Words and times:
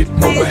Get 0.00 0.08
more. 0.12 0.30
ass 0.30 0.49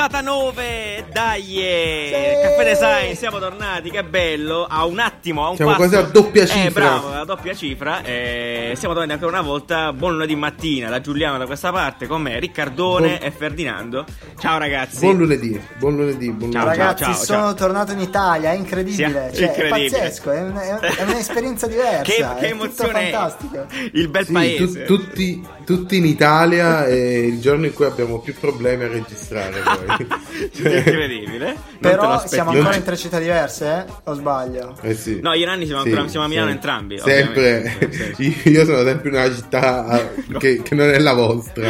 puntata 0.00 0.22
9, 0.22 1.04
dai, 1.12 1.56
eh. 1.58 2.38
Caffè 2.42 2.64
Design, 2.64 3.12
siamo 3.16 3.38
tornati, 3.38 3.90
che 3.90 4.02
bello, 4.02 4.64
a 4.66 4.86
un 4.86 4.98
attimo, 4.98 5.44
a 5.44 5.50
un 5.50 5.56
Siamo 5.56 5.72
passo. 5.72 5.88
quasi 5.88 6.02
a 6.02 6.08
doppia 6.08 6.42
Eh, 6.44 6.46
cifra. 6.46 6.70
bravo, 6.70 7.12
a 7.12 7.24
doppia 7.26 7.54
cifra, 7.54 8.02
eh, 8.02 8.72
siamo 8.78 8.94
tornati 8.94 9.12
ancora 9.22 9.38
una 9.38 9.46
volta, 9.46 9.92
buon 9.92 10.12
lunedì 10.12 10.34
mattina, 10.36 10.88
da 10.88 11.02
Giuliano 11.02 11.36
da 11.36 11.44
questa 11.44 11.70
parte, 11.70 12.06
con 12.06 12.22
me 12.22 12.38
Riccardone 12.38 13.08
Buon- 13.18 13.22
e 13.22 13.30
Ferdinando. 13.30 14.06
Ciao 14.38 14.56
ragazzi. 14.56 15.00
Buon 15.00 15.18
lunedì, 15.18 15.60
buon 15.76 15.96
lunedì, 15.96 16.30
buon 16.32 16.50
Ciao, 16.50 16.62
lunedì. 16.62 16.78
Ragazzi, 16.78 17.02
ciao, 17.04 17.12
sono 17.12 17.38
ciao. 17.42 17.54
tornato 17.54 17.92
in 17.92 18.00
Italia, 18.00 18.52
è 18.52 18.56
incredibile. 18.56 19.30
Sì, 19.34 19.38
cioè, 19.40 19.48
incredibile. 19.48 19.86
È 19.86 19.90
pazzesco, 20.00 20.30
è, 20.30 20.40
un- 20.40 20.56
è 20.56 20.72
un- 20.72 20.78
è 20.96 21.02
un'esperienza 21.02 21.66
diversa. 21.68 22.02
che, 22.04 22.26
che 22.38 22.46
emozione 22.48 23.08
è. 23.08 23.10
fantastico. 23.12 23.66
Il 23.92 24.08
bel 24.08 24.24
Sì, 24.24 24.32
paese. 24.32 24.84
tu- 24.84 24.96
tutti, 24.96 25.46
tutti 25.66 25.96
in 25.98 26.06
Italia 26.06 26.86
è 26.86 26.94
il 26.94 27.38
giorno 27.38 27.66
in 27.66 27.74
cui 27.74 27.84
abbiamo 27.84 28.18
più 28.20 28.34
problemi 28.40 28.84
a 28.84 28.88
registrare 28.88 29.60
poi. 29.60 29.89
Cioè, 30.52 30.76
Incredibile. 30.76 31.46
Non 31.46 31.56
Però 31.80 32.26
siamo 32.26 32.50
Non 32.50 32.60
ancora 32.60 32.76
in 32.76 32.82
tre 32.84 32.96
città 32.96 33.18
diverse, 33.18 33.66
eh? 33.86 33.92
O 34.04 34.14
sbaglio? 34.14 34.76
eh 34.82 34.94
sì. 34.94 35.20
No, 35.22 35.32
e 35.32 35.44
Nanni 35.44 35.66
siamo 35.66 35.82
Sì, 35.82 35.88
ancora 35.88 36.08
siamo 36.08 36.24
a 36.24 36.28
Milano 36.28 36.46
sì. 36.48 36.52
entrambi. 36.54 36.98
Sempre, 36.98 37.78
io 38.44 38.64
sono 38.64 38.82
sempre 38.84 39.08
in 39.08 39.14
una 39.14 39.34
città 39.34 39.86
ah, 39.86 40.08
che, 40.38 40.62
che 40.62 40.74
non 40.74 40.88
è 40.90 40.98
la 40.98 41.12
vostra, 41.12 41.68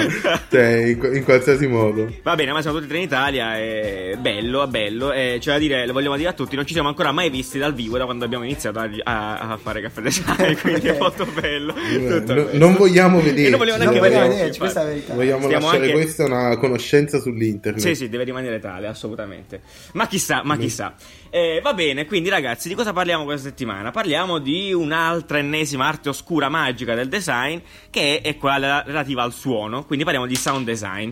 cioè 0.51 0.67
in, 0.87 1.11
in 1.15 1.25
qualsiasi 1.25 1.67
modo. 1.67 2.13
Va 2.23 2.35
bene, 2.35 2.53
ma 2.53 2.61
siamo 2.61 2.77
tutti 2.77 2.87
e 2.89 2.91
tre 2.91 2.99
in 2.99 3.05
Italia, 3.05 3.57
è 3.57 4.17
bello, 4.19 4.63
è 4.65 4.67
bello, 4.69 5.13
e 5.13 5.37
c'è 5.41 5.53
da 5.53 5.59
dire, 5.59 5.87
lo 5.87 5.93
vogliamo 5.93 6.17
dire 6.17 6.29
a 6.29 6.33
tutti, 6.33 6.57
non 6.57 6.67
ci 6.67 6.73
siamo 6.73 6.89
ancora 6.89 7.13
mai 7.13 7.31
visti 7.31 7.59
dal 7.59 7.75
vivo 7.75 7.99
da 7.99 8.05
quando 8.05 8.25
abbiamo 8.25 8.45
iniziato 8.45 8.79
a, 8.79 8.89
a- 9.03 9.39
a 9.39 9.57
fare 9.57 9.81
caffè 9.81 10.01
design, 10.03 10.55
quindi 10.61 10.89
è 10.89 10.97
molto 10.99 11.27
bello. 11.27 11.73
tutto 11.75 12.35
No- 12.35 12.49
non 12.53 12.75
vogliamo 12.75 13.21
vedere. 13.21 13.47
E 13.49 13.51
non 13.51 13.59
vogliamo 13.59 13.83
Non 13.83 13.93
neanche 13.93 14.09
vogliamo 14.09 14.29
vederci, 14.29 14.37
vederci, 14.39 14.59
questa 14.59 14.81
è 14.81 14.85
la 14.85 14.89
verità. 14.91 15.15
Vogliamo 15.15 15.45
Stiamo 15.47 15.65
lasciare 15.67 15.85
anche- 15.87 15.97
questa 15.97 16.25
una 16.25 16.57
conoscenza 16.59 17.21
sull'internet. 17.21 17.83
Sì, 17.83 17.95
sì, 17.95 18.09
deve 18.11 18.25
rimanere 18.25 18.59
tale, 18.59 18.87
assolutamente. 18.87 19.63
Ma 19.93 20.07
chissà, 20.07 20.43
ma 20.45 20.57
chissà. 20.59 20.95
Eh, 21.31 21.61
va 21.63 21.73
bene, 21.73 22.05
quindi 22.05 22.29
ragazzi, 22.29 22.69
di 22.69 22.75
cosa 22.75 22.93
parliamo 22.93 23.25
questa 23.25 23.49
settimana? 23.49 23.91
Parliamo 23.91 24.39
di 24.39 24.73
un'altra 24.73 25.39
ennesima 25.39 25.87
arte 25.87 26.11
oscura 26.11 26.49
magica 26.49 26.95
del 26.95 27.09
design, 27.09 27.59
che 27.89 28.21
è 28.21 28.37
quella 28.37 28.83
relativa 28.83 29.23
al 29.23 29.33
suono, 29.33 29.85
quindi 29.85 30.05
parliamo 30.05 30.27
di 30.27 30.37
sound 30.37 30.67
design. 30.67 31.11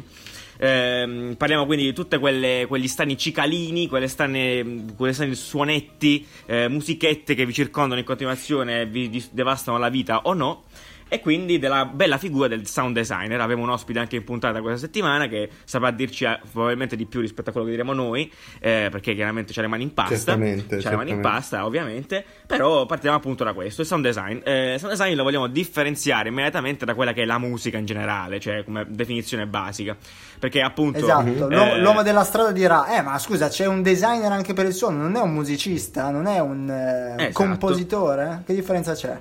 Ehm, 0.60 1.36
parliamo 1.36 1.66
quindi 1.66 1.84
di 1.84 1.92
tutti 1.92 2.18
quegli 2.18 2.88
strani 2.88 3.16
cicalini, 3.16 3.86
quelle 3.86 4.08
strane, 4.08 4.86
quelle 4.96 5.12
strani 5.12 5.34
suonetti, 5.34 6.26
eh, 6.46 6.68
musichette 6.68 7.34
che 7.34 7.46
vi 7.46 7.52
circondano 7.52 8.00
in 8.00 8.06
continuazione 8.06 8.80
e 8.80 8.86
vi 8.86 9.08
dis- 9.08 9.30
devastano 9.32 9.78
la 9.78 9.88
vita 9.88 10.22
o 10.24 10.34
no. 10.34 10.64
E 11.08 11.20
quindi 11.20 11.58
della 11.58 11.86
bella 11.86 12.18
figura 12.18 12.48
del 12.48 12.66
sound 12.66 12.94
designer. 12.94 13.40
Avevo 13.40 13.62
un 13.62 13.70
ospite 13.70 13.98
anche 13.98 14.16
in 14.16 14.24
puntata 14.24 14.60
questa 14.60 14.78
settimana 14.78 15.26
che 15.26 15.48
saprà 15.64 15.90
dirci 15.90 16.24
eh, 16.24 16.38
probabilmente 16.52 16.96
di 16.96 17.06
più 17.06 17.20
rispetto 17.20 17.48
a 17.48 17.52
quello 17.52 17.66
che 17.66 17.72
diremo 17.72 17.92
noi, 17.94 18.30
eh, 18.60 18.88
perché 18.90 19.14
chiaramente 19.14 19.52
c'ha 19.52 19.62
le 19.62 19.68
mani 19.68 19.84
in 19.84 19.94
pasta. 19.94 20.14
Certamente, 20.14 20.76
C'ha 20.78 20.90
le 20.90 20.96
mani 20.96 21.10
in 21.10 21.16
certamente. 21.16 21.28
pasta, 21.28 21.64
ovviamente. 21.64 22.24
Però 22.46 22.84
partiamo 22.86 23.16
appunto 23.16 23.44
da 23.44 23.52
questo, 23.54 23.80
il 23.80 23.86
sound 23.86 24.04
design. 24.04 24.40
Eh, 24.44 24.74
il 24.74 24.78
sound 24.78 24.94
design 24.94 25.14
lo 25.14 25.22
vogliamo 25.22 25.46
differenziare 25.46 26.28
immediatamente 26.28 26.84
da 26.84 26.94
quella 26.94 27.12
che 27.12 27.22
è 27.22 27.24
la 27.24 27.38
musica 27.38 27.78
in 27.78 27.86
generale, 27.86 28.38
cioè 28.40 28.64
come 28.64 28.84
definizione 28.88 29.46
basica. 29.46 29.96
Perché 30.38 30.60
appunto... 30.60 30.98
Esatto, 30.98 31.48
eh, 31.48 31.54
l'uomo, 31.54 31.76
l'uomo 31.78 32.02
della 32.02 32.24
strada 32.24 32.52
dirà: 32.52 32.96
Eh, 32.96 33.02
ma 33.02 33.18
scusa, 33.18 33.48
c'è 33.48 33.66
un 33.66 33.82
designer 33.82 34.30
anche 34.30 34.52
per 34.52 34.66
il 34.66 34.72
suono, 34.74 34.98
non 34.98 35.16
è 35.16 35.20
un 35.20 35.32
musicista, 35.32 36.10
non 36.10 36.26
è 36.26 36.38
un 36.38 36.68
eh, 36.68 37.14
Esatto. 37.14 37.32
compositore? 37.32 38.42
Che 38.44 38.54
differenza 38.54 38.92
c'è? 38.94 39.20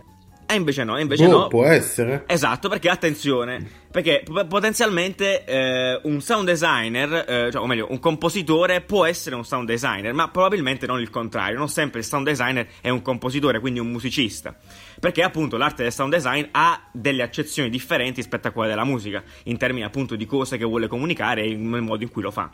E 0.50 0.56
invece 0.56 0.86
no, 0.86 0.96
e 0.96 1.02
invece 1.02 1.26
Boh, 1.26 1.32
no. 1.32 1.48
può 1.48 1.66
essere. 1.66 2.24
Esatto, 2.26 2.70
perché 2.70 2.88
attenzione, 2.88 3.70
perché 3.92 4.24
p- 4.24 4.46
potenzialmente 4.48 5.44
eh, 5.44 6.00
un 6.04 6.22
sound 6.22 6.46
designer, 6.46 7.26
eh, 7.28 7.52
cioè, 7.52 7.62
o 7.62 7.68
meglio, 7.68 7.88
un 7.90 8.00
compositore 8.00 8.80
può 8.80 9.04
essere 9.04 9.36
un 9.36 9.44
sound 9.44 9.68
designer, 9.68 10.14
ma 10.14 10.30
probabilmente 10.30 10.86
non 10.88 11.02
il 11.02 11.10
contrario, 11.10 11.58
non 11.58 11.68
sempre 11.68 12.00
il 12.00 12.06
sound 12.06 12.26
designer 12.26 12.66
è 12.80 12.88
un 12.88 13.02
compositore, 13.02 13.60
quindi 13.60 13.82
un 13.82 13.92
musicista, 13.92 14.56
perché 15.02 15.22
appunto 15.22 15.58
l'arte 15.58 15.84
del 15.84 15.92
sound 15.92 16.14
design 16.14 16.46
ha 16.52 16.82
delle 16.94 17.24
accezioni 17.24 17.70
differenti 17.70 18.22
rispetto 18.22 18.48
a 18.48 18.52
quelle 18.52 18.70
della 18.70 18.86
musica, 18.86 19.22
in 19.44 19.58
termini 19.58 19.84
appunto 19.84 20.16
di 20.16 20.26
cose 20.26 20.56
che 20.56 20.64
vuole 20.64 20.88
comunicare 20.88 21.42
e 21.42 21.50
il 21.50 21.60
modo 21.60 22.04
in 22.04 22.10
cui 22.10 22.22
lo 22.22 22.32
fa. 22.32 22.50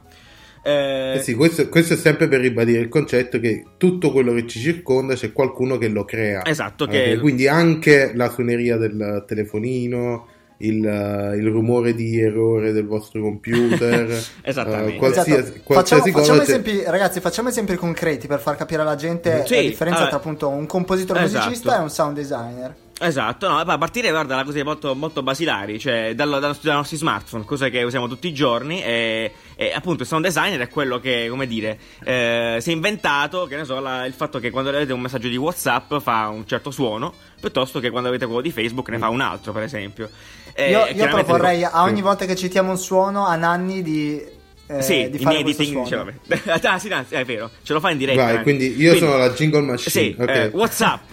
Eh, 0.64 1.16
Eh 1.16 1.20
sì, 1.22 1.34
questo, 1.36 1.68
questo 1.68 1.94
è 1.94 1.98
sempre 1.98 2.28
per 2.30 2.40
ribadire 2.40 2.80
il 2.80 2.88
concetto 2.90 3.40
che 3.40 3.64
tutto 3.78 4.12
quello 4.12 4.34
che 4.34 4.48
ci 4.48 4.60
circonda 4.60 5.14
c'è 5.16 5.32
qualcuno 5.34 5.78
che 5.78 5.90
lo 5.90 6.06
crea. 6.06 6.46
Esatto, 6.46 6.86
Eh, 6.88 6.90
che- 6.90 7.18
quindi 7.20 7.48
anche 7.48 8.12
la 8.16 8.30
suoneria 8.30 8.78
del 8.78 9.26
telefonino, 9.28 10.28
il, 10.60 10.86
eh, 10.86 11.36
il 11.36 11.48
rumore 11.50 11.94
di 11.94 12.18
errore 12.22 12.72
del 12.72 12.86
vostro 12.86 13.22
computer, 13.22 14.08
Esattamente. 14.42 14.94
eh, 14.94 14.98
qualsiasi, 14.98 15.32
Esatto. 15.32 15.60
qualsiasi 15.64 16.12
Facciamo, 16.12 16.18
cosa. 16.20 16.34
facciamo 16.34 16.42
esempi, 16.62 16.84
ragazzi, 16.90 17.20
facciamo 17.20 17.50
esempi 17.50 17.76
concreti 17.76 18.28
per 18.28 18.40
far 18.40 18.56
capire 18.56 18.82
alla 18.84 18.96
gente 18.96 19.44
Sì, 19.46 19.56
la 19.56 19.62
differenza 19.62 20.00
allora- 20.00 20.12
tra 20.12 20.20
appunto 20.20 20.48
un 20.48 20.66
compositore 20.66 21.24
Esatto. 21.24 21.44
musicista 21.46 21.78
e 21.78 21.82
un 21.82 21.90
sound 21.90 22.16
designer. 22.16 22.76
Esatto, 23.00 23.50
no, 23.50 23.58
a 23.58 23.78
partire 23.78 24.12
guarda 24.12 24.36
da 24.36 24.44
cose 24.44 24.64
molto, 24.64 24.94
molto 24.96 25.24
basilari, 25.24 25.80
cioè 25.80 26.14
dallo- 26.16 26.40
dai 26.40 26.50
nostri, 26.50 26.68
dai 26.68 26.78
nostri 26.78 26.96
smartphone, 26.96 27.44
cose 27.44 27.70
che 27.70 27.82
usiamo 27.84 28.08
tutti 28.08 28.28
i 28.28 28.34
giorni 28.34 28.82
e, 28.84 29.32
e 29.56 29.74
appunto 29.74 30.04
il 30.04 30.08
sound 30.08 30.24
designer 30.24 30.60
è 30.60 30.70
quello 30.70 31.00
che, 31.00 31.26
come 31.28 31.48
dire, 31.48 31.78
eh, 32.04 32.58
si 32.62 32.70
è 32.70 32.74
inventato, 32.74 33.46
che 33.46 33.56
ne 33.58 33.66
so, 33.66 33.80
la- 33.80 34.06
il 34.06 34.14
fatto 34.14 34.40
che 34.40 34.52
quando 34.52 34.70
avete 34.70 34.94
un 34.94 35.02
messaggio 35.02 35.28
di 35.28 35.36
Whatsapp 35.36 35.96
fa 35.98 36.28
un 36.30 36.46
certo 36.48 36.72
suono, 36.72 37.14
piuttosto 37.42 37.80
che 37.80 37.90
quando 37.90 38.08
avete 38.10 38.26
quello 38.26 38.42
di 38.42 38.52
Facebook 38.52 38.88
ne 38.90 39.00
fa 39.00 39.10
un 39.10 39.22
altro, 39.22 39.52
per 39.52 39.64
esempio. 39.64 40.10
E 40.54 40.70
io 40.70 40.80
io 40.80 40.86
chiaramente- 40.94 41.24
proporrei 41.24 41.64
a 41.64 41.82
ogni 41.84 42.02
volta 42.02 42.26
che 42.26 42.36
citiamo 42.36 42.70
un 42.70 42.78
suono 42.78 43.26
a 43.26 43.36
Nanni 43.36 43.82
di, 43.82 44.22
eh, 44.68 44.82
Sì, 44.82 45.10
di 45.10 45.18
in 45.18 45.24
fare 45.24 45.40
editing, 45.40 45.86
cioè, 45.88 45.98
vabbè. 45.98 46.60
ah, 46.68 46.80
sì, 46.80 46.88
no, 46.90 47.04
è 47.10 47.26
vero, 47.26 47.50
ce 47.64 47.74
lo 47.74 47.80
fa 47.82 47.90
in 47.90 47.98
diretta. 47.98 48.24
Vai, 48.24 48.36
eh. 48.36 48.42
quindi 48.44 48.80
io 48.80 48.96
sono 48.96 49.18
la 49.18 49.30
jingle 49.32 49.62
machine. 49.62 49.90
Sì, 49.90 50.16
ok. 50.18 50.30
eh, 50.30 50.46
Whatsapp. 50.54 51.12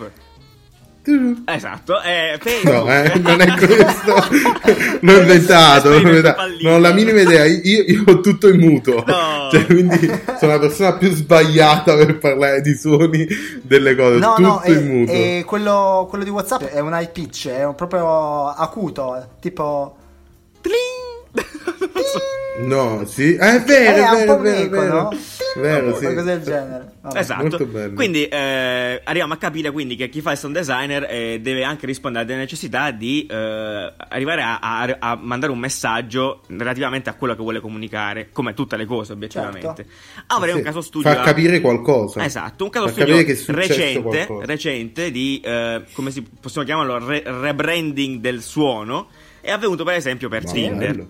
Esatto, 1.47 2.00
eh, 2.03 2.38
No, 2.65 2.87
eh, 2.93 3.19
non 3.21 3.41
è 3.41 3.55
questo. 3.56 4.15
L'ho 5.00 5.21
inventato. 5.21 5.88
l'ho 5.88 5.97
Esperimento 5.97 6.09
inventato. 6.09 6.43
Non 6.61 6.72
ho 6.75 6.78
la 6.78 6.93
minima 6.93 7.21
idea. 7.21 7.44
Io, 7.47 7.83
io 7.87 8.05
ho 8.06 8.21
tutto 8.21 8.49
in 8.49 8.61
muto. 8.61 9.03
No. 9.06 9.49
Cioè, 9.50 9.65
quindi 9.65 9.99
sono 10.39 10.53
la 10.53 10.59
persona 10.59 10.93
più 10.97 11.10
sbagliata 11.10 11.97
per 11.97 12.19
parlare 12.19 12.60
di 12.60 12.75
suoni 12.75 13.27
delle 13.62 13.97
cose. 13.97 14.19
No, 14.19 14.34
tutto 14.34 14.49
no, 14.49 14.62
in 14.66 14.72
e, 14.77 14.81
muto. 14.81 15.12
e 15.12 15.44
quello, 15.47 16.06
quello 16.09 16.25
di 16.25 16.31
WhatsApp 16.31 16.65
è 16.65 16.81
un 16.81 16.93
high 16.93 17.10
pitch, 17.10 17.49
è 17.49 17.65
un 17.65 17.75
proprio 17.75 18.49
acuto, 18.49 19.27
tipo. 19.41 19.97
No, 22.66 23.04
sì. 23.06 23.37
Ah, 23.38 23.54
è 23.56 23.60
vero, 23.62 23.97
Eh, 23.97 24.06
è 24.06 24.25
vero, 24.25 24.34
po' 24.37 24.41
è 24.41 24.43
vero, 24.43 24.56
è 24.56 24.60
meco, 24.62 24.81
vero. 24.81 25.03
no? 25.03 25.10
Vero, 25.56 25.94
sì. 25.94 26.00
Qualcosa 26.04 26.26
del 26.34 26.43
genere. 26.43 26.93
Vabbè. 27.00 27.19
Esatto, 27.19 27.41
Molto 27.43 27.66
bello. 27.66 27.94
quindi 27.94 28.25
eh, 28.26 29.00
arriviamo 29.03 29.32
a 29.32 29.37
capire 29.37 29.71
quindi 29.71 29.97
che 29.97 30.09
chi 30.09 30.21
fa 30.21 30.32
il 30.32 30.38
sound 30.38 30.54
designer 30.54 31.06
eh, 31.09 31.41
deve 31.41 31.65
anche 31.65 31.87
rispondere 31.87 32.25
a 32.25 32.26
delle 32.26 32.41
necessità 32.41 32.91
di 32.91 33.26
eh, 33.28 33.93
arrivare 33.97 34.43
a, 34.43 34.59
a- 34.60 34.97
a 34.98 35.19
mandare 35.21 35.50
un 35.53 35.59
messaggio 35.59 36.43
relativamente 36.48 37.09
a 37.10 37.15
quello 37.15 37.34
che 37.34 37.41
vuole 37.43 37.60
comunicare, 37.60 38.28
come 38.32 38.54
tutte 38.54 38.77
le 38.77 38.84
cose 38.84 39.12
obiettivamente. 39.12 39.87
Avrei 40.27 40.53
Sì, 40.53 40.59
un 40.59 40.62
caso 40.62 40.81
studio... 40.82 41.10
Fa 41.10 41.21
capire 41.22 41.60
qualcosa. 41.60 42.25
Esatto, 42.25 42.65
un 42.65 42.71
caso 42.71 42.87
Fa 42.88 42.92
studio 42.92 43.16
recente, 43.16 44.27
recente 44.42 45.10
di, 45.10 45.41
eh, 45.44 45.82
come 45.92 46.10
si, 46.10 46.22
possiamo 46.41 46.66
chiamarlo, 46.66 47.04
re- 47.04 47.22
rebranding 47.25 48.21
del 48.21 48.42
suono, 48.42 49.09
è 49.41 49.50
avvenuto 49.50 49.84
per 49.84 49.94
esempio 49.94 50.28
per 50.28 50.44
Ma 50.44 50.50
Tinder. 50.53 50.91
bello. 50.91 51.09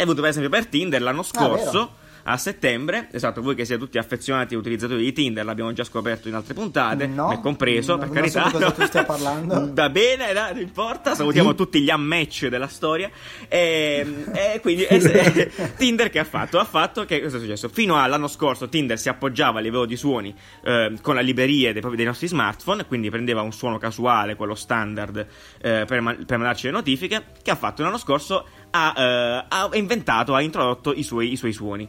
È 0.00 0.04
avvenuto 0.04 0.22
per 0.22 0.30
esempio 0.30 0.50
per 0.50 0.66
Tinder 0.66 1.02
l'anno 1.02 1.22
scorso. 1.22 1.70
vero? 1.70 1.94
a 2.24 2.36
settembre, 2.36 3.08
esatto, 3.12 3.40
voi 3.40 3.54
che 3.54 3.64
siete 3.64 3.80
tutti 3.82 3.96
affezionati 3.96 4.54
utilizzatori 4.54 5.02
di 5.02 5.10
Tinder, 5.12 5.42
l'abbiamo 5.42 5.72
già 5.72 5.84
scoperto 5.84 6.28
in 6.28 6.34
altre 6.34 6.52
puntate, 6.52 7.06
No, 7.06 7.28
me 7.28 7.40
compreso, 7.40 7.96
non- 7.96 8.10
per 8.10 8.20
non 8.20 8.28
so 8.28 8.38
carità. 8.40 8.58
di 8.58 8.62
cosa 8.64 8.70
tu 8.72 8.84
stia 8.86 9.04
parlando. 9.06 9.70
Va 9.72 9.88
bene, 9.88 10.30
dai, 10.34 10.52
non 10.52 10.62
importa, 10.62 11.14
salutiamo 11.14 11.54
tutti 11.54 11.80
gli 11.80 11.88
unmatch 11.90 12.48
della 12.48 12.68
storia. 12.68 13.10
E, 13.48 14.06
e 14.34 14.60
quindi 14.60 14.84
e 14.84 15.50
Tinder 15.78 16.10
che 16.10 16.18
ha 16.18 16.24
fatto? 16.24 16.58
Ha 16.58 16.64
fatto 16.66 17.06
che 17.06 17.22
cosa 17.22 17.38
è 17.38 17.40
successo? 17.40 17.70
Fino 17.70 17.96
all'anno 17.98 18.28
scorso 18.28 18.68
Tinder 18.68 18.98
si 18.98 19.08
appoggiava 19.08 19.58
a 19.58 19.62
livello 19.62 19.86
di 19.86 19.96
suoni 19.96 20.32
eh, 20.62 20.92
con 21.00 21.14
la 21.14 21.22
libreria 21.22 21.72
dei, 21.72 21.82
dei 21.96 22.04
nostri 22.04 22.28
smartphone, 22.28 22.84
quindi 22.84 23.08
prendeva 23.08 23.40
un 23.40 23.52
suono 23.52 23.78
casuale, 23.78 24.36
quello 24.36 24.54
standard, 24.54 25.16
eh, 25.62 25.84
per, 25.86 25.86
per 25.86 26.36
mandarci 26.36 26.66
le 26.66 26.72
notifiche. 26.72 27.24
Che 27.42 27.50
ha 27.50 27.56
fatto 27.56 27.82
l'anno 27.82 27.98
scorso? 27.98 28.44
Ha, 28.70 28.94
eh, 28.96 29.44
ha 29.48 29.68
inventato, 29.72 30.34
ha 30.34 30.40
introdotto 30.40 30.92
i 30.94 31.02
suoi, 31.02 31.32
i 31.32 31.36
suoi 31.36 31.52
suoni. 31.52 31.88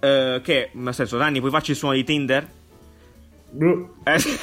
Eh, 0.00 0.40
che, 0.42 0.70
nel 0.72 0.94
senso, 0.94 1.16
Danni, 1.18 1.40
puoi 1.40 1.50
farci 1.50 1.72
il 1.72 1.76
suono 1.76 1.94
di 1.94 2.04
Tinder? 2.04 2.46
Eh. 4.04 4.16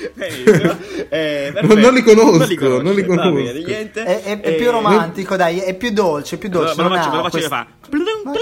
Eh, 1.12 1.52
Non- 1.62 1.78
non 1.78 1.94
li 1.94 2.02
conosco, 2.02 2.36
Non 2.36 2.46
li 2.46 2.54
conosci, 2.56 2.82
non 2.84 2.94
li 2.94 3.02
bene, 3.02 3.16
conosco. 3.16 3.66
niente. 3.66 4.02
È, 4.04 4.22
è- 4.22 4.40
è 4.40 4.54
più 4.54 4.70
romantico, 4.70 5.34
dai, 5.36 5.58
è 5.60 5.74
più 5.76 5.90
dolce, 5.90 6.36
più 6.38 6.48
dolce. 6.48 6.74
Me 6.80 6.88
lo 6.88 6.94
faccio, 6.94 7.08
me 7.10 7.16
lo 7.16 7.22
faccio 7.22 7.30
quest- 7.38 7.48
fa. 7.48 7.66
Blum, 7.88 8.04
blum. 8.22 8.34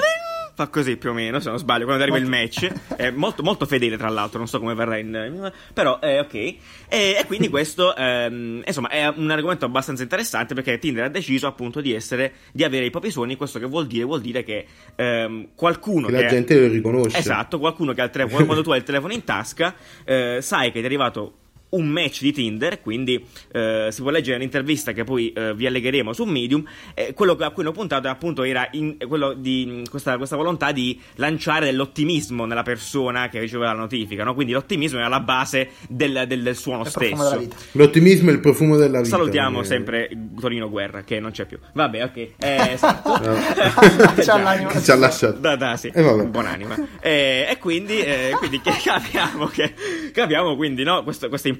Fa 0.58 0.66
così 0.66 0.96
più 0.96 1.10
o 1.10 1.12
meno, 1.12 1.38
se 1.38 1.48
non 1.50 1.58
sbaglio, 1.58 1.84
quando 1.84 2.02
arriva 2.02 2.18
il 2.18 2.26
match. 2.26 2.68
È 2.96 3.10
molto, 3.10 3.44
molto 3.44 3.64
fedele, 3.64 3.96
tra 3.96 4.08
l'altro, 4.08 4.38
non 4.38 4.48
so 4.48 4.58
come 4.58 4.74
verrà 4.74 4.96
in... 4.96 5.52
però 5.72 6.00
è 6.00 6.18
ok. 6.18 6.34
E, 6.34 6.56
e 6.88 7.24
quindi 7.26 7.48
questo, 7.48 7.94
ehm, 7.94 8.64
insomma, 8.66 8.88
è 8.88 9.06
un 9.14 9.30
argomento 9.30 9.64
abbastanza 9.64 10.02
interessante 10.02 10.54
perché 10.54 10.78
Tinder 10.78 11.04
ha 11.04 11.08
deciso 11.08 11.46
appunto 11.46 11.80
di 11.80 11.94
essere, 11.94 12.32
di 12.50 12.64
avere 12.64 12.86
i 12.86 12.90
propri 12.90 13.12
suoni, 13.12 13.36
questo 13.36 13.60
che 13.60 13.66
vuol 13.66 13.86
dire? 13.86 14.02
Vuol 14.02 14.20
dire 14.20 14.42
che 14.42 14.66
ehm, 14.96 15.50
qualcuno 15.54 16.08
Che 16.08 16.14
che... 16.14 16.22
la 16.22 16.28
gente 16.28 16.60
lo 16.60 16.66
riconosce. 16.66 17.18
Esatto, 17.18 17.60
qualcuno 17.60 17.92
che 17.92 18.00
ha 18.00 18.04
il 18.04 18.10
telefono, 18.10 18.44
quando 18.44 18.64
tu 18.64 18.72
hai 18.72 18.78
il 18.78 18.84
telefono 18.84 19.12
in 19.12 19.22
tasca, 19.22 19.76
eh, 20.04 20.38
sai 20.40 20.72
che 20.72 20.78
ti 20.78 20.82
è 20.82 20.84
arrivato 20.86 21.34
un 21.70 21.86
match 21.88 22.22
di 22.22 22.32
Tinder, 22.32 22.80
quindi 22.80 23.22
eh, 23.52 23.88
si 23.90 24.00
può 24.02 24.10
leggere 24.10 24.38
l'intervista 24.38 24.92
che 24.92 25.04
poi 25.04 25.32
eh, 25.32 25.54
vi 25.54 25.66
allegheremo 25.66 26.12
su 26.14 26.24
Medium. 26.24 26.64
eh, 26.94 27.12
quello 27.14 27.32
a 27.38 27.50
cui 27.50 27.62
hanno 27.62 27.72
puntato 27.72 28.08
appunto 28.08 28.42
era 28.42 28.68
in- 28.72 28.96
quello 29.06 29.34
di 29.34 29.82
questa, 29.90 30.16
questa 30.16 30.36
volontà 30.36 30.72
di 30.72 30.98
lanciare 31.16 31.66
dell'ottimismo 31.66 32.46
nella 32.46 32.62
persona 32.62 33.28
che 33.28 33.38
riceveva 33.40 33.72
la 33.72 33.78
notifica, 33.80 34.24
no? 34.24 34.34
quindi 34.34 34.52
l'ottimismo 34.54 34.98
era 34.98 35.08
la 35.08 35.20
base 35.20 35.70
del, 35.88 36.24
del- 36.26 36.42
del 36.42 36.56
suono 36.56 36.82
Il 36.84 36.88
stesso. 36.88 37.48
L'ottimismo 37.72 38.30
è 38.30 38.32
il 38.32 38.40
profumo 38.40 38.76
della 38.76 38.98
vita. 39.02 39.10
Salutiamo 39.16 39.60
Eh, 39.60 39.64
sempre 39.64 40.10
Torino 40.40 40.70
Guerra 40.70 41.02
che 41.02 41.20
non 41.20 41.32
c'è 41.32 41.44
più. 41.44 41.58
Vabbè, 41.74 42.02
ok. 42.04 42.16
Eh, 42.16 42.32
esatto. 42.72 43.12
Ci 44.22 44.90
ha 44.90 44.94
lasciato? 44.96 45.38
Da, 45.38 45.56
da, 45.56 45.76
sì, 45.76 45.90
E 45.92 46.00
vabbè. 46.02 46.24
buonanima. 46.24 46.76
E, 47.00 47.46
e 47.50 47.58
quindi, 47.58 47.98
eh, 48.00 48.30
quindi 48.38 48.60
che- 48.60 48.72
capiamo, 48.82 49.46
che, 49.46 49.74
capiamo 50.12 50.56
quindi 50.56 50.82
no, 50.82 51.02
questo- 51.02 51.28
questa 51.28 51.48
importanza 51.48 51.56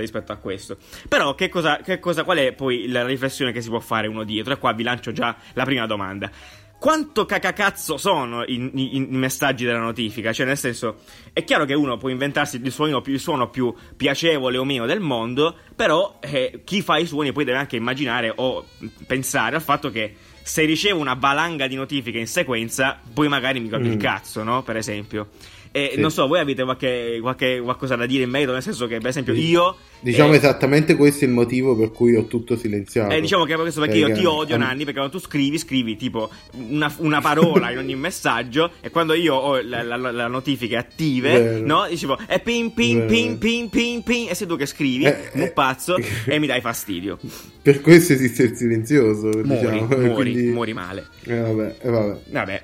rispetto 0.00 0.32
a 0.32 0.36
questo. 0.36 0.76
Però 1.08 1.34
che 1.34 1.48
cosa, 1.48 1.78
che 1.78 1.98
cosa, 2.00 2.24
qual 2.24 2.38
è 2.38 2.52
poi 2.52 2.88
la 2.88 3.04
riflessione 3.06 3.52
che 3.52 3.60
si 3.60 3.68
può 3.68 3.78
fare 3.80 4.06
uno 4.08 4.24
dietro? 4.24 4.52
E 4.54 4.58
qua 4.58 4.72
vi 4.72 4.82
lancio 4.82 5.12
già 5.12 5.36
la 5.52 5.64
prima 5.64 5.86
domanda. 5.86 6.30
Quanto 6.78 7.26
cacacazzo 7.26 7.96
sono 7.96 8.42
i, 8.42 8.54
i- 8.74 8.96
i 8.96 9.06
messaggi 9.10 9.64
della 9.64 9.78
notifica? 9.78 10.32
Cioè, 10.32 10.44
nel 10.46 10.58
senso, 10.58 10.96
è 11.32 11.44
chiaro 11.44 11.64
che 11.64 11.74
uno 11.74 11.96
può 11.96 12.08
inventarsi 12.08 12.60
il 12.60 12.72
suono 12.72 13.00
più, 13.00 13.12
il 13.12 13.20
suono 13.20 13.50
più 13.50 13.72
piacevole 13.96 14.58
o 14.58 14.64
meno 14.64 14.84
del 14.84 14.98
mondo, 14.98 15.56
però 15.76 16.18
eh, 16.20 16.62
chi 16.64 16.82
fa 16.82 16.98
i 16.98 17.06
suoni 17.06 17.30
poi 17.30 17.44
deve 17.44 17.58
anche 17.58 17.76
immaginare 17.76 18.32
o 18.34 18.66
pensare 19.06 19.54
al 19.54 19.62
fatto 19.62 19.90
che 19.92 20.16
se 20.42 20.64
ricevo 20.64 20.98
una 20.98 21.14
valanga 21.14 21.68
di 21.68 21.76
notifiche 21.76 22.18
in 22.18 22.26
sequenza, 22.26 23.00
poi 23.14 23.28
magari 23.28 23.60
mi 23.60 23.68
il 23.68 23.96
Mm. 23.96 24.00
cazzo, 24.00 24.42
no? 24.42 24.64
Per 24.64 24.76
esempio. 24.76 25.28
E 25.74 25.92
Sì. 25.94 26.00
non 26.00 26.10
so, 26.10 26.26
voi 26.26 26.38
avete 26.38 26.62
qualche, 26.64 27.18
qualche- 27.22 27.60
qualcosa 27.62 27.96
da 27.96 28.04
dire 28.04 28.24
in 28.24 28.30
merito? 28.30 28.52
Nel 28.52 28.62
senso 28.62 28.86
che, 28.86 28.98
per 28.98 29.08
esempio, 29.08 29.32
io. 29.32 29.74
Diciamo 30.00 30.32
eh, 30.32 30.36
esattamente 30.36 30.96
questo 30.96 31.24
è 31.24 31.28
il 31.28 31.32
motivo 31.32 31.74
per 31.76 31.92
cui 31.92 32.14
ho 32.16 32.24
tutto 32.26 32.56
silenziato. 32.56 33.14
eh, 33.14 33.20
diciamo 33.20 33.44
che 33.44 33.54
è 33.54 33.56
questo 33.56 33.80
perché 33.80 33.96
io 33.98 34.06
Perché- 34.06 34.20
ti 34.20 34.26
odio, 34.26 34.54
eh, 34.56 34.58
Nanni, 34.58 34.78
perché 34.84 34.98
quando 34.98 35.10
tu 35.16 35.18
scrivi, 35.20 35.58
scrivi 35.58 35.96
tipo 35.96 36.28
una, 36.56 36.92
una 36.98 37.20
parola 37.20 37.70
in 37.70 37.78
ogni 37.78 37.94
messaggio 37.94 38.72
e 38.80 38.90
quando 38.90 39.14
io 39.14 39.34
ho 39.34 39.62
la, 39.62 39.82
la- 39.82 39.96
la- 39.96 40.26
notifiche 40.26 40.76
attive, 40.76 41.30
Vero. 41.40 41.66
no? 41.66 41.86
Dicevo, 41.88 42.18
è 42.26 42.40
pin 42.40 42.74
pin 42.74 43.06
pin 43.06 43.38
pin 43.38 43.68
pin 43.70 44.02
pin 44.02 44.28
e 44.28 44.34
sei 44.34 44.46
tu 44.48 44.56
che 44.56 44.66
scrivi, 44.66 45.04
Eh, 45.04 45.30
un 45.34 45.42
eh. 45.42 45.50
pazzo, 45.52 45.96
e 46.26 46.38
mi 46.40 46.46
dai 46.48 46.60
fastidio. 46.60 47.18
Per 47.62 47.80
questo 47.80 48.12
esiste 48.12 48.42
il 48.42 48.56
silenzioso. 48.56 49.28
Muori, 49.44 49.46
diciamo. 49.48 49.86
muori, 49.96 50.32
quindi- 50.32 50.50
muori 50.50 50.72
male. 50.74 51.06
Eh, 51.24 51.38
vabbè, 51.38 51.76
eh, 51.80 51.88
vabbè. 51.90 52.18
Vabbè. 52.28 52.62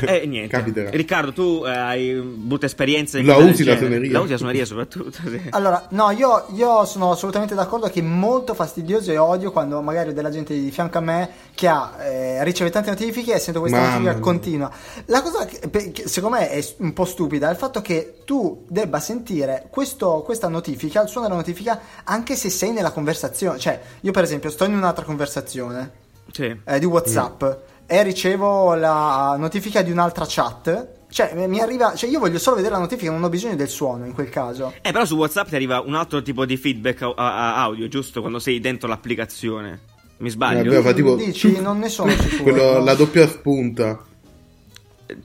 E 0.00 0.26
niente. 0.26 0.56
Capiterà. 0.56 0.90
Riccardo, 0.90 1.32
tu 1.32 1.62
eh, 1.66 1.70
hai 1.70 2.14
brutte 2.14 2.66
esperienze. 2.66 3.18
in 3.20 3.26
La 3.26 3.36
usi 3.36 3.64
la 3.64 3.76
suoneria? 3.76 4.12
La 4.12 4.20
usi 4.20 4.30
la 4.32 4.36
suoneria 4.38 4.64
soprattutto. 4.64 5.18
sì. 5.26 5.40
Allora, 5.50 5.86
no, 5.90 6.10
io, 6.10 6.46
io 6.54 6.84
sono 6.84 7.10
assolutamente 7.12 7.54
d'accordo 7.54 7.88
che 7.88 8.00
è 8.00 8.02
molto 8.02 8.54
fastidioso 8.54 9.10
e 9.10 9.18
odio 9.18 9.50
quando 9.52 9.80
magari 9.82 10.10
ho 10.10 10.12
della 10.12 10.30
gente 10.30 10.54
di 10.54 10.70
fianco 10.70 10.98
a 10.98 11.00
me 11.00 11.30
che 11.54 11.66
ha, 11.68 11.96
eh, 12.00 12.44
riceve 12.44 12.70
tante 12.70 12.90
notifiche 12.90 13.34
e 13.34 13.38
sento 13.38 13.60
questa 13.60 13.78
Mamma 13.78 13.90
notifica 13.92 14.12
mia. 14.14 14.22
continua. 14.22 14.70
La 15.06 15.22
cosa 15.22 15.44
che, 15.46 15.90
che 15.92 16.08
secondo 16.08 16.36
me 16.36 16.50
è 16.50 16.64
un 16.78 16.92
po' 16.92 17.04
stupida 17.04 17.48
è 17.48 17.50
il 17.52 17.56
fatto 17.56 17.80
che 17.80 18.18
tu 18.24 18.64
debba 18.68 19.00
sentire 19.00 19.66
questo- 19.70 20.22
questa 20.24 20.48
notifica, 20.48 21.02
il 21.02 21.08
suono 21.08 21.26
della 21.26 21.38
notifica, 21.38 21.80
anche 22.04 22.36
se 22.36 22.50
sei 22.50 22.72
nella 22.72 22.90
conversazione. 22.92 23.58
Cioè, 23.58 23.80
io 24.00 24.12
per 24.12 24.22
esempio 24.24 24.50
sto 24.50 24.64
in 24.64 24.74
un'altra 24.74 25.04
conversazione 25.04 25.90
Sì. 26.32 26.54
eh, 26.64 26.78
di 26.78 26.84
WhatsApp 26.84 27.44
e 27.90 28.02
ricevo 28.02 28.74
la 28.74 29.34
notifica 29.38 29.80
di 29.82 29.90
un'altra 29.90 30.26
chat. 30.28 30.96
Cioè, 31.10 31.32
mi 31.46 31.58
arriva. 31.58 31.94
Cioè, 31.94 32.10
io 32.10 32.18
voglio 32.18 32.38
solo 32.38 32.56
vedere 32.56 32.74
la 32.74 32.80
notifica, 32.80 33.10
non 33.10 33.24
ho 33.24 33.30
bisogno 33.30 33.56
del 33.56 33.68
suono 33.68 34.04
in 34.04 34.12
quel 34.12 34.28
caso. 34.28 34.74
Eh, 34.82 34.92
però 34.92 35.06
su 35.06 35.16
WhatsApp 35.16 35.48
ti 35.48 35.54
arriva 35.54 35.80
un 35.80 35.94
altro 35.94 36.20
tipo 36.20 36.44
di 36.44 36.58
feedback 36.58 37.00
a- 37.02 37.12
a- 37.16 37.62
audio, 37.62 37.88
giusto? 37.88 38.20
Quando 38.20 38.38
sei 38.38 38.60
dentro 38.60 38.88
l'applicazione. 38.88 39.80
Mi 40.18 40.28
sbaglio? 40.28 40.70
Vabbè, 40.70 40.82
fa 40.82 40.92
tipo- 40.92 41.14
Dici, 41.16 41.60
non 41.60 41.78
ne 41.78 41.88
sono 41.88 42.10
sicuro. 42.18 42.42
Quello- 42.52 42.72
no? 42.78 42.84
la 42.84 42.94
doppia 42.94 43.26
spunta. 43.26 44.04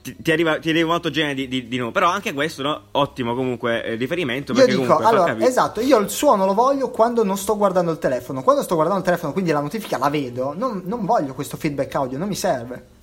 Ti, 0.02 0.16
ti 0.16 0.32
arriva, 0.32 0.58
ti 0.58 0.70
arriva 0.70 0.88
un 0.88 0.94
altro 0.94 1.10
genere 1.10 1.34
di, 1.34 1.48
di, 1.48 1.68
di 1.68 1.76
no. 1.76 1.90
Però 1.90 2.08
anche 2.08 2.32
questo, 2.32 2.62
no? 2.62 2.82
Ottimo 2.92 3.34
comunque 3.34 3.84
eh, 3.84 3.94
riferimento. 3.96 4.52
Io 4.52 4.66
dico, 4.66 4.80
comunque 4.82 5.04
allora, 5.04 5.36
esatto, 5.38 5.80
io 5.80 5.98
il 5.98 6.08
suono 6.08 6.46
lo 6.46 6.54
voglio 6.54 6.90
quando 6.90 7.22
non 7.22 7.36
sto 7.36 7.56
guardando 7.56 7.90
il 7.90 7.98
telefono. 7.98 8.42
Quando 8.42 8.62
sto 8.62 8.74
guardando 8.74 9.00
il 9.00 9.06
telefono, 9.06 9.32
quindi 9.32 9.50
la 9.50 9.60
notifica 9.60 9.98
la 9.98 10.08
vedo, 10.08 10.54
non, 10.56 10.82
non 10.84 11.04
voglio 11.04 11.34
questo 11.34 11.56
feedback 11.56 11.94
audio, 11.94 12.16
non 12.16 12.28
mi 12.28 12.34
serve. 12.34 12.93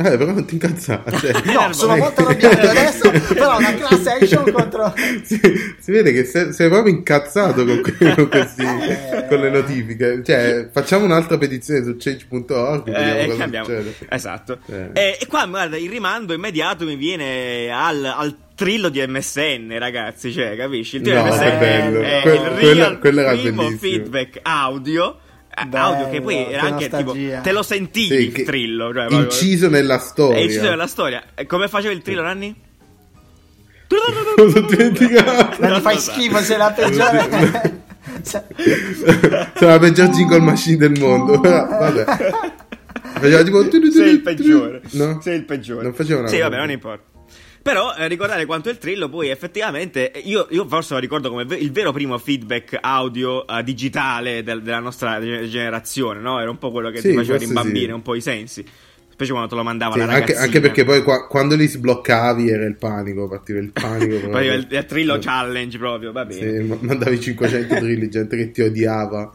Eh, 0.00 0.16
però 0.16 0.26
non 0.32 0.44
ti 0.44 0.54
incazzare. 0.54 1.18
Cioè, 1.18 1.32
No, 1.52 1.72
sono 1.72 1.96
molto 1.96 2.20
arrabbiato 2.24 2.68
adesso, 2.68 3.10
però 3.34 3.58
una 3.58 3.74
class 3.74 4.06
action 4.06 4.50
contro... 4.52 4.94
si, 5.24 5.40
si 5.80 5.90
vede 5.90 6.12
che 6.12 6.24
sei, 6.24 6.52
sei 6.52 6.68
proprio 6.68 6.94
incazzato 6.94 7.64
con, 7.64 7.82
con 8.14 8.28
questi, 8.28 8.62
Eh. 8.62 9.26
con 9.28 9.40
le 9.40 9.50
notifiche. 9.50 10.22
Cioè, 10.24 10.68
facciamo 10.72 11.04
un'altra 11.04 11.36
petizione 11.36 11.82
su 11.82 11.96
change.org. 11.98 12.88
Eh. 12.94 13.94
Esatto. 14.08 14.58
Eh. 14.66 14.90
E, 14.92 15.18
e 15.20 15.26
qua, 15.26 15.46
guarda, 15.46 15.76
il 15.76 15.90
rimando 15.90 16.32
immediato 16.32 16.84
mi 16.84 16.94
viene 16.96 17.68
al, 17.72 18.04
al 18.04 18.36
trillo 18.54 18.88
di 18.90 19.04
MSN, 19.06 19.76
ragazzi. 19.78 20.32
Cioè, 20.32 20.56
capisci? 20.56 20.96
Il 20.96 21.02
trillo 21.02 21.24
No, 21.24 21.24
di 21.24 21.30
MSN 21.30 21.42
che 21.44 21.56
bello. 21.58 22.00
è 22.02 22.20
Que- 22.22 22.32
il 22.34 22.40
quello- 22.40 22.74
real 22.74 22.98
quello 22.98 23.20
era 23.20 23.30
primo 23.32 23.62
bellissimo. 23.64 23.78
feedback 23.78 24.38
audio. 24.42 25.18
Bello, 25.66 25.84
audio 25.84 26.10
che 26.10 26.20
poi 26.20 26.36
era 26.52 26.60
che 26.60 26.66
anche 26.68 26.88
tipo 26.88 27.12
te 27.42 27.52
lo 27.52 27.62
sentivi 27.62 28.16
Sì, 28.16 28.22
il 28.38 28.42
trillo 28.44 28.84
cioè, 28.92 29.06
proprio- 29.06 29.20
inciso 29.22 29.68
nella 29.68 29.98
storia. 29.98 30.36
è 30.38 30.40
inciso 30.42 30.68
nella 30.68 30.86
storia 30.86 31.22
E 31.34 31.46
come 31.46 31.68
faceva 31.68 31.92
il 31.92 32.02
trillo 32.02 32.22
Nanni? 32.22 32.54
Lo 34.36 34.50
sono 34.50 34.66
dimenticato. 34.66 35.66
Non 35.66 35.80
fai 35.80 35.98
schifo, 35.98 36.38
sei 36.38 36.58
la 36.58 36.70
peggiore... 36.72 37.82
Sono 38.22 39.70
la 39.70 39.78
peggior 39.78 40.08
jingle 40.10 40.40
machine 40.40 40.76
del 40.76 40.98
mondo. 40.98 41.40
Però, 41.40 41.66
vabbè. 41.68 42.04
Faceva 43.14 43.42
tipo. 43.42 43.62
sei 43.90 44.10
il 44.10 44.20
peggiore 44.20 44.82
No? 44.92 45.20
sei 45.22 45.36
il 45.36 45.44
peggiore 45.44 45.82
Non 45.82 45.94
faceva 45.94 46.20
una 46.20 46.28
sì 46.28 46.38
vabbè 46.38 46.56
non 46.56 46.70
importa 46.70 47.17
però 47.68 47.94
eh, 47.94 48.08
ricordare 48.08 48.46
quanto 48.46 48.70
il 48.70 48.78
trillo 48.78 49.08
poi 49.08 49.28
effettivamente 49.28 50.10
eh, 50.10 50.20
io, 50.20 50.46
io 50.50 50.66
forse 50.66 50.94
lo 50.94 51.00
ricordo 51.00 51.28
come 51.28 51.44
il 51.58 51.70
vero 51.70 51.92
primo 51.92 52.16
feedback 52.16 52.78
audio 52.80 53.46
eh, 53.46 53.62
digitale 53.62 54.42
del- 54.42 54.62
della 54.62 54.80
nostra 54.80 55.20
ge- 55.20 55.46
generazione 55.48 56.20
no? 56.20 56.40
era 56.40 56.48
un 56.50 56.58
po' 56.58 56.70
quello 56.70 56.90
che 56.90 57.00
Sì, 57.00 57.08
ti 57.08 57.14
faceva 57.14 57.36
rimbambire 57.36 57.86
sì. 57.86 57.92
un 57.92 58.02
po' 58.02 58.14
i 58.14 58.20
sensi 58.22 58.64
specie 59.10 59.32
quando 59.32 59.48
te 59.50 59.56
lo 59.56 59.64
mandava 59.64 59.94
Sì, 59.94 59.98
la 59.98 60.06
anche, 60.06 60.36
anche 60.36 60.60
perché 60.60 60.84
poi 60.84 61.02
qua- 61.02 61.26
quando 61.26 61.56
li 61.56 61.66
sbloccavi 61.66 62.48
era 62.48 62.64
il 62.64 62.76
panico, 62.76 63.28
partiva 63.28 63.58
il 63.58 63.72
panico. 63.72 64.28
poi 64.30 64.46
il, 64.46 64.66
il 64.70 64.84
trillo 64.86 65.18
challenge 65.18 65.76
proprio 65.76 66.12
va 66.12 66.24
bene 66.24 66.58
Sì, 66.58 66.64
ma- 66.64 66.78
mandavi 66.80 67.20
500 67.20 67.74
drilli, 67.74 68.08
gente 68.10 68.36
che 68.36 68.50
ti 68.50 68.62
odiava. 68.62 69.30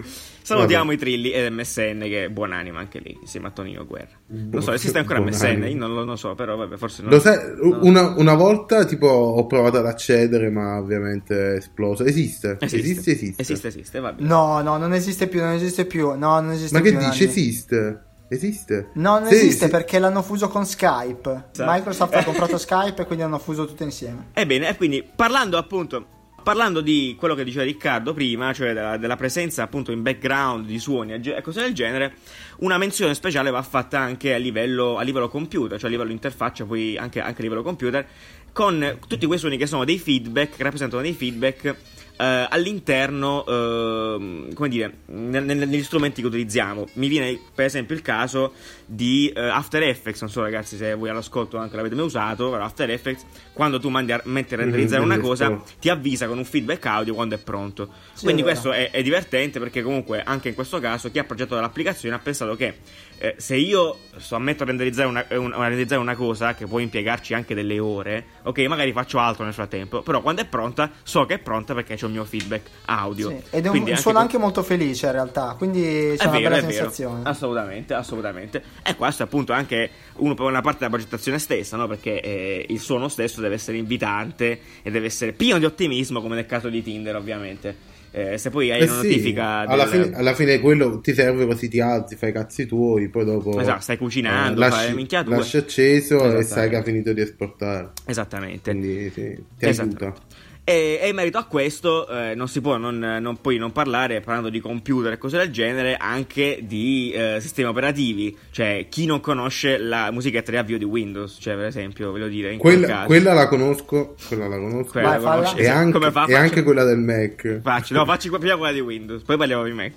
Salutiamo 0.55 0.83
Vabbè. 0.85 0.95
i 0.95 0.97
Trilli 0.97 1.31
e 1.31 1.49
MSN 1.49 1.99
che 2.01 2.25
è 2.25 2.29
buonanima 2.29 2.79
anche 2.79 2.99
lì, 2.99 3.17
insieme 3.21 3.47
a 3.47 3.51
Tonino 3.51 3.85
Guerra. 3.85 4.17
Non 4.27 4.61
so, 4.61 4.71
esiste 4.73 4.97
ancora 4.99 5.19
buonanima. 5.21 5.65
MSN? 5.65 5.71
Io 5.71 5.77
non 5.77 5.93
lo 5.93 6.03
non 6.03 6.17
so, 6.17 6.35
però 6.35 6.55
vabbè, 6.55 6.77
forse 6.77 7.01
no. 7.03 7.09
Lo 7.09 7.19
sai, 7.19 7.37
una, 7.81 8.13
una 8.17 8.33
volta 8.35 8.85
tipo 8.85 9.07
ho 9.07 9.45
provato 9.45 9.77
ad 9.77 9.85
accedere, 9.85 10.49
ma 10.49 10.77
ovviamente 10.77 11.53
è 11.53 11.55
esploso. 11.57 12.03
Esiste, 12.03 12.57
Esiste, 12.59 12.79
esiste, 12.79 13.11
esiste. 13.11 13.41
esiste, 13.41 13.67
esiste, 13.67 13.99
va 13.99 14.13
bene. 14.13 14.27
No, 14.27 14.61
no, 14.61 14.77
non 14.77 14.93
esiste 14.93 15.27
più, 15.27 15.39
non 15.41 15.51
esiste 15.53 15.85
più. 15.85 16.07
No, 16.17 16.39
non 16.39 16.51
esiste 16.51 16.77
Ma 16.77 16.83
che 16.83 16.89
più. 16.91 16.99
dici? 16.99 17.25
Nanni. 17.25 17.29
Esiste? 17.31 18.03
Esiste? 18.29 18.89
No, 18.93 19.19
non 19.19 19.27
Sì, 19.27 19.35
esiste 19.35 19.65
sì. 19.65 19.71
perché 19.71 19.99
l'hanno 19.99 20.21
fuso 20.23 20.47
con 20.47 20.65
Skype. 20.65 21.49
Esatto. 21.53 21.71
Microsoft 21.71 22.15
ha 22.15 22.23
comprato 22.23 22.57
Skype 22.59 23.01
e 23.01 23.05
quindi 23.05 23.23
hanno 23.23 23.37
fuso 23.37 23.65
tutto 23.67 23.83
insieme. 23.83 24.29
Ebbene, 24.33 24.69
e 24.69 24.75
quindi 24.75 25.07
parlando 25.15 25.57
appunto. 25.57 26.07
Parlando 26.43 26.81
di 26.81 27.15
quello 27.17 27.35
che 27.35 27.45
diceva 27.45 27.63
Riccardo 27.63 28.13
prima, 28.13 28.51
cioè 28.51 28.73
della, 28.73 28.97
della 28.97 29.15
presenza 29.15 29.63
appunto 29.63 29.93
in 29.93 30.01
background 30.01 30.65
di 30.65 30.77
suoni 30.77 31.13
e 31.13 31.41
cose 31.41 31.61
del 31.61 31.73
genere, 31.73 32.15
una 32.57 32.77
menzione 32.77 33.13
speciale 33.13 33.49
va 33.49 33.61
fatta 33.61 33.99
anche 33.99 34.33
a 34.33 34.37
livello, 34.37 34.97
a 34.97 35.03
livello 35.03 35.29
computer, 35.29 35.79
cioè 35.79 35.87
a 35.87 35.91
livello 35.91 36.11
interfaccia, 36.11 36.65
poi 36.65 36.97
anche, 36.97 37.21
anche 37.21 37.39
a 37.39 37.43
livello 37.43 37.63
computer, 37.63 38.05
con 38.51 38.99
tutti 39.07 39.25
quei 39.25 39.39
suoni 39.39 39.55
che 39.55 39.65
sono 39.65 39.85
dei 39.85 39.97
feedback, 39.97 40.57
che 40.57 40.63
rappresentano 40.63 41.01
dei 41.01 41.13
feedback 41.13 41.75
eh, 42.17 42.47
all'interno, 42.49 43.45
ehm, 43.45 44.53
come 44.53 44.69
dire, 44.69 44.93
nel- 45.07 45.43
nel- 45.43 45.57
negli 45.67 45.83
strumenti 45.83 46.21
che 46.21 46.27
utilizziamo. 46.27 46.87
Mi 46.93 47.07
viene 47.07 47.39
per 47.53 47.65
esempio 47.65 47.95
il 47.95 48.01
caso 48.01 48.53
di 48.85 49.31
eh, 49.35 49.41
After 49.41 49.81
Effects, 49.83 50.21
non 50.21 50.29
so 50.29 50.41
ragazzi 50.41 50.77
se 50.77 50.93
voi 50.93 51.09
all'ascolto 51.09 51.57
anche 51.57 51.75
l'avete 51.75 51.95
mai 51.95 52.05
usato, 52.05 52.49
però 52.49 52.63
After 52.63 52.89
Effects, 52.89 53.25
quando 53.53 53.79
tu 53.79 53.89
mandi 53.89 54.11
a, 54.11 54.21
metti 54.25 54.53
a 54.53 54.57
renderizzare 54.57 55.01
Mhm, 55.01 55.07
una 55.11 55.19
cosa, 55.19 55.61
ti 55.79 55.89
avvisa 55.89 56.27
con 56.27 56.37
un 56.37 56.45
feedback 56.45 56.85
audio 56.85 57.13
quando 57.13 57.35
è 57.35 57.37
pronto. 57.39 57.89
Sì, 58.13 58.23
Quindi 58.25 58.41
è 58.41 58.45
questo 58.45 58.71
è, 58.71 58.91
è 58.91 59.01
divertente 59.01 59.59
perché 59.59 59.81
comunque 59.81 60.21
anche 60.23 60.49
in 60.49 60.55
questo 60.55 60.79
caso 60.79 61.09
chi 61.11 61.19
ha 61.19 61.23
progettato 61.23 61.59
l'applicazione 61.61 62.15
ha 62.15 62.19
pensato 62.19 62.55
che 62.55 62.75
eh, 63.19 63.35
se 63.37 63.55
io 63.55 63.97
sto 64.17 64.35
ammetto 64.35 64.63
a 64.63 64.65
renderizzare 64.65 65.07
una, 65.07 65.27
eh, 65.27 65.37
un- 65.37 65.53
a 65.53 65.61
renderizzare 65.63 66.01
una 66.01 66.15
cosa 66.15 66.55
che 66.55 66.65
può 66.65 66.79
impiegarci 66.79 67.33
anche 67.33 67.55
delle 67.55 67.79
ore, 67.79 68.25
ok, 68.43 68.59
magari 68.61 68.91
faccio 68.91 69.17
altro 69.19 69.43
nel 69.45 69.53
frattempo, 69.53 70.01
però 70.01 70.21
quando 70.21 70.41
è 70.41 70.45
pronta 70.45 70.91
so 71.03 71.25
che 71.25 71.35
è 71.35 71.39
pronta 71.39 71.73
perché 71.73 71.95
c'è 72.03 72.09
il 72.09 72.11
mio 72.13 72.25
feedback 72.25 72.67
audio. 72.85 73.29
Sì, 73.29 73.35
Ed 73.49 73.63
è 73.63 73.67
un, 73.67 73.71
Quindi 73.71 73.91
un 73.91 73.97
suono 73.97 74.19
anche 74.19 74.37
molto 74.37 74.61
felice 74.63 75.05
in 75.05 75.11
realtà, 75.13 75.55
quindi 75.57 75.81
c'è 75.81 76.23
è 76.23 76.27
una 76.27 76.37
vero, 76.37 76.49
bella 76.49 76.57
è 76.57 76.61
vero. 76.61 76.71
sensazione. 76.71 77.19
Assolutamente, 77.23 77.93
assolutamente. 77.93 78.63
E 78.83 78.95
questo 78.95 79.23
è 79.23 79.25
appunto 79.25 79.53
anche 79.53 79.89
uno, 80.17 80.35
una 80.39 80.61
parte 80.61 80.79
della 80.79 80.91
progettazione 80.91 81.39
stessa, 81.39 81.77
no? 81.77 81.87
Perché 81.87 82.19
eh, 82.21 82.65
il 82.69 82.79
suono 82.79 83.07
stesso 83.07 83.41
deve 83.41 83.55
essere 83.55 83.77
invitante 83.77 84.59
e 84.81 84.91
deve 84.91 85.05
essere 85.07 85.31
pieno 85.33 85.59
di 85.59 85.65
ottimismo, 85.65 86.21
come 86.21 86.35
nel 86.35 86.45
caso 86.45 86.69
di 86.69 86.83
Tinder, 86.83 87.15
ovviamente. 87.15 87.91
Eh, 88.15 88.37
se 88.37 88.51
poi 88.51 88.69
hai 88.71 88.81
Eh 88.81 88.83
una 88.83 88.99
sì, 88.99 89.07
notifica 89.07 89.59
alla, 89.61 89.85
del- 89.85 90.03
fine, 90.03 90.15
alla 90.15 90.33
fine 90.35 90.59
quello 90.59 90.99
ti 90.99 91.15
serve 91.15 91.47
così 91.47 91.67
ti 91.67 91.79
alzi, 91.79 92.15
fai 92.15 92.29
i 92.29 92.31
cazzi 92.33 92.67
tuoi, 92.67 93.09
poi 93.09 93.25
dopo 93.25 93.59
Esatto, 93.59 93.81
stai 93.81 93.97
cucinando, 93.97 94.61
eh, 94.61 94.69
fai 94.69 94.71
lasci, 94.71 94.89
le 94.89 94.95
minchiature. 94.95 95.35
lasci 95.37 95.57
acceso 95.57 96.37
e 96.37 96.43
sai 96.43 96.69
che 96.69 96.75
ha 96.75 96.83
finito 96.83 97.11
di 97.11 97.21
esportare. 97.21 97.93
Esattamente. 98.05 98.69
Quindi 98.69 99.09
sì, 99.09 99.43
ti 99.57 99.65
Esattamente. 99.65 100.03
aiuta. 100.05 100.21
E, 100.65 100.97
e 101.01 101.09
in 101.09 101.15
merito 101.15 101.37
a 101.37 101.43
questo 101.43 102.07
eh, 102.07 102.35
non 102.35 102.47
si 102.47 102.61
può 102.61 102.77
non, 102.77 102.97
non 102.97 103.41
poi 103.41 103.57
non 103.57 103.73
parlare, 103.73 104.21
parlando 104.21 104.49
di 104.49 104.61
computer 104.61 105.11
e 105.11 105.17
cose 105.17 105.35
del 105.37 105.51
genere, 105.51 105.97
anche 105.97 106.59
di 106.61 107.11
eh, 107.11 107.39
sistemi 107.41 107.67
operativi. 107.67 108.37
Cioè, 108.49 108.85
chi 108.89 109.05
non 109.05 109.19
conosce 109.19 109.77
la 109.77 110.09
musichetta 110.11 110.51
di 110.51 110.57
avvio 110.57 110.77
di 110.77 110.85
Windows, 110.85 111.37
cioè 111.41 111.55
per 111.55 111.65
esempio, 111.65 112.11
voglio 112.11 112.29
dire, 112.29 112.53
in 112.53 112.59
quel 112.59 112.77
Quella, 112.77 112.93
caso. 112.93 113.05
quella 113.07 113.33
la 113.33 113.47
conosco, 113.49 114.15
quella 114.25 114.47
la 114.47 114.55
conosco. 114.57 114.91
Quella 114.91 115.07
Vai, 115.09 115.15
la 115.17 115.21
falla. 115.23 115.35
conosci? 115.47 115.57
e 115.57 115.67
anche, 115.67 115.91
Come 115.91 116.11
fa? 116.11 116.21
e 116.23 116.25
Faccio- 116.31 116.37
anche 116.43 116.63
quella 116.63 116.83
del 116.85 116.97
Mac. 116.99 117.59
Facci, 117.61 117.93
no, 117.93 118.05
facci 118.05 118.29
prima 118.29 118.55
quella 118.55 118.71
di 118.73 118.79
Windows, 118.79 119.21
poi 119.23 119.35
parliamo 119.35 119.63
di 119.65 119.71
Mac. 119.73 119.91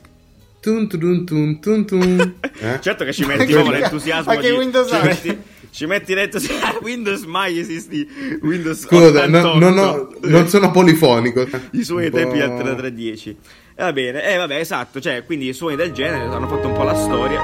Tun 0.59 0.89
tun 0.89 1.25
tun 1.25 1.61
tun 1.61 1.87
tun. 1.87 2.35
Eh? 2.59 2.79
Certo 2.81 3.05
che 3.05 3.13
ci 3.13 3.25
metti 3.27 3.53
proprio 3.53 3.79
l'entusiasmo 3.79 4.33
anche 4.33 4.51
di... 4.51 4.57
Windows 4.57 4.89
ci 4.91 5.01
metti, 5.01 5.39
ci 5.77 5.85
metti 5.85 6.15
l'entusiasmo... 6.15 6.79
Windows 6.83 7.25
mai 7.25 7.59
esisti. 7.59 8.09
Windows 8.41 8.81
Scusa, 8.81 9.27
no- 9.27 9.51
88. 9.51 9.59
no, 9.59 9.71
no, 9.71 10.09
non 10.23 10.49
sono 10.49 10.71
polifonico. 10.71 11.47
I 11.73 11.85
suoni 11.85 12.07
ai 12.07 12.11
tempi 12.11 12.39
po'- 12.39 12.47
del 12.47 12.57
3310. 12.57 13.37
E 13.79 13.83
va 13.83 13.93
bene, 13.93 14.25
eh 14.25 14.37
vabbè, 14.39 14.57
esatto, 14.57 15.01
cioè, 15.03 15.23
quindi 15.25 15.49
i 15.49 15.53
suoni 15.53 15.77
del 15.77 15.93
genere 15.93 16.35
hanno 16.35 16.49
fatto 16.49 16.69
un 16.69 16.73
po' 16.73 16.83
la 16.83 16.95
storia. 16.95 17.43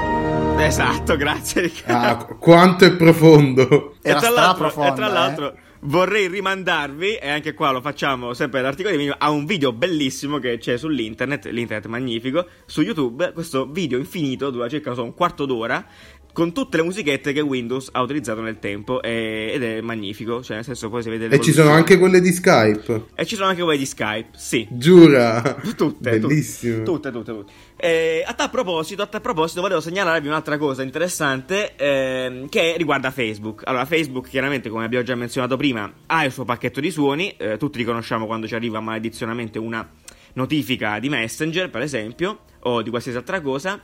Esatto, 0.57 1.13
grazie 1.15 1.61
Riccardo. 1.61 2.07
Ah, 2.07 2.25
qu- 2.25 2.39
quanto 2.39 2.85
è 2.85 2.95
profondo. 2.95 3.97
Era 4.01 4.17
e 4.17 4.19
tra 4.19 4.29
l'altro, 4.31 4.69
straprofonda, 4.69 4.91
e 4.91 4.95
tra 4.95 5.07
eh. 5.07 5.13
l'altro 5.13 5.57
vorrei 5.81 6.27
rimandarvi, 6.27 7.15
e 7.15 7.29
anche 7.29 7.53
qua 7.53 7.69
lo 7.69 7.81
facciamo 7.81 8.33
sempre 8.33 8.61
all'articolo 8.61 8.95
di 8.95 8.99
Vimeo, 8.99 9.15
a 9.19 9.29
un 9.29 9.45
video 9.45 9.73
bellissimo 9.73 10.39
che 10.39 10.57
c'è 10.57 10.75
sull'internet, 10.75 11.45
l'internet 11.47 11.85
magnifico, 11.85 12.47
su 12.65 12.81
YouTube, 12.81 13.31
questo 13.31 13.67
video 13.67 13.99
infinito, 13.99 14.49
dura 14.49 14.67
circa 14.67 14.95
so, 14.95 15.03
un 15.03 15.13
quarto 15.13 15.45
d'ora, 15.45 15.85
con 16.33 16.51
tutte 16.51 16.77
le 16.77 16.83
musichette 16.83 17.31
che 17.31 17.39
Windows 17.41 17.89
ha 17.91 18.01
utilizzato 18.01 18.41
nel 18.41 18.57
tempo, 18.59 19.01
e- 19.01 19.51
ed 19.53 19.63
è 19.63 19.81
magnifico, 19.81 20.41
cioè 20.43 20.57
nel 20.57 20.65
senso 20.65 20.89
poi 20.89 21.03
si 21.03 21.09
vede 21.09 21.27
E 21.33 21.39
ci 21.39 21.51
sono 21.51 21.69
anche 21.69 21.97
quelle 21.99 22.19
di 22.19 22.31
Skype. 22.31 23.05
E 23.15 23.25
ci 23.25 23.35
sono 23.35 23.49
anche 23.49 23.61
quelle 23.61 23.77
di 23.77 23.85
Skype, 23.85 24.29
sì. 24.35 24.67
Giura. 24.71 25.41
Tutte, 25.77 26.17
Bellissimo. 26.19 26.83
Tutte, 26.83 27.11
tutte, 27.11 27.31
tutte. 27.31 27.51
Eh, 27.77 28.23
a 28.25 28.33
tal 28.33 28.49
proposito, 28.49 29.03
a 29.03 29.05
tal 29.05 29.21
proposito, 29.21 29.61
volevo 29.61 29.79
segnalarvi 29.79 30.27
un'altra 30.27 30.57
cosa 30.57 30.81
interessante 30.81 31.75
ehm, 31.75 32.49
che 32.49 32.75
riguarda 32.77 33.11
Facebook. 33.11 33.61
Allora, 33.65 33.85
Facebook, 33.85 34.27
chiaramente, 34.27 34.69
come 34.69 34.85
abbiamo 34.85 35.05
già 35.05 35.15
menzionato 35.15 35.55
prima, 35.55 35.91
ha 36.07 36.25
il 36.25 36.31
suo 36.31 36.45
pacchetto 36.45 36.79
di 36.79 36.89
suoni. 36.89 37.35
eh, 37.37 37.57
tutti 37.57 37.77
riconosciamo 37.77 38.25
quando 38.25 38.47
ci 38.47 38.55
arriva 38.55 38.79
maledizionamente 38.79 39.59
una 39.59 39.87
notifica 40.33 40.99
di 40.99 41.09
Messenger, 41.09 41.69
per 41.69 41.81
esempio, 41.81 42.39
o 42.61 42.81
di 42.81 42.89
qualsiasi 42.89 43.17
altra 43.17 43.41
cosa. 43.41 43.81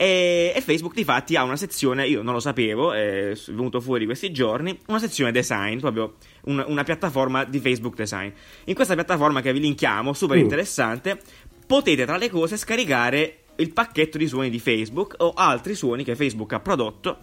E, 0.00 0.54
e 0.56 0.60
Facebook, 0.62 0.94
di 0.94 1.04
fatti, 1.04 1.36
ha 1.36 1.42
una 1.42 1.56
sezione, 1.56 2.06
io 2.06 2.22
non 2.22 2.32
lo 2.32 2.40
sapevo, 2.40 2.94
è 2.94 3.36
venuto 3.48 3.82
fuori 3.82 4.06
questi 4.06 4.32
giorni, 4.32 4.78
una 4.86 4.98
sezione 4.98 5.30
design, 5.30 5.78
proprio 5.78 6.14
un- 6.44 6.64
una 6.66 6.84
piattaforma 6.84 7.44
di 7.44 7.58
Facebook 7.58 7.96
Design. 7.96 8.30
In 8.64 8.74
questa 8.74 8.94
piattaforma 8.94 9.42
che 9.42 9.52
vi 9.52 9.60
linkiamo, 9.60 10.14
super 10.14 10.38
Uh. 10.38 10.40
interessante, 10.40 11.20
potete 11.66 12.06
tra 12.06 12.16
le 12.16 12.30
cose 12.30 12.56
scaricare 12.56 13.40
il 13.56 13.74
pacchetto 13.74 14.16
di 14.16 14.26
suoni 14.26 14.48
di 14.48 14.58
Facebook 14.58 15.16
o 15.18 15.34
altri 15.34 15.74
suoni 15.74 16.02
che 16.02 16.16
Facebook 16.16 16.54
ha 16.54 16.60
prodotto 16.60 17.18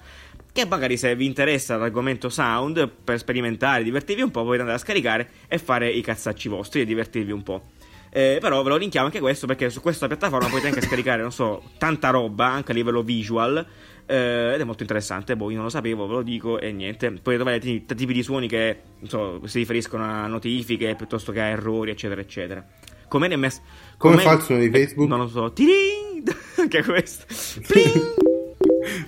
che 0.54 0.68
magari 0.68 0.98
se 0.98 1.16
vi 1.16 1.26
interessa 1.26 1.78
l'argomento 1.78 2.30
sound 2.30 2.90
per 3.04 3.18
sperimentare, 3.18 3.84
divertirvi 3.84 4.22
un 4.22 4.32
po', 4.32 4.42
potete 4.42 4.62
andare 4.62 4.78
a 4.78 4.82
scaricare 4.82 5.30
e 5.48 5.58
fare 5.58 5.90
i 5.90 6.02
cazzacci 6.02 6.48
vostri 6.48 6.82
e 6.82 6.86
divertirvi 6.86 7.32
un 7.32 7.42
po'. 7.44 7.64
Eh, 8.10 8.38
però 8.40 8.64
ve 8.64 8.70
lo 8.70 8.78
linkiamo 8.78 9.06
anche 9.08 9.20
questo 9.20 9.46
perché 9.48 9.70
su 9.70 9.82
questa 9.82 10.08
piattaforma 10.08 10.48
potete 10.48 10.68
anche 10.68 10.82
scaricare, 10.82 11.22
non 11.22 11.32
so, 11.32 11.62
tanta 11.78 12.10
roba 12.10 12.48
anche 12.48 12.72
a 12.72 12.76
livello 12.76 13.02
visual. 13.04 13.66
eh, 14.10 14.54
ed 14.54 14.62
è 14.62 14.64
molto 14.64 14.84
interessante, 14.84 15.36
boh, 15.36 15.50
io 15.50 15.56
non 15.56 15.66
lo 15.66 15.70
sapevo, 15.70 16.08
ve 16.08 16.14
lo 16.14 16.22
dico 16.22 16.60
e 16.60 16.72
niente. 16.72 17.10
Potete 17.12 17.36
trovare 17.36 17.60
t- 17.60 17.94
tipi 17.94 18.14
di 18.14 18.24
suoni 18.24 18.48
che 18.48 18.80
non 19.00 19.10
so, 19.10 19.42
si 19.46 19.58
riferiscono 19.60 20.04
a 20.06 20.26
notifiche 20.28 20.96
piuttosto 20.96 21.32
che 21.34 21.42
a 21.42 21.46
errori, 21.48 21.92
eccetera, 21.92 22.22
eccetera. 22.22 22.66
Come 23.10 23.28
ne 23.28 23.34
è 23.34 23.38
messo? 23.38 23.62
Come 23.98 24.16
com'è- 24.16 24.26
fa 24.26 24.34
il 24.34 24.42
suono 24.42 24.62
di 24.62 24.70
Facebook? 24.70 25.10
Non 25.10 25.20
lo 25.20 25.28
so. 25.28 25.52
Tiring! 25.52 26.36
Anche 26.60 26.84
questo. 26.84 27.26
Pling! 27.68 28.16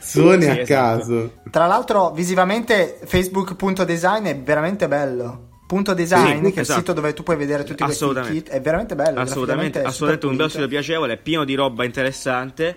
Suoni 0.01 0.41
Sì, 0.43 0.49
a 0.49 0.57
esatto. 0.59 0.97
caso. 0.99 1.33
Tra 1.49 1.65
l'altro, 1.65 2.11
visivamente, 2.11 2.99
Facebook.design 3.05 4.25
è 4.25 4.37
veramente 4.37 4.87
bello. 4.89 5.47
Punto 5.69 5.93
design, 5.93 6.45
Sì, 6.45 6.51
che 6.51 6.57
è 6.57 6.61
esatto. 6.61 6.79
il 6.79 6.85
sito 6.85 6.93
dove 6.93 7.13
tu 7.13 7.21
puoi 7.21 7.37
vedere 7.37 7.63
tutti 7.63 7.83
questi 7.83 8.11
kit, 8.31 8.49
è 8.49 8.59
veramente 8.59 8.95
bello. 8.95 9.19
Assolutamente, 9.19 9.83
assolutamente 9.83 10.25
un 10.25 10.35
bello 10.35 10.49
sito 10.49 10.67
piacevole, 10.67 11.13
è 11.13 11.17
pieno 11.17 11.45
di 11.45 11.53
roba 11.53 11.85
interessante. 11.85 12.75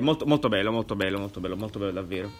molto, 0.00 0.24
molto 0.24 0.48
bello, 0.48 0.70
molto 0.70 0.94
bello, 0.94 1.18
molto 1.18 1.40
bello, 1.40 1.56
molto 1.56 1.80
bello 1.80 1.90
davvero. 1.90 2.30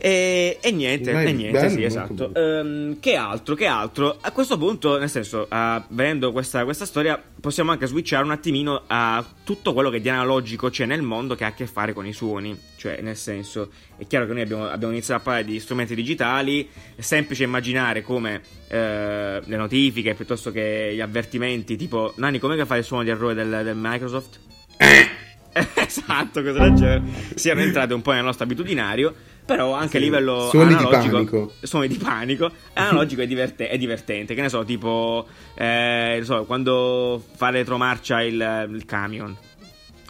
E, 0.00 0.58
e 0.60 0.70
niente, 0.70 1.10
e 1.10 1.32
niente, 1.32 1.58
bello, 1.58 1.70
sì, 1.70 1.82
esatto. 1.82 2.32
Ehm, 2.32 3.00
che 3.00 3.16
altro, 3.16 3.56
che 3.56 3.66
altro? 3.66 4.16
A 4.20 4.30
questo 4.30 4.56
punto, 4.56 4.96
nel 4.96 5.10
senso, 5.10 5.46
ah, 5.48 5.84
vedendo 5.88 6.30
questa, 6.30 6.62
questa 6.62 6.86
storia, 6.86 7.20
possiamo 7.40 7.72
anche 7.72 7.86
switchare 7.86 8.22
un 8.22 8.30
attimino 8.30 8.84
a 8.86 9.24
tutto 9.42 9.72
quello 9.72 9.90
che 9.90 10.00
di 10.00 10.08
analogico 10.08 10.70
c'è 10.70 10.86
nel 10.86 11.02
mondo 11.02 11.34
che 11.34 11.42
ha 11.42 11.48
a 11.48 11.52
che 11.52 11.66
fare 11.66 11.92
con 11.92 12.06
i 12.06 12.12
suoni. 12.12 12.56
Cioè, 12.76 13.00
nel 13.00 13.16
senso, 13.16 13.70
è 13.96 14.06
chiaro 14.06 14.26
che 14.26 14.34
noi 14.34 14.42
abbiamo, 14.42 14.68
abbiamo 14.68 14.92
iniziato 14.92 15.20
a 15.20 15.24
parlare 15.24 15.44
di 15.44 15.58
strumenti 15.58 15.96
digitali, 15.96 16.68
è 16.94 17.00
semplice 17.00 17.42
immaginare 17.42 18.02
come 18.02 18.40
eh, 18.68 19.42
le 19.44 19.56
notifiche 19.56 20.14
piuttosto 20.14 20.52
che 20.52 20.92
gli 20.94 21.00
avvertimenti, 21.00 21.76
tipo, 21.76 22.12
Nani, 22.18 22.38
come 22.38 22.54
che 22.54 22.66
fa 22.66 22.76
il 22.76 22.84
suono 22.84 23.02
di 23.02 23.10
errore 23.10 23.34
del, 23.34 23.62
del 23.64 23.76
Microsoft? 23.76 24.38
esatto, 25.74 26.42
cose 26.42 26.58
del 26.58 26.74
genere, 26.74 27.02
siano 27.34 27.62
entrate 27.62 27.94
un 27.94 28.02
po' 28.02 28.12
nel 28.12 28.22
nostro 28.22 28.44
abitudinario. 28.44 29.12
Però 29.48 29.72
anche 29.72 29.96
a 29.96 30.00
Sì. 30.00 30.04
livello 30.04 30.48
Suoni 30.50 30.68
di 30.68 30.74
analogico, 30.74 31.10
panico. 31.14 31.52
suoni 31.62 31.88
di 31.88 31.96
panico, 31.96 32.50
analogico 32.74 33.22
è, 33.22 33.26
diverte- 33.26 33.68
è 33.70 33.78
divertente. 33.78 34.34
Che 34.34 34.42
ne 34.42 34.50
so, 34.50 34.62
tipo, 34.62 35.26
eh, 35.54 36.14
non 36.16 36.24
so, 36.24 36.44
quando 36.44 37.24
fa 37.34 37.48
retromarcia 37.48 38.20
il, 38.22 38.68
il 38.70 38.84
camion. 38.84 39.34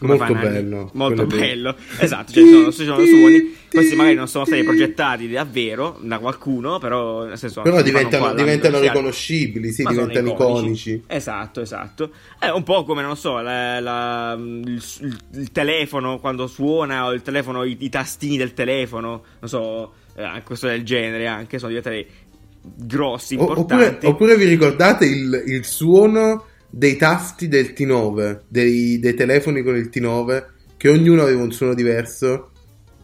Molto 0.01 0.25
fa, 0.25 0.31
Nanni? 0.33 0.49
bello, 0.49 0.91
Molto 0.95 1.27
bello. 1.27 1.75
Esatto, 1.99 2.31
cioè 2.33 2.45
sono, 2.45 2.71
sono 2.71 3.05
suoni. 3.05 3.57
Questi 3.69 3.97
magari 3.97 4.15
non 4.15 4.29
sono 4.29 4.45
stati 4.45 4.63
progettati 4.63 5.29
davvero 5.29 5.99
da 6.01 6.19
qualcuno, 6.19 6.79
però 6.79 7.25
nel 7.25 7.37
senso 7.37 7.63
Però 7.63 7.75
fanno 7.77 7.87
diventano, 7.87 8.33
diventano 8.35 8.79
riconoscibili, 8.81 9.73
sì, 9.73 9.83
diventano 9.85 10.29
iconici. 10.31 11.03
Esatto, 11.07 11.61
esatto. 11.61 12.11
È 12.39 12.49
un 12.49 12.63
po' 12.63 12.85
come, 12.85 13.03
non 13.03 13.17
so, 13.17 13.39
la- 13.41 13.81
la- 13.81 14.35
il, 14.39 14.83
il- 15.33 15.53
telefono 15.53 16.19
quando 16.21 16.47
suona, 16.47 17.07
o 17.07 17.13
il 17.13 17.23
telefono, 17.23 17.65
i, 17.65 17.77
i 17.81 17.89
tastini 17.89 18.37
del 18.37 18.55
telefono, 18.55 19.23
non 19.41 19.49
so, 19.49 19.93
eh, 20.17 20.43
questo 20.45 20.67
del 20.69 20.85
genere 20.85 21.27
anche, 21.27 21.59
sono 21.59 21.73
diventati 21.73 22.07
grossi, 22.63 23.35
O- 23.37 23.43
oppure, 23.43 23.61
importanti. 23.61 24.07
oppure 24.07 24.37
vi 24.37 24.45
ricordate 24.47 25.05
il, 25.07 25.43
il 25.47 25.65
suono 25.65 26.45
dei 26.71 26.97
tasti 26.97 27.49
del 27.49 27.73
T9, 27.77 28.41
dei, 28.49 28.99
dei 28.99 29.15
telefoni 29.15 29.63
con 29.63 29.77
il 29.77 29.91
T9, 29.93 30.45
che 30.77 30.89
ognuno 30.89 31.23
aveva 31.23 31.43
un 31.43 31.53
suono 31.53 31.75
diverso 31.75 32.51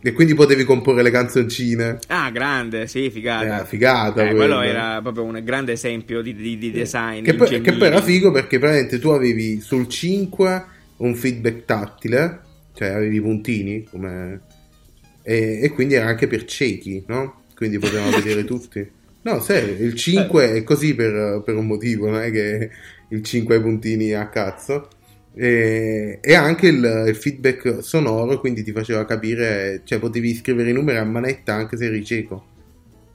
e 0.02 0.12
quindi 0.12 0.34
potevi 0.34 0.64
comporre 0.64 1.02
le 1.02 1.10
canzoncine. 1.10 1.98
Ah, 2.08 2.30
grande, 2.30 2.86
sì, 2.86 3.10
figata. 3.10 3.44
Era 3.44 3.64
figata 3.64 4.22
Eh, 4.22 4.34
quello 4.34 4.56
quello. 4.56 4.62
era 4.62 5.00
proprio 5.00 5.24
un 5.24 5.40
grande 5.42 5.72
esempio 5.72 6.20
di, 6.20 6.34
di- 6.34 6.58
di 6.58 6.70
design. 6.70 7.24
Che 7.24 7.34
poi, 7.34 7.60
che 7.62 7.72
poi 7.72 7.86
era 7.86 8.02
figo 8.02 8.30
perché 8.30 8.58
praticamente 8.58 8.98
tu 8.98 9.08
avevi 9.08 9.60
sul 9.60 9.88
5 9.88 10.64
un 10.98 11.14
feedback 11.14 11.64
tattile, 11.64 12.40
cioè 12.74 12.88
avevi 12.88 13.16
i 13.16 13.20
puntini, 13.20 13.84
come... 13.90 14.40
e, 15.22 15.60
e 15.62 15.70
quindi 15.70 15.94
era 15.94 16.06
anche 16.06 16.26
per 16.26 16.44
ciechi, 16.44 17.02
no? 17.06 17.44
Quindi 17.56 17.78
potevamo 17.78 18.10
vedere 18.20 18.44
tutti. 18.44 18.86
No, 19.22 19.40
serio, 19.40 19.82
il 19.84 19.94
5 19.94 20.52
è 20.52 20.62
così 20.64 20.94
per, 20.94 21.40
per 21.44 21.56
un 21.56 21.66
motivo, 21.66 22.10
non 22.10 22.20
è 22.20 22.30
che 22.30 22.68
il 23.08 23.22
5 23.22 23.54
ha 23.54 23.58
i 23.58 23.62
puntini 23.62 24.12
a 24.12 24.28
cazzo. 24.28 24.88
E, 25.36 26.20
e 26.22 26.34
anche 26.34 26.68
il, 26.68 27.04
il 27.08 27.16
feedback 27.16 27.82
sonoro, 27.82 28.38
quindi 28.38 28.62
ti 28.62 28.72
faceva 28.72 29.04
capire, 29.04 29.82
cioè 29.84 29.98
potevi 29.98 30.34
scrivere 30.34 30.70
i 30.70 30.72
numeri 30.72 30.98
a 30.98 31.04
manetta 31.04 31.54
anche 31.54 31.76
se 31.76 31.86
eri 31.86 32.04
cieco. 32.04 32.44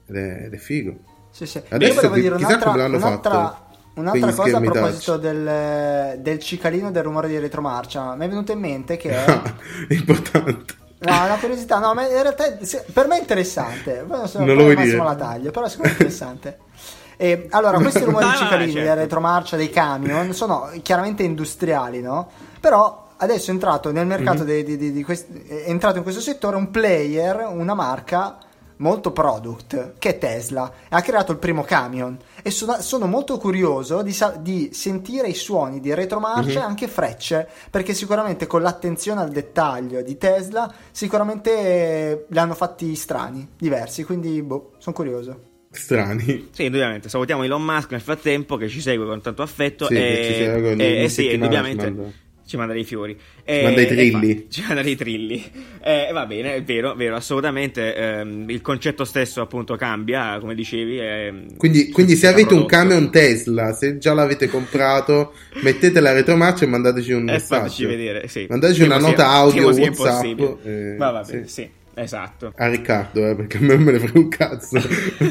Ed 0.07 0.15
è, 0.15 0.43
ed 0.45 0.53
è 0.53 0.57
figo. 0.57 0.97
Sì, 1.31 1.45
sì. 1.45 1.61
Adesso 1.67 2.11
chi- 2.11 2.21
dire 2.21 2.35
chissà 2.35 2.47
un'altra, 2.47 2.71
come 2.71 2.81
l'hanno 2.81 2.97
un'altra, 2.97 3.31
fatto. 3.31 3.67
Un'altra 3.95 4.33
cosa 4.33 4.57
a 4.57 4.61
proposito 4.61 5.17
del, 5.17 6.19
del 6.19 6.39
cicalino 6.39 6.91
del 6.91 7.03
rumore 7.03 7.27
di 7.27 7.37
retromarcia, 7.37 8.15
mi 8.15 8.25
è 8.25 8.29
venuto 8.29 8.51
in 8.51 8.59
mente 8.59 8.97
che... 8.97 9.13
Importante. 9.89 10.87
No, 10.99 11.13
è 11.13 11.25
una 11.25 11.37
curiosità, 11.37 11.79
no, 11.79 11.93
ma 11.93 12.05
in 12.05 12.21
realtà 12.21 12.57
per 12.91 13.07
me 13.07 13.17
è 13.17 13.19
interessante. 13.19 14.03
Poi 14.05 14.17
non 14.17 14.27
so 14.27 14.39
Non 14.39 14.55
lo 14.55 14.63
vuoi 14.63 14.75
dire? 14.75 14.97
la 14.97 15.15
taglio, 15.15 15.51
però 15.51 15.67
secondo 15.67 15.91
me 15.91 15.97
è 15.97 15.97
interessante. 15.97 16.57
E, 17.21 17.47
allora, 17.49 17.77
questi 17.79 18.01
rumori 18.05 18.23
No, 18.23 18.31
di 18.31 18.37
no, 18.37 18.43
cicalini, 18.43 18.71
certo. 18.71 18.87
della 18.87 19.01
retromarcia, 19.01 19.57
dei 19.57 19.69
camion, 19.69 20.33
sono 20.33 20.69
chiaramente 20.81 21.23
industriali, 21.23 21.99
no? 22.01 22.29
Però 22.61 23.07
adesso 23.17 23.51
è 23.51 23.53
entrato 23.53 23.91
nel 23.91 24.07
mercato 24.07 24.39
Mhm. 24.39 24.45
dei- 24.45 24.63
di, 24.63 24.77
di- 24.77 24.91
di 24.93 25.03
questi- 25.03 25.33
è 25.45 25.63
entrato 25.69 25.97
in 25.97 26.03
questo 26.03 26.21
settore 26.21 26.55
un 26.55 26.71
player, 26.71 27.45
una 27.51 27.73
marca 27.73 28.37
molto 28.77 29.11
product, 29.11 29.95
che 29.99 30.11
è 30.11 30.17
Tesla. 30.17 30.71
Ha 30.87 31.01
creato 31.01 31.33
il 31.33 31.37
primo 31.39 31.63
camion 31.63 32.17
e 32.41 32.49
sono, 32.51 32.79
sono 32.79 33.05
molto 33.07 33.37
curioso 33.37 34.01
di, 34.01 34.13
sa- 34.13 34.37
di 34.39 34.69
sentire 34.71 35.27
i 35.27 35.33
suoni 35.33 35.81
di 35.81 35.93
retromarcia 35.93 36.59
e 36.59 36.61
Mhm. 36.63 36.69
anche 36.69 36.87
frecce, 36.87 37.49
perché 37.69 37.93
sicuramente 37.93 38.47
con 38.47 38.61
l'attenzione 38.61 39.19
al 39.19 39.31
dettaglio 39.31 40.01
di 40.01 40.17
Tesla, 40.17 40.71
sicuramente 40.91 41.51
eh, 41.51 42.25
li 42.29 42.39
hanno 42.39 42.53
fatti 42.53 42.95
strani, 42.95 43.45
diversi, 43.57 44.05
quindi 44.05 44.41
boh, 44.41 44.71
sono 44.77 44.95
curioso. 44.95 45.39
Strani. 45.71 46.47
Sì, 46.51 46.65
indubbiamente. 46.65 47.09
Salutiamo 47.09 47.43
Elon 47.43 47.63
Musk 47.63 47.91
nel 47.91 48.01
frattempo 48.01 48.57
che 48.57 48.67
ci 48.69 48.81
segue 48.81 49.05
con 49.05 49.21
tanto 49.21 49.41
affetto. 49.43 49.85
Sì, 49.85 49.93
e, 49.95 50.21
ci 50.25 50.33
segue 50.43 50.71
ogni- 50.71 50.81
e- 50.81 51.03
e 51.03 51.09
sì, 51.09 51.31
indubbiamente. 51.33 51.85
ci 51.85 51.91
manda- 51.93 52.11
Ci 52.49 52.57
manda 52.57 52.73
dei 52.73 52.83
fiori. 52.83 53.15
manda 53.61 53.79
i 53.81 53.85
trilli. 53.85 54.31
e 54.31 54.35
fa- 54.35 54.43
ci 54.49 54.61
manda 54.65 54.81
dei 54.81 54.95
trilli. 54.95 55.51
Eh, 55.83 56.09
va 56.11 56.25
bene, 56.25 56.55
è 56.55 56.63
vero, 56.63 56.95
vero, 56.95 57.15
assolutamente. 57.15 57.93
ehm, 57.95 58.49
il 58.49 58.61
concetto 58.61 59.05
stesso, 59.05 59.41
appunto, 59.41 59.75
cambia, 59.75 60.39
come 60.39 60.55
dicevi. 60.55 60.97
ehm, 60.99 61.57
Quindi, 61.57 61.89
quindi 61.91 62.15
se 62.15 62.25
avete 62.25 62.53
un 62.55 62.65
prodotto. 62.65 62.75
camion 62.75 63.11
Tesla, 63.11 63.71
se 63.73 63.99
già 63.99 64.13
l'avete 64.15 64.47
comprato, 64.49 65.33
mettete 65.61 65.99
la 65.99 66.11
retromarcia 66.11 66.65
e 66.65 66.67
mandateci 66.67 67.11
un 67.11 67.29
Eh, 67.29 67.39
fateci 67.39 67.83
messaggio. 67.83 67.87
vedere, 67.87 68.27
sì. 68.27 68.47
Mandateci 68.49 68.79
Temo 68.79 68.93
una 68.95 68.99
sia- 68.99 69.09
nota 69.09 69.27
audio 69.29 69.65
WhatsApp. 69.69 70.39
eh, 70.65 70.95
Ma 70.97 71.11
va 71.11 71.21
bene, 71.21 71.47
sì. 71.47 71.53
sì, 71.53 71.69
esatto. 72.01 72.53
A 72.55 72.67
Riccardo, 72.67 73.27
eh, 73.27 73.35
perché 73.35 73.57
a 73.57 73.61
me 73.61 73.75
non 73.75 73.83
me 73.83 73.91
ne 73.93 73.99
frega 73.99 74.19
un 74.19 74.29
cazzo, 74.29 74.77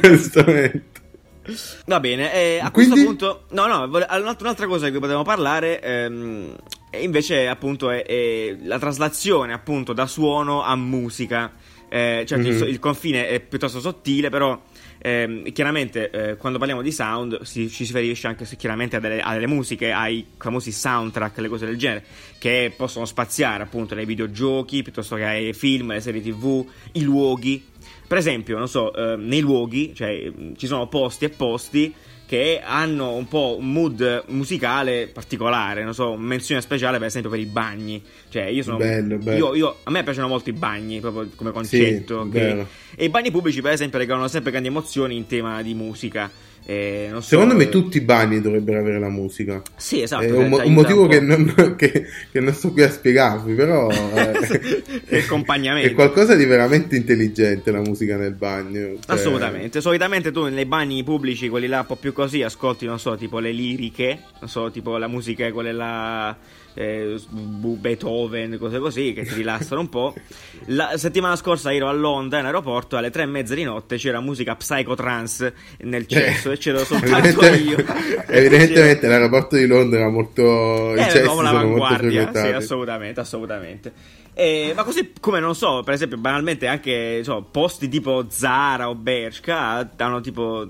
onestamente. 0.03 1.07
Va 1.87 1.99
bene, 2.01 2.33
e 2.35 2.59
a 2.61 2.71
Quindi? 2.71 2.91
questo 2.91 3.07
punto, 3.07 3.45
no, 3.51 3.67
no, 3.67 3.85
un'altra 3.85 4.67
cosa 4.67 4.85
di 4.85 4.91
cui 4.91 5.01
potevamo 5.01 5.25
parlare, 5.25 5.81
ehm, 5.81 6.55
invece, 7.01 7.49
appunto, 7.49 7.91
è, 7.91 8.05
è 8.05 8.57
la 8.63 8.79
traslazione, 8.79 9.53
appunto, 9.53 9.93
da 9.93 10.07
suono 10.07 10.63
a 10.63 10.77
musica. 10.77 11.51
Eh, 11.89 12.25
certo, 12.27 12.47
il, 12.47 12.53
Mhm. 12.53 12.59
so- 12.59 12.67
il 12.67 12.79
confine 12.79 13.29
è 13.29 13.41
piuttosto 13.41 13.81
sottile, 13.81 14.29
però, 14.31 14.61
ehm, 14.99 15.51
chiaramente, 15.53 16.11
eh, 16.11 16.37
quando 16.37 16.59
parliamo 16.59 16.83
di 16.83 16.93
sound, 16.93 17.43
si- 17.43 17.69
ci 17.71 17.85
si 17.87 17.93
riferisce 17.93 18.27
anche 18.27 18.45
se- 18.45 18.57
chiaramente 18.57 18.97
a 18.97 19.01
delle, 19.01 19.21
a 19.21 19.33
delle 19.33 19.47
musiche, 19.47 19.91
ai 19.91 20.25
famosi 20.37 20.71
soundtrack, 20.71 21.39
le 21.39 21.49
cose 21.49 21.67
del 21.67 21.77
genere, 21.79 22.05
che 22.39 22.73
possono 22.77 23.05
spaziare, 23.07 23.63
appunto, 23.63 23.95
dai 23.95 24.05
videogiochi, 24.05 24.83
piuttosto 24.83 25.17
che 25.17 25.25
ai 25.25 25.53
film, 25.55 25.91
alle 25.91 26.01
serie 26.01 26.21
tv, 26.21 26.65
i 26.93 27.03
luoghi. 27.03 27.65
Per 28.07 28.17
esempio, 28.19 28.57
non 28.59 28.69
so, 28.69 28.93
eh, 28.95 29.17
nei 29.17 29.41
luoghi, 29.41 29.95
cioè 29.95 30.31
ci 30.57 30.67
sono 30.67 30.89
posti 30.89 31.25
e 31.27 31.29
posti 31.31 31.95
che 32.29 32.61
hanno 32.63 33.15
un 33.15 33.27
po' 33.27 33.57
un 33.59 33.73
mood 33.73 34.25
musicale 34.27 35.09
particolare, 35.11 35.83
non 35.83 35.95
so, 35.95 36.15
menzione 36.15 36.61
speciale 36.61 36.99
per 36.99 37.07
esempio 37.07 37.31
per 37.31 37.41
i 37.41 37.47
bagni. 37.47 38.03
Cioè, 38.29 38.43
io 38.43 38.63
sono 38.63 38.77
Bello, 38.77 39.17
bello. 39.17 39.39
Io, 39.39 39.55
io- 39.55 39.77
a 39.85 39.91
me 39.91 40.03
piacciono 40.03 40.29
molto 40.29 40.51
i 40.51 40.53
bagni, 40.53 41.01
proprio 41.01 41.31
come 41.35 41.53
concetto. 41.53 42.25
Sì, 42.25 42.29
vero. 42.29 42.69
E 42.95 43.07
i 43.07 43.09
bagni 43.09 43.31
pubblici, 43.31 43.63
per 43.63 43.73
esempio, 43.73 43.99
regalano 43.99 44.29
sempre 44.29 44.51
grandi 44.51 44.69
emozioni 44.69 45.17
in 45.17 45.27
tema 45.27 45.63
di 45.63 45.73
musica. 45.73 46.31
Eh, 46.65 47.09
so, 47.15 47.21
Secondo 47.23 47.55
me 47.55 47.65
eh, 47.65 47.69
tutti 47.71 47.97
i 47.97 48.01
bagni 48.03 48.41
dovrebbero 48.41 48.79
avere 48.79 48.99
la 48.99 49.09
musica. 49.09 49.63
Sì, 49.77 50.03
esatto. 50.03 50.25
è 50.25 50.31
un, 50.31 50.53
un 50.53 50.73
motivo 50.75 51.03
po'. 51.03 51.09
che 51.09 51.21
non, 51.21 51.75
che- 51.79 52.05
che 52.31 52.41
non 52.41 52.53
sto 52.53 52.73
qui 52.73 52.83
a 52.83 52.91
spiegarvi, 52.91 53.55
però 53.55 53.89
eh, 53.91 55.03
È 55.07 55.19
accompagnamento. 55.19 55.89
è 55.89 55.95
qualcosa 55.95 56.35
di 56.35 56.45
veramente 56.45 56.97
intelligente 56.97 57.71
la 57.71 57.81
musica 57.81 58.17
nel 58.17 58.35
bagno. 58.35 58.81
cioè- 58.81 58.99
Assolutamente, 59.07 59.81
solitamente 59.81 60.31
tu 60.31 60.45
nei 60.49 60.67
bagni 60.67 61.03
pubblici, 61.05 61.49
quelli 61.49 61.67
là 61.69 61.81
un 61.81 61.87
po' 61.87 61.97
più 61.97 62.13
così, 62.13 62.43
ascolti, 62.43 62.85
non 62.87 62.99
so, 62.99 63.17
tipo 63.17 63.39
le 63.39 63.53
liriche, 63.53 64.21
non 64.41 64.49
so, 64.51 64.71
tipo 64.71 64.97
la 64.99 65.09
musica, 65.09 65.51
quelle 65.53 65.73
là, 65.73 66.37
eh, 66.79 67.19
Beethoven, 67.29 68.57
cose 68.59 68.79
così, 68.79 69.13
che 69.13 69.25
ti 69.25 69.35
rilassano 69.35 69.81
un 69.81 69.89
po'. 69.89 70.15
La 70.67 70.97
settimana 70.97 71.35
scorsa 71.35 71.73
ero 71.75 71.89
a 71.89 71.93
Londra, 71.93 72.39
in 72.39 72.47
aeroporto, 72.47 72.97
alle 72.97 73.11
tre 73.11 73.23
e 73.25 73.27
mezza 73.27 73.55
di 73.55 73.65
notte 73.65 73.97
c'era 73.97 74.21
musica 74.21 74.55
psychotrance 74.55 75.53
nel 75.79 76.07
cesso 76.07 76.53
e 76.53 76.59
c'ero 76.59 76.85
soltanto 76.85 77.45
io. 77.47 77.77
Evidente- 77.79 78.27
Evidentemente 78.29 79.09
l'aeroporto 79.09 79.57
di 79.57 79.67
Londra 79.67 79.99
era 80.01 80.09
molto... 80.09 80.95
i 80.95 80.99
Eh, 80.99 81.03
cessi 81.05 81.21
proprio 81.21 81.47
sono 81.49 81.67
molto 81.67 82.11
sì, 82.11 82.49
assolutamente, 82.49 83.21
assolutamente. 83.21 83.93
Eh, 84.41 84.73
ma 84.77 84.85
così 84.85 85.11
come 85.19 85.41
non 85.41 85.57
so, 85.57 85.83
per 85.83 85.95
esempio, 85.95 86.17
banalmente 86.17 86.69
anche 86.69 87.25
so, 87.25 87.45
posti 87.51 87.89
tipo 87.89 88.27
Zara 88.29 88.89
o 88.89 88.95
Bershka 88.95 89.91
hanno 89.97 90.21
tipo, 90.21 90.65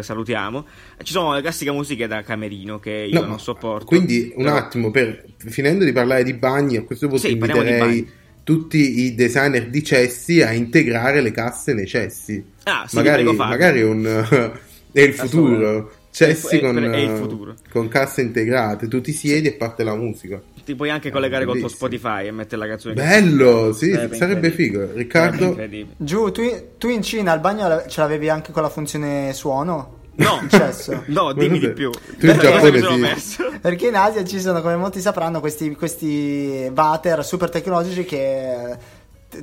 salutiamo, 0.00 0.66
ci 1.02 1.12
sono 1.12 1.32
le 1.32 1.40
classiche 1.40 1.70
musiche 1.70 2.06
da 2.06 2.20
camerino 2.22 2.78
che 2.78 3.08
io 3.10 3.20
No, 3.22 3.26
non 3.26 3.40
sopporto. 3.40 3.86
Quindi 3.86 4.30
un 4.36 4.44
Però- 4.44 4.56
attimo, 4.56 4.90
per, 4.90 5.24
finendo 5.38 5.86
di 5.86 5.92
parlare 5.92 6.22
di 6.22 6.34
bagni, 6.34 6.76
a 6.76 6.82
questo 6.82 7.06
punto 7.08 7.26
Sì, 7.26 7.32
inviterei 7.32 8.06
tutti 8.42 9.00
i 9.06 9.14
designer 9.14 9.70
di 9.70 9.82
cessi 9.82 10.42
a 10.42 10.52
integrare 10.52 11.22
le 11.22 11.30
casse 11.30 11.72
nei 11.72 11.86
cessi. 11.86 12.44
Ah, 12.64 12.84
sì, 12.86 12.96
magari, 12.96 13.24
magari 13.24 13.80
un, 13.80 14.04
è 14.92 15.00
il 15.00 15.14
futuro. 15.14 15.92
Cessi 16.10 16.56
È- 16.56 16.58
è- 16.58 16.60
con, 16.62 16.76
è 16.92 16.96
il 16.98 17.16
futuro. 17.16 17.54
con 17.70 17.88
casse 17.88 18.20
integrate, 18.20 18.86
tu 18.86 19.00
ti 19.00 19.12
siedi 19.12 19.48
e 19.48 19.52
parte 19.54 19.82
la 19.82 19.96
musica. 19.96 20.40
Ti 20.64 20.74
puoi 20.74 20.90
anche 20.90 21.10
collegare 21.10 21.44
col 21.44 21.58
tuo. 21.58 21.68
Spotify 21.68 22.26
e 22.26 22.30
mettere 22.30 22.56
la 22.56 22.68
canzone. 22.68 22.94
Bello, 22.94 23.72
sì, 23.72 23.92
Sarebbe 23.92 24.16
sarebbe 24.16 24.50
figo. 24.50 24.88
Riccardo. 24.92 25.56
Giù, 25.96 26.30
tu, 26.30 26.42
tu 26.78 26.88
in 26.88 27.02
Cina 27.02 27.32
al 27.32 27.40
bagno 27.40 27.84
ce 27.86 28.00
l'avevi 28.00 28.28
anche 28.28 28.52
con 28.52 28.62
la 28.62 28.70
funzione 28.70 29.32
suono? 29.32 30.02
No, 30.16 30.40
no, 31.06 31.32
dimmi 31.32 31.58
di 31.58 31.70
più. 31.72 31.90
Tu 31.90 32.26
in 32.26 32.38
Giappone 32.38 32.70
mi 32.70 32.78
sono 32.78 33.16
sì. 33.16 33.42
Perché 33.60 33.88
in 33.88 33.96
Asia 33.96 34.24
ci 34.24 34.40
sono, 34.40 34.60
come 34.60 34.76
molti 34.76 35.00
sapranno, 35.00 35.40
questi, 35.40 35.74
questi 35.74 36.70
water 36.74 37.24
super 37.24 37.50
tecnologici 37.50 38.04
che 38.04 38.70
eh, 38.70 38.76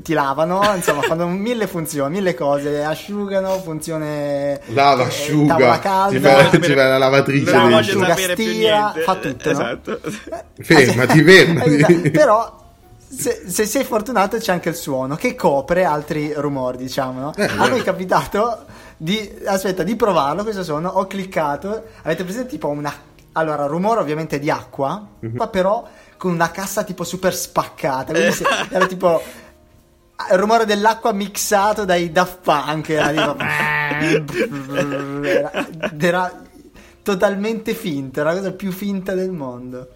ti 0.02 0.14
lavano, 0.14 0.62
insomma, 0.76 1.02
fanno 1.02 1.28
mille 1.28 1.68
funzioni, 1.68 2.16
mille 2.16 2.34
cose, 2.34 2.84
asciugano, 2.84 3.60
funzione 3.62 4.62
lava, 4.68 5.04
eh, 5.04 5.08
asciuga, 5.08 5.56
tavola 5.56 5.80
calda, 5.80 6.30
fa, 6.50 6.50
ci 6.62 6.74
fa 6.74 6.88
la 6.88 6.98
lavatrice 6.98 7.52
Non 7.52 7.62
dentro. 7.70 7.78
asciuga 7.80 8.08
sapere 8.08 8.34
più 8.36 8.44
stira, 8.46 8.80
niente. 8.82 9.02
fa 9.02 9.16
tutto, 9.16 9.52
no? 9.52 9.60
Esatto. 9.60 10.00
Fermati, 10.62 11.24
fermati. 11.24 11.70
Esatto, 11.76 12.10
Però 12.12 12.60
se, 13.08 13.44
se 13.46 13.66
sei 13.66 13.84
fortunato 13.84 14.38
c'è 14.38 14.52
anche 14.54 14.70
il 14.70 14.76
suono 14.76 15.16
che 15.16 15.36
copre 15.36 15.84
altri 15.84 16.34
rumori, 16.36 16.78
diciamo. 16.78 17.20
No? 17.20 17.34
Eh, 17.36 17.44
A 17.58 17.68
me 17.68 17.76
eh. 17.76 17.80
è 17.80 17.84
capitato 17.84 18.66
di 18.98 19.40
aspetta, 19.46 19.84
di 19.84 19.96
provarlo 19.96 20.44
questo 20.44 20.64
suono, 20.64 20.90
ho 20.90 21.08
cliccato, 21.08 21.84
avete 22.04 22.24
presente 22.24 22.50
tipo 22.50 22.68
una 22.70 22.94
allora, 23.34 23.66
rumore 23.66 24.02
ovviamente 24.02 24.40
di 24.40 24.50
acqua, 24.50 25.06
Mhm. 25.20 25.36
ma 25.38 25.48
però 25.48 25.88
con 26.18 26.32
una 26.32 26.52
cassa 26.52 26.84
tipo 26.84 27.04
super 27.06 27.34
spaccata, 27.34 28.12
quindi 28.14 28.32
se- 28.34 28.46
era 28.70 28.86
tipo 28.88 29.22
il 30.32 30.38
rumore 30.38 30.66
dell'acqua 30.66 31.12
mixato 31.14 31.86
dai 31.86 32.12
Daft 32.12 32.40
Punk 32.44 32.90
era, 32.90 33.10
tipo- 33.10 33.36
era, 35.26 35.52
era 36.00 36.44
totalmente 37.04 37.74
finto, 37.74 38.20
era 38.20 38.32
la 38.32 38.38
cosa 38.38 38.52
più 38.54 38.72
finta 38.72 39.14
del 39.16 39.32
mondo. 39.32 39.90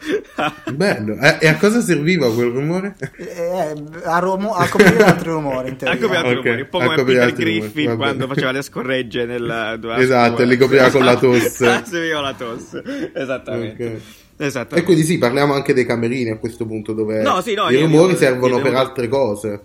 Bello. 0.73 1.15
Eh, 1.19 1.37
e 1.41 1.47
a 1.47 1.55
cosa 1.57 1.79
serviva 1.81 2.33
quel 2.33 2.49
rumore? 2.49 2.95
Eh, 3.17 3.73
a, 4.05 4.17
rumo- 4.19 4.53
a 4.55 4.67
coprire 4.67 5.03
altri 5.03 5.29
rumori 5.29 5.69
in 5.69 5.75
teoria. 5.77 5.97
A 5.97 6.01
coprire 6.01 6.17
altri 6.17 6.37
Ok, 6.39 6.43
rumori, 6.45 6.61
un 6.61 6.69
po' 6.69 6.77
a 6.79 6.83
come 6.85 7.03
Peter 7.03 7.29
rumori, 7.29 7.33
Griffin 7.59 7.95
quando 7.95 8.27
faceva 8.27 8.51
le 8.51 8.61
scorregge 8.63 9.25
nella 9.25 9.73
Esatto, 9.97 10.33
scuola. 10.35 10.49
li 10.49 10.57
copriva 10.57 10.89
con 10.89 11.05
la 11.05 11.15
tosse. 11.17 11.83
Serviva 11.85 12.21
la 12.21 12.33
tosse, 12.33 13.11
esattamente. 13.13 13.85
Ok. 13.85 14.01
Esattamente. 14.37 14.79
E 14.81 14.83
quindi 14.83 15.03
sì, 15.03 15.17
parliamo 15.17 15.53
anche 15.53 15.73
dei 15.73 15.85
camerini 15.85 16.31
a 16.31 16.37
questo 16.37 16.65
punto 16.65 16.91
dove 16.91 17.21
No, 17.21 17.39
sì, 17.41 17.53
no, 17.53 17.69
i 17.69 17.75
io- 17.75 17.81
rumori 17.85 18.11
io- 18.13 18.17
servono 18.17 18.57
io- 18.57 18.61
per 18.63 18.73
altre 18.75 19.07
cose. 19.07 19.61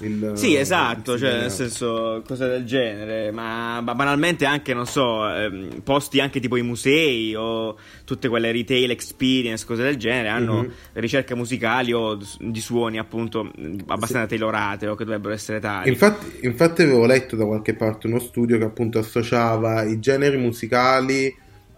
Il- 0.00 0.32
Sì, 0.34 0.54
esatto, 0.54 1.14
il 1.14 1.18
cioè 1.18 1.36
nel 1.38 1.50
senso 1.50 2.22
cose 2.26 2.46
del 2.46 2.64
genere, 2.64 3.32
ma, 3.32 3.80
ma 3.80 3.94
banalmente 3.94 4.44
anche, 4.44 4.72
non 4.72 4.86
so, 4.86 5.28
ehm, 5.28 5.80
posti 5.82 6.20
anche 6.20 6.38
tipo 6.38 6.56
i 6.56 6.62
musei 6.62 7.34
o 7.34 7.76
tutte 8.04 8.28
quelle 8.28 8.52
retail 8.52 8.90
experience, 8.90 9.66
cose 9.66 9.82
del 9.82 9.96
genere, 9.96 10.28
hanno 10.28 10.62
Mhm. 10.62 10.70
ricerche 10.94 11.34
musicali 11.34 11.92
o 11.92 12.16
di 12.38 12.60
suoni 12.60 12.98
appunto 12.98 13.44
mh, 13.44 13.84
abbastanza 13.88 14.26
tailorate 14.28 14.86
o 14.86 14.94
che 14.94 15.04
dovrebbero 15.04 15.34
essere 15.34 15.58
tali. 15.58 15.88
Infatti, 15.88 16.46
infatti 16.46 16.82
avevo 16.82 17.04
letto 17.06 17.34
da 17.34 17.44
qualche 17.44 17.74
parte 17.74 18.06
uno 18.06 18.20
studio 18.20 18.56
che 18.58 18.64
appunto 18.64 18.98
associava 19.00 19.82
i 19.82 19.98
generi 19.98 20.36
musicali 20.36 21.34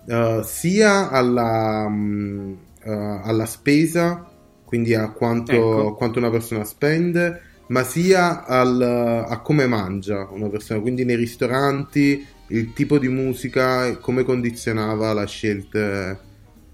eh, 0.07 0.41
sia 0.45 1.11
alla, 1.11 1.87
mm, 1.89 2.53
eh, 2.85 3.21
alla 3.25 3.47
spesa, 3.47 4.29
quindi 4.65 4.95
a 4.95 5.11
quanto, 5.11 5.53
Ecco. 5.53 5.95
quanto 5.95 6.19
una 6.19 6.31
persona 6.31 6.65
spende, 6.65 7.43
ma 7.71 7.83
sia 7.85 8.45
al- 8.47 9.27
a 9.29 9.41
come 9.41 9.67
mangia 9.67 10.29
una 10.31 10.49
persona. 10.49 10.81
Quindi 10.81 11.05
nei 11.05 11.17
ristoranti 11.17 12.27
il 12.49 12.73
tipo 12.73 12.99
di 12.99 13.09
musica 13.09 13.97
come 13.99 14.25
condizionava 14.25 15.13
la 15.13 15.27
scelta, 15.27 16.19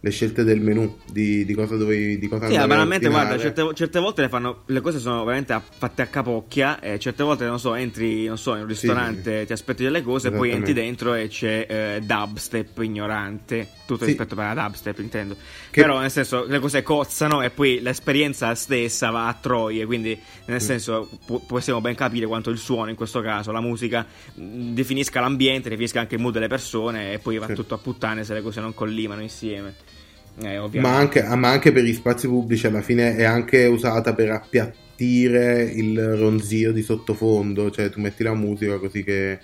le 0.06 0.12
scelte 0.12 0.44
del 0.44 0.60
menu, 0.60 0.98
di, 1.10 1.44
di 1.44 1.52
cosa 1.54 1.76
dovevi 1.76 2.16
di 2.18 2.28
cosa 2.28 2.46
Sì, 2.46 2.54
ordinare. 2.56 3.08
guarda, 3.08 3.38
certe, 3.38 3.68
certe 3.74 3.98
volte 3.98 4.20
le, 4.22 4.28
fanno, 4.28 4.62
le 4.66 4.80
cose 4.80 5.00
sono 5.00 5.24
veramente 5.24 5.52
a- 5.52 5.60
fatte 5.60 6.02
a 6.02 6.06
capocchia. 6.06 6.78
E 6.80 6.98
certe 7.00 7.24
volte, 7.24 7.44
non 7.44 7.58
so, 7.58 7.74
entri 7.74 8.26
non 8.26 8.38
so, 8.38 8.54
in 8.54 8.60
un 8.62 8.68
ristorante, 8.68 9.44
ti 9.46 9.52
aspetti 9.52 9.82
delle 9.82 10.02
cose, 10.02 10.30
poi 10.30 10.50
entri 10.52 10.72
dentro 10.72 11.14
e 11.14 11.26
c'è 11.28 11.66
eh, 11.68 12.00
dubstep 12.02 12.78
ignorante. 12.82 13.68
Tutto 13.86 14.00
Sì. 14.04 14.10
rispetto 14.10 14.34
per 14.34 14.54
la 14.54 14.62
dubstep, 14.66 14.98
intendo. 15.00 15.36
Che- 15.70 15.80
Però, 15.80 15.98
nel 16.00 16.10
senso, 16.10 16.44
le 16.46 16.58
cose 16.60 16.82
cozzano 16.82 17.42
e 17.42 17.50
poi 17.50 17.80
l'esperienza 17.80 18.54
stessa 18.54 19.10
va 19.10 19.26
a 19.28 19.34
troie. 19.34 19.84
Quindi, 19.86 20.18
nel 20.46 20.56
Mm. 20.56 20.60
senso, 20.60 21.08
pu- 21.26 21.44
possiamo 21.46 21.80
ben 21.80 21.94
capire 21.96 22.26
quanto 22.26 22.50
il 22.50 22.58
suono, 22.58 22.90
in 22.90 22.96
questo 22.96 23.20
caso, 23.20 23.50
la 23.52 23.60
musica, 23.60 24.04
mh, 24.34 24.72
definisca 24.72 25.20
l'ambiente, 25.20 25.68
definisca 25.68 26.00
anche 26.00 26.14
il 26.16 26.20
mood 26.20 26.32
delle 26.34 26.48
persone. 26.48 27.12
E 27.12 27.18
poi 27.18 27.38
va 27.38 27.46
Sì. 27.46 27.54
tutto 27.54 27.74
a 27.74 27.78
puttane 27.78 28.22
se 28.24 28.34
le 28.34 28.42
cose 28.42 28.60
non 28.60 28.72
collimano 28.74 29.20
insieme. 29.22 29.74
Eh, 30.42 30.80
Ma 30.80 30.96
anche, 30.96 31.22
ah, 31.22 31.34
ma 31.34 31.48
anche 31.50 31.72
per 31.72 31.82
gli 31.82 31.94
spazi 31.94 32.26
pubblici 32.26 32.66
alla 32.66 32.82
fine 32.82 33.16
è 33.16 33.24
anche 33.24 33.64
usata 33.64 34.14
per 34.14 34.30
appiattire 34.30 35.62
il 35.62 36.16
ronzio 36.16 36.72
di 36.72 36.82
sottofondo, 36.82 37.70
cioè 37.70 37.88
tu 37.88 38.00
metti 38.00 38.22
la 38.22 38.34
musica 38.34 38.78
così 38.78 39.02
che 39.02 39.38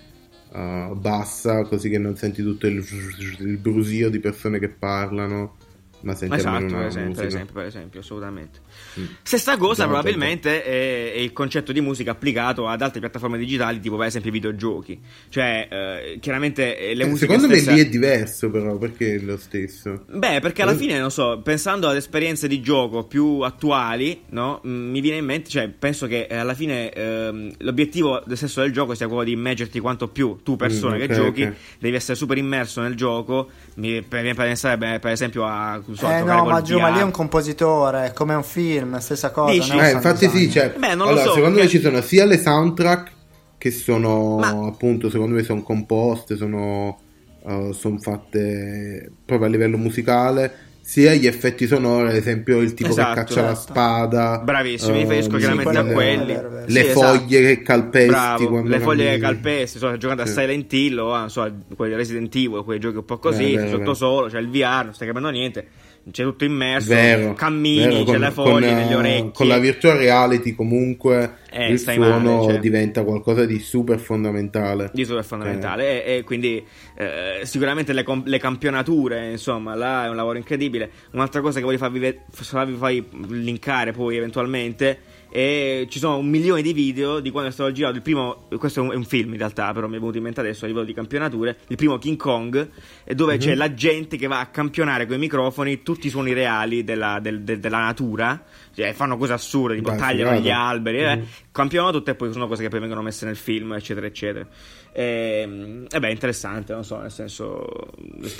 uh, 0.51 0.95
bassa, 0.95 1.63
così 1.63 1.89
che 1.89 1.97
non 1.97 2.15
senti 2.15 2.43
tutto 2.43 2.67
il, 2.67 2.83
il 3.39 3.57
brusio 3.57 4.09
di 4.09 4.19
persone 4.19 4.59
che 4.59 4.69
parlano, 4.69 5.57
ma 6.01 6.13
senti 6.13 6.35
Esatto, 6.35 6.55
almeno 6.57 6.67
per 6.67 6.77
una 6.77 6.87
esempio, 6.87 7.13
per 7.15 7.25
esempio, 7.25 7.53
per 7.53 7.65
esempio, 7.65 7.99
assolutamente. 7.99 8.59
Mm. 8.99 9.05
Stessa 9.23 9.57
cosa 9.57 9.71
Esatto, 9.83 9.89
probabilmente 9.89 10.63
è, 10.63 11.13
è 11.13 11.17
il 11.17 11.33
concetto 11.33 11.71
di 11.71 11.81
musica 11.81 12.11
applicato 12.11 12.67
ad 12.67 12.81
altre 12.81 12.99
piattaforme 12.99 13.37
digitali, 13.37 13.79
tipo 13.79 13.95
per 13.97 14.07
esempio 14.07 14.29
i 14.29 14.33
videogiochi. 14.33 14.99
Cioè, 15.29 15.67
eh, 15.71 16.19
chiaramente 16.19 16.77
eh, 16.77 16.93
le 16.93 17.03
Eh, 17.03 17.07
musiche 17.07 17.31
Secondo 17.33 17.53
stesse- 17.53 17.71
me 17.71 17.75
lì 17.77 17.81
è 17.83 17.89
diverso 17.89 18.49
però, 18.49 18.77
perché 18.77 19.15
è 19.15 19.19
lo 19.19 19.37
stesso? 19.37 20.03
Beh, 20.11 20.39
perché 20.41 20.61
alla 20.61 20.73
Eh. 20.73 20.75
fine, 20.75 20.99
non 20.99 21.11
so, 21.11 21.39
pensando 21.43 21.87
ad 21.87 21.95
esperienze 21.95 22.47
di 22.47 22.61
gioco 22.61 23.03
più 23.05 23.39
attuali, 23.39 24.21
no? 24.29 24.59
Mi 24.63 24.99
viene 25.01 25.17
in 25.17 25.25
mente, 25.25 25.49
cioè, 25.49 25.67
penso 25.69 26.07
che 26.07 26.27
eh, 26.29 26.35
alla 26.35 26.53
fine 26.53 26.91
ehm, 26.91 27.51
l'obiettivo 27.59 28.21
del 28.25 28.37
senso 28.37 28.61
del 28.61 28.71
gioco 28.71 28.93
sia 28.95 29.07
quello 29.07 29.23
di 29.23 29.31
immergerti 29.31 29.79
quanto 29.79 30.07
più 30.07 30.39
tu, 30.43 30.55
persona 30.55 30.95
Mm, 30.95 30.99
che 30.99 31.03
ok, 31.05 31.11
giochi, 31.13 31.43
ok. 31.43 31.53
devi 31.79 31.95
essere 31.95 32.15
super 32.15 32.37
immerso 32.37 32.81
nel 32.81 32.95
gioco. 32.95 33.49
Mi 33.75 34.01
viene 34.07 34.33
per 34.35 34.45
pensare, 34.45 34.77
beh, 34.77 34.99
per 34.99 35.11
esempio, 35.11 35.45
a. 35.45 35.81
so, 35.93 36.09
eh 36.09 36.21
no, 36.21 36.45
ma 36.45 36.61
giù, 36.61 36.79
ma 36.79 36.89
lì 36.89 36.99
è 36.99 37.03
un 37.03 37.11
compositore, 37.11 38.05
è 38.07 38.13
come 38.13 38.33
un 38.35 38.43
film, 38.43 38.72
stessa 38.99 39.31
cosa. 39.31 39.51
Dici? 39.53 39.77
Eh, 39.77 39.91
infatti 39.91 40.27
sì, 40.29 40.47
designer. 40.47 40.51
cioè, 40.51 40.79
Beh, 40.79 40.87
non 40.95 40.97
lo 40.97 41.03
allora, 41.05 41.23
so, 41.23 41.33
secondo 41.33 41.57
perché- 41.59 41.73
me 41.73 41.79
ci 41.79 41.79
sono 41.81 42.01
sia 42.01 42.25
le 42.25 42.37
soundtrack 42.39 43.11
che 43.57 43.71
sono 43.71 44.37
Ma- 44.37 44.67
appunto, 44.67 45.09
secondo 45.09 45.35
me 45.35 45.43
sono 45.43 45.61
composte, 45.63 46.35
sono, 46.35 46.99
uh, 47.43 47.71
sono 47.71 47.97
fatte 47.99 49.11
proprio 49.25 49.47
a 49.47 49.51
livello 49.51 49.77
musicale, 49.77 50.53
sia 50.81 51.13
gli 51.13 51.25
effetti 51.27 51.65
sonori, 51.65 52.09
ad 52.09 52.15
esempio 52.15 52.59
il 52.59 52.73
tipo 52.73 52.89
Esatto, 52.89 53.09
che 53.13 53.15
caccia 53.15 53.41
la 53.41 53.51
esatto. 53.53 53.71
spada. 53.71 54.41
Bravissimo, 54.43 54.91
mi 54.91 54.97
uh, 54.97 55.01
riferisco 55.03 55.37
chiaramente 55.37 55.77
a 55.77 55.85
quelli. 55.85 56.33
vero, 56.33 56.47
è 56.47 56.51
vero. 56.51 56.65
Le 56.67 56.83
Sì, 56.83 56.89
foglie 56.89 57.39
esatto. 57.39 57.55
che 57.55 57.61
calpesti 57.61 58.07
Bravo, 58.09 58.61
le 58.63 58.79
foglie 58.81 59.03
cammini. 59.05 59.19
calpesti, 59.21 59.77
sto 59.77 59.95
giocando 59.97 60.23
a 60.23 60.25
Sì. 60.25 60.33
Silent 60.33 60.73
Hill 60.73 60.97
o 60.97 61.13
a, 61.13 61.19
non 61.19 61.29
so, 61.29 61.49
quelli 61.77 61.95
Resident 61.95 62.35
Evil, 62.35 62.63
quei 62.65 62.79
giochi 62.79 62.97
un 62.97 63.05
po' 63.05 63.17
così, 63.17 63.53
Eh, 63.53 63.55
vero, 63.55 63.67
sotto 63.69 63.79
vero. 63.79 63.93
solo, 63.93 64.27
c'è 64.27 64.39
il 64.39 64.49
VR, 64.49 64.83
non 64.83 64.93
stai 64.93 65.07
capendo 65.07 65.29
niente, 65.29 65.67
c'è 66.11 66.23
tutto 66.23 66.43
immerso, 66.43 66.89
Vero, 66.89 67.33
cammini, 67.33 67.77
vero, 67.85 67.97
c'è 67.99 68.03
con- 68.03 68.19
le 68.19 68.31
foglie 68.31 68.67
con, 68.67 68.77
nelle 68.77 68.91
eh, 68.91 68.95
orecchie. 68.95 69.31
Con 69.31 69.47
la 69.47 69.57
virtual 69.57 69.97
reality 69.97 70.53
comunque 70.53 71.37
Eh, 71.51 71.71
il 71.71 71.79
suono 71.79 72.19
male, 72.19 72.51
cioè. 72.51 72.59
diventa 72.59 73.03
qualcosa 73.03 73.45
di 73.45 73.59
super 73.59 73.99
fondamentale. 73.99 74.89
Di 74.93 75.05
super 75.05 75.23
fondamentale 75.23 76.03
e, 76.03 76.17
e 76.17 76.23
quindi 76.23 76.63
eh, 76.97 77.41
sicuramente 77.43 77.93
le, 77.93 78.03
le 78.25 78.39
campionature 78.39 79.31
insomma 79.31 79.75
là 79.75 80.05
è 80.05 80.09
un 80.09 80.15
lavoro 80.15 80.37
incredibile 80.37 80.89
un'altra 81.11 81.41
cosa 81.41 81.59
che 81.59 81.65
voglio 81.65 81.77
farvi, 81.77 82.19
farvi 82.31 82.73
fai 82.75 83.03
linkare 83.29 83.91
poi 83.91 84.17
eventualmente 84.17 84.99
e 85.35 85.87
ci 85.89 85.97
sono 85.97 86.17
un 86.19 86.27
milione 86.29 86.61
di 86.61 86.73
video 86.73 87.19
di 87.19 87.31
quando 87.31 87.49
è 87.49 87.51
stato 87.51 87.71
girato 87.71 87.95
il 87.95 88.03
primo 88.03 88.45
questo 88.59 88.81
è 88.81 88.83
un, 88.83 88.91
è 88.91 88.95
un 88.95 89.03
film 89.03 89.31
in 89.31 89.39
realtà 89.39 89.73
però 89.73 89.87
mi 89.87 89.95
è 89.95 89.99
venuto 89.99 90.17
in 90.17 90.23
mente 90.23 90.41
adesso 90.41 90.65
a 90.65 90.67
livello 90.67 90.85
di 90.85 90.93
campionature 90.93 91.57
il 91.69 91.75
primo 91.75 91.97
King 91.97 92.17
Kong 92.17 92.69
dove 93.15 93.33
Mhm. 93.33 93.39
c'è 93.39 93.55
la 93.55 93.73
gente 93.73 94.15
che 94.15 94.27
va 94.27 94.39
a 94.41 94.45
campionare 94.47 95.07
con 95.07 95.15
i 95.15 95.19
microfoni 95.19 95.81
tutti 95.81 96.05
i 96.05 96.09
suoni 96.11 96.33
reali 96.33 96.83
della, 96.83 97.17
del- 97.19 97.41
del- 97.41 97.59
della 97.59 97.79
natura. 97.79 98.43
Cioè, 98.75 98.93
fanno 98.93 99.17
cose 99.17 99.33
assurde 99.33 99.75
tipo 99.75 99.89
Dai, 99.89 99.97
tagliano 99.97 100.39
gli 100.39 100.49
alberi 100.51 100.99
eh, 101.03 101.15
Mhm. 101.15 101.23
campionano 101.51 101.91
tutte 101.91 102.11
e 102.11 102.15
poi 102.15 102.31
sono 102.31 102.47
cose 102.47 102.61
che 102.61 102.69
poi 102.69 102.79
vengono 102.79 103.01
messe 103.01 103.25
nel 103.25 103.35
film 103.35 103.73
eccetera 103.73 104.05
eccetera. 104.05 104.47
E, 104.91 105.85
e 105.89 105.99
beh 105.99 106.11
interessante 106.11 106.73
non 106.73 106.83
so 106.83 106.99
nel 106.99 107.11
senso 107.11 107.65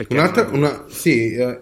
Un'altra, 0.09 0.47
una, 0.51 0.85
sì, 0.89 1.33
eh, 1.33 1.61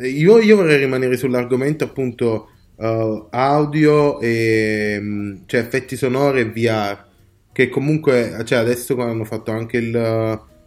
io, 0.00 0.38
io 0.38 0.56
vorrei 0.56 0.76
rimanere 0.78 1.16
sull'argomento 1.16 1.84
appunto 1.84 2.50
eh, 2.78 3.26
audio 3.30 4.20
e 4.20 4.98
mm, 5.00 5.36
cioè 5.46 5.60
effetti 5.60 5.96
sonori 5.96 6.40
e 6.40 6.50
VR, 6.50 7.04
che 7.52 7.68
comunque 7.68 8.42
cioè 8.44 8.58
adesso 8.58 8.94
quando 8.94 9.12
hanno 9.14 9.24
fatto 9.24 9.50
anche 9.50 9.78
il, 9.78 9.90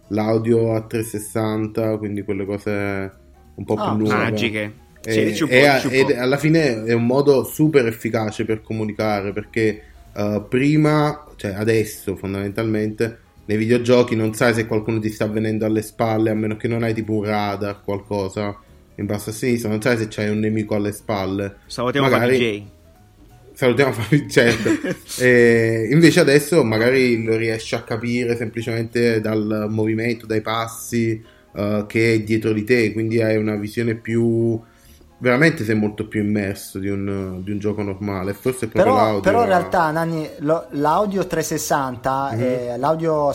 l'audio 0.08 0.76
a 0.76 0.82
360, 0.82 1.98
quindi 1.98 2.24
quelle 2.24 2.46
cose 2.46 3.12
un 3.56 3.66
po' 3.66 3.76
Ah, 3.76 3.84
più 3.90 3.98
lunghe. 3.98 4.14
magiche. 4.14 4.74
E, 5.04 5.34
Sì, 5.34 5.44
e- 5.48 5.82
un 5.84 5.92
ed 5.92 6.12
alla 6.12 6.38
fine 6.38 6.84
è 6.84 6.94
un 6.94 7.06
modo 7.06 7.44
super 7.44 7.86
efficace 7.88 8.46
per 8.46 8.62
comunicare 8.62 9.34
perché 9.34 9.82
eh, 10.14 10.46
prima, 10.48 11.26
cioè 11.38 11.54
adesso 11.54 12.16
fondamentalmente, 12.16 13.20
nei 13.46 13.58
videogiochi 13.58 14.16
non 14.16 14.34
sai 14.34 14.54
se 14.54 14.68
qualcuno 14.68 15.00
ti 15.00 15.10
sta 15.10 15.26
venendo 15.28 15.66
alle 15.66 15.82
spalle 15.82 16.30
a 16.30 16.36
meno 16.36 16.56
che 16.56 16.68
non 16.68 16.84
hai 16.84 16.94
tipo 16.94 17.14
un 17.14 17.24
radar, 17.24 17.82
qualcosa 17.84 18.56
in 19.02 19.08
basso 19.08 19.30
a 19.32 19.34
sinistra, 19.34 19.70
non 19.70 19.82
sai 19.82 19.98
se 19.98 20.08
c'hai 20.10 20.30
un 20.30 20.40
nemico 20.40 20.76
alle 20.76 20.92
spalle. 20.94 21.56
salutiamo 21.68 22.08
Magari- 22.10 22.38
DJ 22.38 22.64
Salutiamo 23.54 23.92
Fabio, 23.92 24.28
certo. 24.30 24.70
E 25.22 25.90
invece 25.92 26.20
adesso 26.22 26.64
magari 26.64 27.22
lo 27.24 27.36
riesci 27.36 27.76
a 27.76 27.82
capire 27.84 28.36
semplicemente 28.36 29.20
dal 29.22 29.68
movimento, 29.70 30.26
dai 30.26 30.42
passi 30.42 31.22
eh, 31.54 31.84
che 31.88 32.14
è 32.14 32.20
dietro 32.22 32.54
di 32.54 32.64
te, 32.64 32.92
quindi 32.94 33.22
hai 33.22 33.36
una 33.38 33.56
visione 33.58 33.96
più... 33.96 34.60
Veramente 35.20 35.64
sei 35.64 35.76
molto 35.76 36.08
più 36.08 36.24
immerso 36.24 36.80
di 36.80 36.88
un, 36.90 37.42
di 37.44 37.52
un 37.52 37.60
gioco 37.60 37.84
normale. 37.84 38.34
Forse 38.34 38.66
è 38.66 38.70
proprio 38.70 38.94
Però, 38.94 38.96
l'audio. 39.06 39.20
però 39.22 39.42
in 39.42 39.48
realtà, 39.50 39.92
Nanni, 39.92 40.28
lo- 40.40 40.66
l'audio 40.72 41.28
360, 41.28 42.32
Mhm. 42.34 42.42
eh, 42.42 42.78
l'audio 42.80 43.32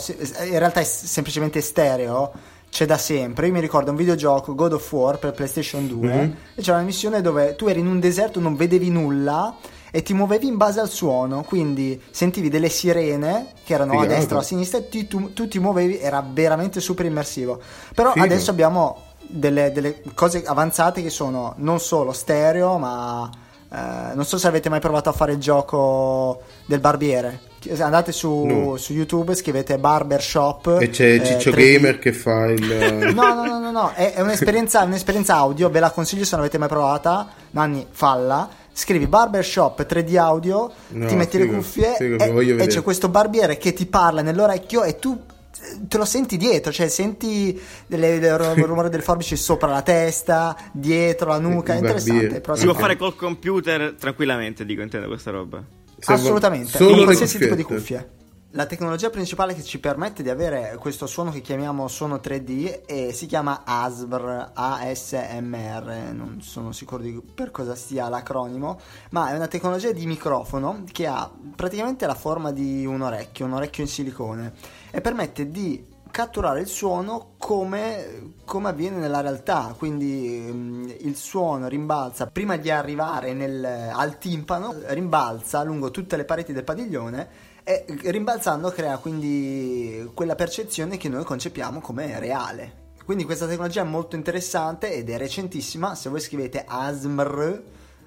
in 0.50 0.59
realtà 0.59 0.81
è 0.81 0.85
semplicemente 0.85 1.61
stereo. 1.61 2.33
C'è 2.70 2.85
da 2.85 2.98
sempre. 2.98 3.46
Io 3.46 3.52
mi 3.55 3.61
ricordo 3.61 3.90
un 3.90 3.96
videogioco 3.96 4.55
God 4.55 4.74
of 4.74 4.92
War 4.92 5.18
per 5.18 5.33
PlayStation 5.33 5.87
2 5.88 6.12
Mhm. 6.14 6.37
e 6.57 6.61
c'era 6.62 6.76
una 6.76 6.85
missione 6.85 7.20
dove 7.22 7.57
tu 7.57 7.66
eri 7.68 7.81
in 7.81 7.87
un 7.87 8.00
deserto, 8.00 8.38
non 8.38 8.55
vedevi 8.55 8.90
nulla 8.90 9.57
e 9.90 10.02
ti 10.02 10.12
muovevi 10.12 10.46
in 10.46 10.57
base 10.59 10.81
al 10.81 10.90
suono. 10.90 11.42
Quindi 11.42 11.98
sentivi 12.11 12.50
delle 12.50 12.68
sirene 12.68 13.52
che 13.64 13.72
erano 13.72 13.92
Figata. 13.92 14.12
a 14.12 14.16
destra 14.16 14.37
o 14.37 14.40
a 14.40 14.42
sinistra 14.42 14.79
e 14.79 14.88
ti- 14.90 15.07
tu, 15.07 15.33
tu 15.33 15.48
ti 15.48 15.59
muovevi, 15.59 15.98
era 15.98 16.22
veramente 16.29 16.81
super 16.81 17.07
immersivo. 17.07 17.61
Però 17.94 18.12
Figo. 18.12 18.24
adesso 18.26 18.50
abbiamo 18.50 19.02
delle, 19.29 19.72
delle 19.72 20.02
cose 20.14 20.42
avanzate 20.44 21.02
che 21.02 21.11
sono 21.11 21.55
non 21.59 21.81
solo 21.81 22.12
stereo, 22.12 22.76
ma 22.76 23.31
eh, 23.72 24.14
non 24.14 24.24
so 24.26 24.37
se 24.37 24.46
avete 24.48 24.68
mai 24.68 24.81
provato 24.81 25.09
a 25.09 25.12
fare 25.12 25.33
il 25.33 25.38
gioco 25.38 26.42
del 26.66 26.81
barbiere. 26.81 27.40
Andate 27.79 28.12
su, 28.12 28.44
No. 28.44 28.76
su 28.76 28.92
YouTube, 28.92 29.35
scrivete 29.35 29.79
Barbershop. 29.79 30.79
E 30.81 30.90
c'è 30.90 31.14
eh, 31.14 31.24
Ciccio 31.24 31.50
3D. 31.50 31.55
Gamer 31.55 31.98
che 31.98 32.12
fa 32.12 32.46
il... 32.46 33.12
No, 33.14 33.35
no, 33.35 33.44
no, 33.44 33.59
no, 33.59 33.70
no, 33.70 33.92
è, 33.94 34.14
è 34.14 34.20
un'esperienza, 34.20 34.83
un'esperienza 34.83 35.37
audio, 35.37 35.68
ve 35.70 35.81
la 35.81 35.90
consiglio 35.90 36.24
se 36.24 36.31
non 36.33 36.40
l'avete 36.40 36.59
mai 36.59 36.68
provata. 36.68 37.29
Nanni, 37.50 37.87
falla. 37.90 38.48
Scrivi 38.72 39.07
Barbershop 39.07 39.87
3D 39.88 40.16
audio, 40.18 40.70
No, 40.88 41.07
ti 41.07 41.14
metti 41.16 41.38
figo, 41.38 41.50
le 41.50 41.57
cuffie 41.59 41.94
figo, 41.96 42.40
e, 42.40 42.62
e 42.62 42.66
c'è 42.66 42.83
questo 42.83 43.09
barbiere 43.09 43.57
che 43.57 43.72
ti 43.72 43.87
parla 43.87 44.20
nell'orecchio 44.20 44.83
e 44.83 44.98
tu 44.98 45.18
eh, 45.18 45.79
te 45.88 45.96
lo 45.96 46.05
senti 46.05 46.37
dietro, 46.37 46.70
cioè 46.70 46.88
senti 46.88 47.59
il 47.87 48.37
rumore 48.66 48.90
del 48.90 49.00
forbice 49.00 49.37
sopra 49.37 49.68
la 49.70 49.81
testa, 49.81 50.55
dietro 50.72 51.31
la 51.31 51.38
nuca, 51.38 51.72
è 51.72 51.76
interessante. 51.79 52.42
si 52.55 52.64
può 52.66 52.74
fare 52.74 52.96
col 52.96 53.16
computer 53.16 53.94
tranquillamente 53.98 54.66
dico 54.66 54.83
intendo 54.83 55.07
questa 55.07 55.31
roba 55.31 55.62
Assolutamente, 56.07 56.77
solo 56.77 57.05
qualsiasi 57.05 57.38
tipo 57.38 57.55
di 57.55 57.62
cuffie. 57.62 58.25
La 58.57 58.64
tecnologia 58.64 59.11
principale 59.11 59.55
che 59.55 59.62
ci 59.62 59.79
permette 59.79 60.23
di 60.23 60.31
avere 60.31 60.77
questo 60.79 61.07
suono 61.07 61.31
che 61.31 61.42
chiamiamo 61.42 61.88
suono 61.88 62.16
3D 62.16 62.85
e 62.87 63.12
si 63.12 63.27
chiama 63.27 63.64
ASMR, 63.66 64.53
ASMR, 64.55 66.12
non 66.14 66.38
sono 66.40 66.73
sicuro 66.73 67.03
di 67.03 67.21
per 67.35 67.51
cosa 67.51 67.75
stia 67.75 68.09
l'acronimo, 68.09 68.81
ma 69.11 69.31
è 69.31 69.35
una 69.35 69.49
tecnologia 69.49 69.92
di 69.92 70.07
microfono 70.07 70.85
che 70.90 71.07
ha 71.07 71.31
praticamente 71.55 72.07
la 72.07 72.14
forma 72.14 72.51
di 72.51 72.87
un 72.87 73.03
orecchio, 73.03 73.45
un 73.45 73.53
orecchio 73.53 73.83
in 73.83 73.90
silicone 73.90 74.55
e 74.90 75.03
permette 75.03 75.51
di 75.51 75.85
catturare 76.16 76.61
il 76.61 76.66
suono 76.66 77.35
come, 77.37 78.37
come 78.46 78.70
avviene 78.70 78.96
nella 78.96 79.20
realtà, 79.20 79.74
quindi 79.76 80.48
mm, 80.50 80.88
il 81.00 81.14
suono 81.14 81.68
rimbalza 81.68 82.26
prima 82.29 82.57
di 82.57 82.70
arrivare 82.70 83.35
nel- 83.35 83.62
al 83.62 84.16
timpano, 84.16 84.74
rimbalza 84.87 85.62
lungo 85.62 85.90
tutte 85.90 86.16
le 86.16 86.24
pareti 86.24 86.55
del 86.55 86.64
padiglione 86.64 87.29
E 87.64 87.85
rimbalzando 88.05 88.70
crea 88.70 88.96
quindi 88.96 90.11
quella 90.14 90.37
percezione 90.37 90.96
che 90.96 91.11
noi 91.11 91.22
concepiamo 91.22 91.81
come 91.81 92.18
reale. 92.18 92.85
Quindi 93.05 93.24
questa 93.24 93.46
tecnologia 93.46 93.83
è 93.83 93.85
molto 93.85 94.16
interessante 94.16 94.94
ed 94.94 95.11
è 95.11 95.18
recentissima. 95.18 95.94
Se 95.94 96.09
voi 96.09 96.20
scrivete 96.20 96.64
ASMR, 96.66 97.62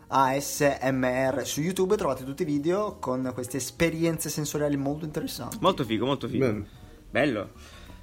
ASMR 0.08 1.42
su 1.46 1.62
YouTube 1.62 1.96
trovate 1.96 2.24
tutti 2.24 2.42
i 2.42 2.46
video 2.46 2.98
con 3.00 3.30
queste 3.36 3.58
esperienze 3.58 4.30
sensoriali 4.30 4.78
molto 4.78 5.06
interessanti. 5.06 5.58
Molto 5.60 5.84
figo, 5.84 6.08
molto 6.08 6.28
figo. 6.28 6.46
Bello. 6.46 6.66
Bello. 7.12 7.50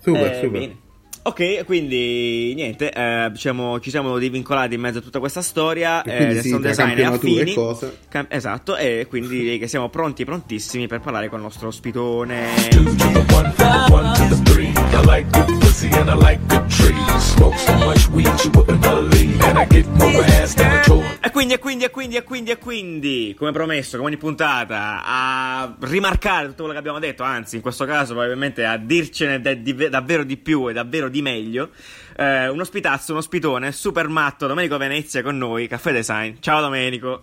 Super, 0.07 0.31
Eh, 0.31 0.35
super. 0.37 0.51
bene. 0.61 0.77
Ok, 1.23 1.64
quindi 1.64 2.53
niente, 2.55 2.92
eh, 2.92 3.29
diciamo, 3.33 3.81
ci 3.81 3.90
siamo 3.90 4.16
divincolati 4.16 4.75
in 4.77 4.81
mezzo 4.81 4.99
a 4.99 5.01
tutta 5.01 5.19
questa 5.19 5.42
storia. 5.42 6.03
E 6.05 6.37
eh, 6.37 6.40
sì, 6.40 6.51
sound 6.51 6.64
design 6.64 7.01
affini. 7.03 7.53
cose. 7.53 7.99
Cam- 8.09 8.27
esatto, 8.29 8.77
e 8.77 9.07
quindi 9.09 9.27
direi 9.40 9.59
che 9.59 9.66
siamo 9.66 9.88
pronti 9.88 10.23
e 10.23 10.25
prontissimi 10.25 10.87
per 10.87 11.01
parlare 11.01 11.29
con 11.29 11.38
il 11.38 11.45
nostro 11.47 11.66
ospitone. 11.66 12.47
Two 12.71 12.85
the 12.95 13.25
one, 13.35 13.53
the 13.57 13.92
one 13.92 14.42
three. 14.45 14.73
I 14.92 15.03
like 15.05 15.31
good 15.31 15.61
pussy 15.61 15.88
and 15.92 16.09
I 16.11 16.14
like 16.14 16.40
good 16.49 16.68
trees. 16.68 17.22
Smoke 17.22 17.57
so 17.59 17.72
much 17.79 18.09
weed 18.09 18.27
you 18.44 18.51
wouldn't 18.55 18.81
believe. 18.81 19.40
And 19.44 19.59
I 19.59 19.66
get 19.66 19.87
more 19.99 20.22
ass 20.25 20.55
than 20.55 20.70
a 20.72 20.81
Troy. 20.81 21.05
E 21.20 21.31
quindi, 21.31 21.55
e 21.55 21.59
quindi, 21.59 21.85
e 21.85 21.90
quindi, 21.90 22.16
e 22.16 22.22
quindi, 22.22 22.51
e 22.51 22.59
quindi, 22.59 23.35
come 23.37 23.53
promesso, 23.53 23.96
come 23.96 24.09
ogni 24.11 24.16
puntata, 24.16 25.03
a 25.05 25.77
rimarcare 25.81 26.46
tutto 26.46 26.59
quello 26.59 26.72
che 26.72 26.79
abbiamo 26.79 26.99
detto, 26.99 27.22
anzi, 27.22 27.57
in 27.57 27.62
questo 27.62 27.85
caso, 27.85 28.12
probabilmente 28.14 28.64
a 28.64 28.77
dircene 28.77 29.40
de- 29.40 29.61
di- 29.62 29.88
davvero 29.88 30.25
di 30.25 30.37
più 30.37 30.68
e 30.68 30.72
davvero 30.72 31.09
di 31.09 31.20
meglio, 31.22 31.70
eh, 32.16 32.49
un 32.49 32.61
ospitazzo, 32.61 33.12
un 33.12 33.18
ospitone 33.18 33.72
super 33.72 34.09
matto, 34.09 34.46
Domenico 34.46 34.77
Venezia 34.79 35.22
con 35.22 35.37
noi, 35.37 35.66
Caffè 35.68 35.92
Design. 35.92 36.35
Ciao 36.40 36.61
Domenico. 36.61 37.22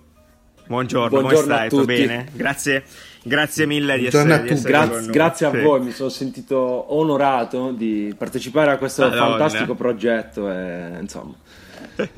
Buongiorno, 0.65 1.09
come 1.09 1.21
Buongiorno 1.21 1.53
a 1.53 1.57
stai? 1.57 1.69
Tutto 1.69 1.85
bene? 1.85 2.27
Grazie, 2.31 2.83
grazie 3.23 3.65
mille 3.65 3.95
di 3.95 4.01
Buongiorno 4.09 4.33
essere, 4.33 4.41
a 4.41 4.45
di 4.47 4.53
essere 4.53 4.69
Gra- 4.71 4.87
con 4.87 4.97
noi. 5.03 5.11
grazie 5.11 5.45
a 5.45 5.51
Sì. 5.51 5.59
voi, 5.61 5.79
mi 5.81 5.91
sono 5.91 6.09
sentito 6.09 6.93
onorato 6.93 7.71
di 7.71 8.13
partecipare 8.17 8.71
a 8.71 8.77
questo 8.77 9.03
Madonna. 9.03 9.25
fantastico 9.37 9.75
progetto 9.75 10.49
e 10.51 10.97
insomma. 10.99 11.33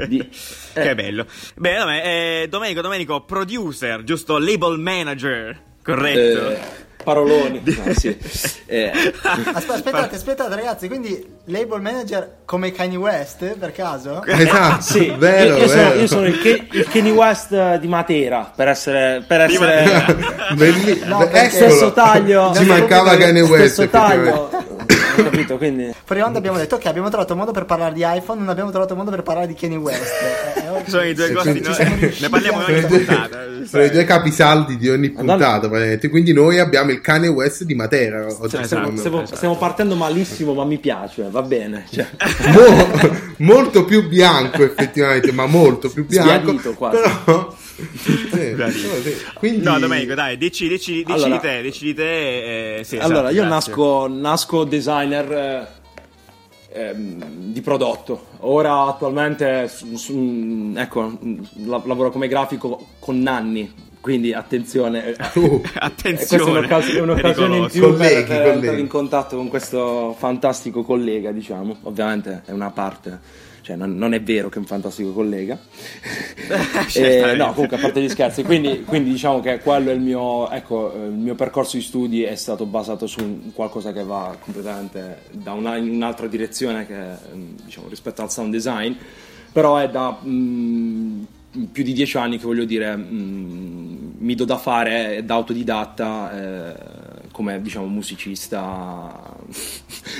di- 0.08 0.28
che 0.74 0.90
eh, 0.90 0.96
bello. 0.96 1.26
Bene, 1.56 1.78
vabbè, 1.80 2.02
eh, 2.44 2.48
Domenico, 2.50 2.82
Domenico, 2.82 3.22
producer, 3.22 4.04
giusto? 4.04 4.38
Label 4.38 4.78
manager, 4.80 5.60
corretto? 5.86 6.50
eh, 6.50 6.58
paroloni. 7.04 7.62
No, 7.64 7.94
sì. 7.94 8.18
Eh, 8.66 8.92
Aspe- 9.54 9.74
aspettate, 9.74 10.16
aspettate 10.16 10.56
ragazzi, 10.56 10.88
quindi 10.88 11.24
label 11.46 11.80
manager 11.80 12.38
come 12.46 12.72
Kanye 12.72 12.98
West 12.98 13.46
per 13.58 13.72
caso? 13.72 14.24
Esatto, 14.26 14.82
sì, 14.82 15.14
vero, 15.16 15.56
io, 15.58 15.62
io 15.62 15.68
sono, 15.68 15.82
vero. 15.84 16.00
io 16.00 16.08
sono 16.08 16.26
il, 16.26 16.40
Ke- 16.42 16.68
il 16.72 16.88
Kanye 16.90 17.12
West 17.12 17.76
di 17.76 17.88
Matera 17.88 18.52
per 18.56 18.70
essere, 18.70 19.24
per 19.28 19.42
essere. 19.42 20.16
Belli- 20.58 21.02
No, 21.06 21.30
stesso 21.32 21.94
taglio, 21.94 22.54
Ci 22.56 22.66
mancava 22.66 23.16
Kanye 23.18 23.42
West. 23.42 23.74
stesso 23.74 23.88
taglio. 23.90 24.50
capito, 25.24 25.58
quindi 25.58 25.94
Fuori 26.04 26.22
onda 26.22 26.38
abbiamo 26.38 26.58
detto 26.58 26.76
ok, 26.76 26.86
abbiamo 26.86 27.10
trovato 27.10 27.36
modo 27.36 27.52
per 27.52 27.66
parlare 27.66 27.94
di 27.94 28.04
iPhone, 28.06 28.40
non 28.40 28.50
abbiamo 28.50 28.72
trovato 28.72 28.96
modo 28.96 29.12
per 29.12 29.24
parlare 29.24 29.48
di 29.48 29.54
Kanye 29.54 29.78
West. 29.78 30.14
Eh, 30.66 30.78
eh. 30.80 30.84
Che 30.84 30.90
sono 30.90 31.04
i 31.04 31.14
due 31.14 31.32
costi, 31.32 31.60
no? 31.60 31.70
ne 31.78 32.30
parliamo 32.30 32.68
in 32.68 32.74
ogni 32.74 32.86
puntata. 32.86 33.38
sono 33.66 33.84
i 33.84 33.90
due 33.92 34.04
capisaldi 34.04 34.78
di 34.78 34.90
ogni 34.90 35.10
puntata. 35.12 35.70
Quindi 36.10 36.34
noi 36.34 36.60
abbiamo 36.60 36.92
il 36.92 37.02
Kanye 37.02 37.28
West 37.28 37.64
di 37.64 37.76
Matera. 37.76 38.26
Esatto, 38.26 38.64
secondo 38.64 38.92
me. 38.92 38.98
stiamo, 38.98 39.26
stiamo 39.26 39.58
partendo 39.58 39.96
malissimo, 39.96 40.54
ma 40.54 40.66
mi 40.66 40.80
piace, 40.80 41.28
va 41.30 41.42
bene. 41.44 41.86
Cioè, 41.90 42.08
Mo- 42.52 43.34
molto 43.38 43.86
più 43.86 44.08
bianco 44.08 44.64
effettivamente 44.64 45.32
ma 45.32 45.46
molto 45.46 45.90
più 45.90 46.06
bianco 46.06 46.50
Sbiadito 46.50 46.74
quasi. 46.74 46.98
però 46.98 47.56
sì. 47.76 49.16
Quindi 49.34 49.64
No, 49.66 49.78
Domenico, 49.80 50.14
dai, 50.14 50.38
dici, 50.38 50.68
dici, 50.68 51.04
dici 51.04 51.12
Allora- 51.12 51.30
di 51.36 51.40
te, 51.40 51.62
dici 51.62 51.86
di 51.86 51.94
te. 51.94 52.78
eh, 52.80 52.84
sì, 52.84 52.98
allora, 52.98 53.30
esatto, 53.30 53.34
io 53.36 53.42
grazie. 53.48 53.72
nasco, 53.72 54.08
nasco 54.08 54.64
designer 54.64 55.32
eh, 56.74 56.90
ehm, 56.90 57.24
di 57.52 57.62
prodotto. 57.62 58.28
Ora 58.42 58.84
attualmente 58.84 59.68
su- 59.68 59.96
su- 59.96 60.74
ecco, 60.76 61.18
la- 61.66 61.82
lavoro 61.86 62.12
come 62.12 62.28
grafico 62.28 62.86
con 63.00 63.20
Nanni. 63.20 63.84
Quindi 64.06 64.34
attenzione, 64.34 65.16
eh, 65.18 65.40
Uh, 65.40 65.64
eh, 65.64 65.70
Attenzione, 65.80 66.44
è 66.44 66.60
un'occas- 66.60 66.94
un'occasione 66.94 67.58
in 67.58 67.68
più 67.72 67.82
per- 67.82 67.90
Colleghi, 67.90 68.28
per, 68.28 68.38
colleghi. 68.38 68.56
entrare 68.58 68.80
in 68.80 68.88
contatto 68.88 69.36
con 69.36 69.48
questo 69.48 70.16
fantastico 70.16 70.84
collega, 70.84 71.32
diciamo. 71.32 71.78
Ovviamente 71.82 72.44
è 72.46 72.52
una 72.52 72.70
parte, 72.70 73.20
cioè 73.62 73.76
non, 73.76 73.98
non 73.98 74.14
è 74.14 74.22
vero 74.22 74.50
che 74.50 74.58
è 74.58 74.60
un 74.60 74.68
fantastico 74.68 75.12
collega. 75.12 75.58
Eh, 75.58 76.86
Certamente. 76.88 77.36
no, 77.36 77.54
comunque 77.54 77.78
a 77.78 77.80
parte 77.80 78.00
gli 78.00 78.08
scherzi, 78.10 78.44
quindi, 78.44 78.84
quindi 78.84 79.10
diciamo 79.10 79.40
che 79.40 79.58
quello 79.58 79.90
è 79.90 79.94
il 79.96 80.02
mio, 80.02 80.52
ecco, 80.52 80.94
eh, 80.94 81.06
il 81.08 81.12
mio 81.14 81.34
percorso 81.34 81.76
di 81.76 81.82
studi 81.82 82.22
è 82.22 82.36
stato 82.36 82.68
basato 82.68 83.08
su 83.08 83.52
qualcosa 83.56 83.92
che 83.92 84.04
va 84.04 84.38
completamente 84.40 85.22
da 85.32 85.54
una, 85.54 85.78
in 85.78 85.90
un'altra 85.90 86.28
direzione 86.28 86.86
che, 86.86 86.96
diciamo, 87.64 87.88
rispetto 87.90 88.22
al 88.22 88.30
sound 88.30 88.52
design, 88.52 88.94
però 89.52 89.78
è 89.78 89.90
da 89.90 90.16
mm, 90.24 91.24
più 91.72 91.84
di 91.84 91.94
dieci 91.94 92.18
anni 92.18 92.38
che 92.38 92.46
voglio 92.46 92.66
dire 92.66 92.96
mm, 92.96 94.14
mi 94.18 94.36
do 94.36 94.46
da 94.46 94.58
fare 94.58 95.24
da 95.24 95.36
autodidatta 95.36 96.32
eh, 96.32 97.05
come 97.36 97.62
diciamo 97.62 97.86
musicista 97.88 99.12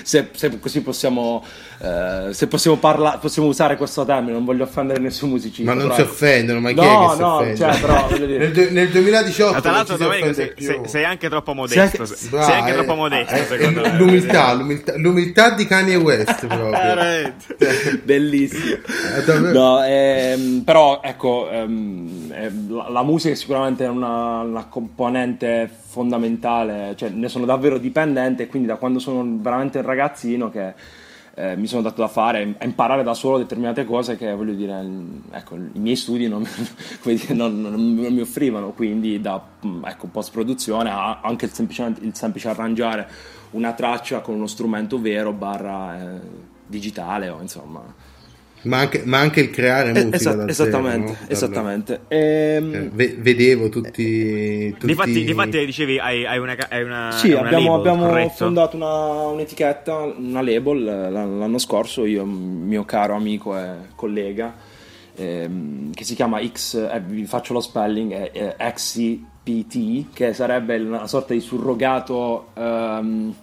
se, 0.04 0.32
se 0.34 0.60
così 0.60 0.82
possiamo 0.82 1.42
eh, 1.82 2.34
se 2.34 2.48
possiamo 2.48 2.76
parlare 2.76 3.20
possiamo 3.22 3.48
usare 3.48 3.78
questo 3.78 4.04
termine 4.04 4.34
non 4.34 4.44
voglio 4.44 4.64
offendere 4.64 5.00
nessun 5.00 5.30
musicista 5.30 5.64
ma 5.74 5.80
non 5.80 5.88
però- 5.90 5.96
si 5.96 6.02
offendono 6.12 6.60
ma 6.60 6.70
chi 6.72 6.76
No, 6.76 6.84
è 6.84 7.08
che 7.08 7.14
si 7.16 7.20
no, 7.22 7.34
offende 7.36 7.56
cioè, 7.56 7.80
però, 7.80 8.10
nel, 8.10 8.52
du- 8.52 8.68
nel 8.72 8.90
2018 8.90 9.54
Ma 9.54 9.62
tra 9.62 9.72
l'altro, 9.72 9.96
Domenico, 9.96 10.34
sei, 10.34 10.54
sei- 10.58 10.82
sei 10.88 11.04
anche 11.06 11.30
troppo 11.30 11.54
modesto. 11.54 12.02
anche- 12.02 12.16
sei, 12.18 12.30
Bravo, 12.30 12.52
anche 12.52 12.70
eh, 12.70 12.74
troppo 12.74 12.96
modesto, 12.96 13.34
eh, 13.34 13.46
secondo 13.46 13.84
eh, 13.84 13.90
me. 13.92 13.98
l'umiltà, 13.98 14.54
l'umiltà 14.54 14.98
l'umiltà 14.98 15.50
di 15.52 15.66
Kanye 15.66 15.96
West 15.96 16.48
proprio 16.48 17.34
bellissimo 18.04 18.76
Eh. 18.76 19.52
No, 19.54 19.82
ehm, 19.84 20.62
però 20.66 21.00
ecco 21.02 21.50
ehm, 21.50 22.32
eh, 22.34 22.52
la, 22.68 22.90
la 22.90 23.04
musica 23.04 23.34
è 23.34 23.38
sicuramente 23.38 23.86
una, 23.86 24.40
una 24.42 24.66
componente 24.66 25.70
fondamentale 25.96 26.94
cioè 26.98 27.08
ne 27.08 27.30
sono 27.30 27.46
davvero 27.46 27.78
dipendente 27.78 28.48
quindi 28.48 28.68
da 28.68 28.76
quando 28.76 29.00
sono 29.00 29.26
veramente 29.40 29.80
un 29.80 29.86
ragazzino 29.86 30.50
che 30.50 30.74
eh, 31.38 31.56
mi 31.56 31.68
sono 31.68 31.82
dato 31.82 32.02
da 32.02 32.10
fare 32.10 32.56
a 32.58 32.66
imparare 32.66 33.04
da 33.04 33.14
solo 33.14 33.38
determinate 33.38 33.86
cose 33.86 34.18
che 34.18 34.34
voglio 34.34 34.54
dire 34.54 34.86
ecco, 35.32 35.56
i 35.56 35.80
miei 35.80 35.96
studi 35.96 36.28
non, 36.28 36.46
non- 37.30 37.62
non- 37.62 37.94
non 37.96 38.14
mi 38.14 38.22
offrivano. 38.22 38.72
Quindi 38.72 39.20
da 39.20 39.42
ecco, 39.84 40.08
post 40.08 40.32
produzione 40.32 40.90
a 40.90 41.20
anche 41.22 41.46
il 41.46 41.52
semplice, 41.52 41.94
il 42.00 42.16
semplice 42.16 42.48
arrangiare 42.48 43.08
una 43.52 43.74
traccia 43.74 44.22
con 44.22 44.36
uno 44.36 44.48
strumento 44.48 45.00
vero 45.00 45.34
barra 45.34 46.00
eh, 46.16 46.20
digitale 46.68 47.28
o 47.28 47.42
insomma 47.42 47.84
ma, 48.66 48.80
anche, 48.80 49.02
ma 49.06 49.20
anche 49.20 49.40
il 49.40 49.50
creare 49.50 49.90
eh, 49.90 49.94
musica 50.04 50.16
esa- 50.16 50.48
esattamente, 50.48 51.08
zero, 51.14 51.20
no? 51.22 51.32
esattamente. 51.32 51.94
Dal- 52.08 52.20
Ehm, 52.20 52.74
eh, 52.74 52.90
ve- 52.94 53.16
vedevo 53.20 53.70
tutti, 53.70 54.72
tutti... 54.74 54.86
Difatti, 54.86 55.24
difatti 55.24 55.66
dicevi, 55.66 55.98
hai, 56.00 56.26
hai 56.26 56.38
una, 56.38 56.56
hai 56.70 56.84
una, 56.84 57.12
sì, 57.12 57.32
una 57.32 57.42
abbiamo, 57.48 57.78
label, 57.78 57.92
abbiamo 58.04 58.30
fondato 58.30 58.76
una- 58.76 59.28
un'etichetta, 59.28 59.98
una 60.18 60.42
label 60.42 60.88
eh, 60.88 61.10
l'anno 61.12 61.58
scorso, 61.58 62.06
io 62.06 62.26
mio 62.26 62.84
caro 62.86 63.16
amico 63.16 63.58
e 63.58 63.70
collega, 63.96 64.54
ehm, 65.16 65.94
che 65.94 66.04
si 66.04 66.16
chiama 66.16 66.42
X, 66.46 66.76
eh, 66.76 67.02
vi 67.06 67.26
faccio 67.26 67.54
lo 67.54 67.62
spelling, 67.62 68.12
è, 68.12 68.56
è 68.58 68.72
XCPT, 68.74 70.14
che 70.14 70.34
sarebbe 70.34 70.78
una 70.78 71.08
sorta 71.08 71.34
di 71.34 71.40
surrogato 71.40 72.48
ehm, 72.56 73.34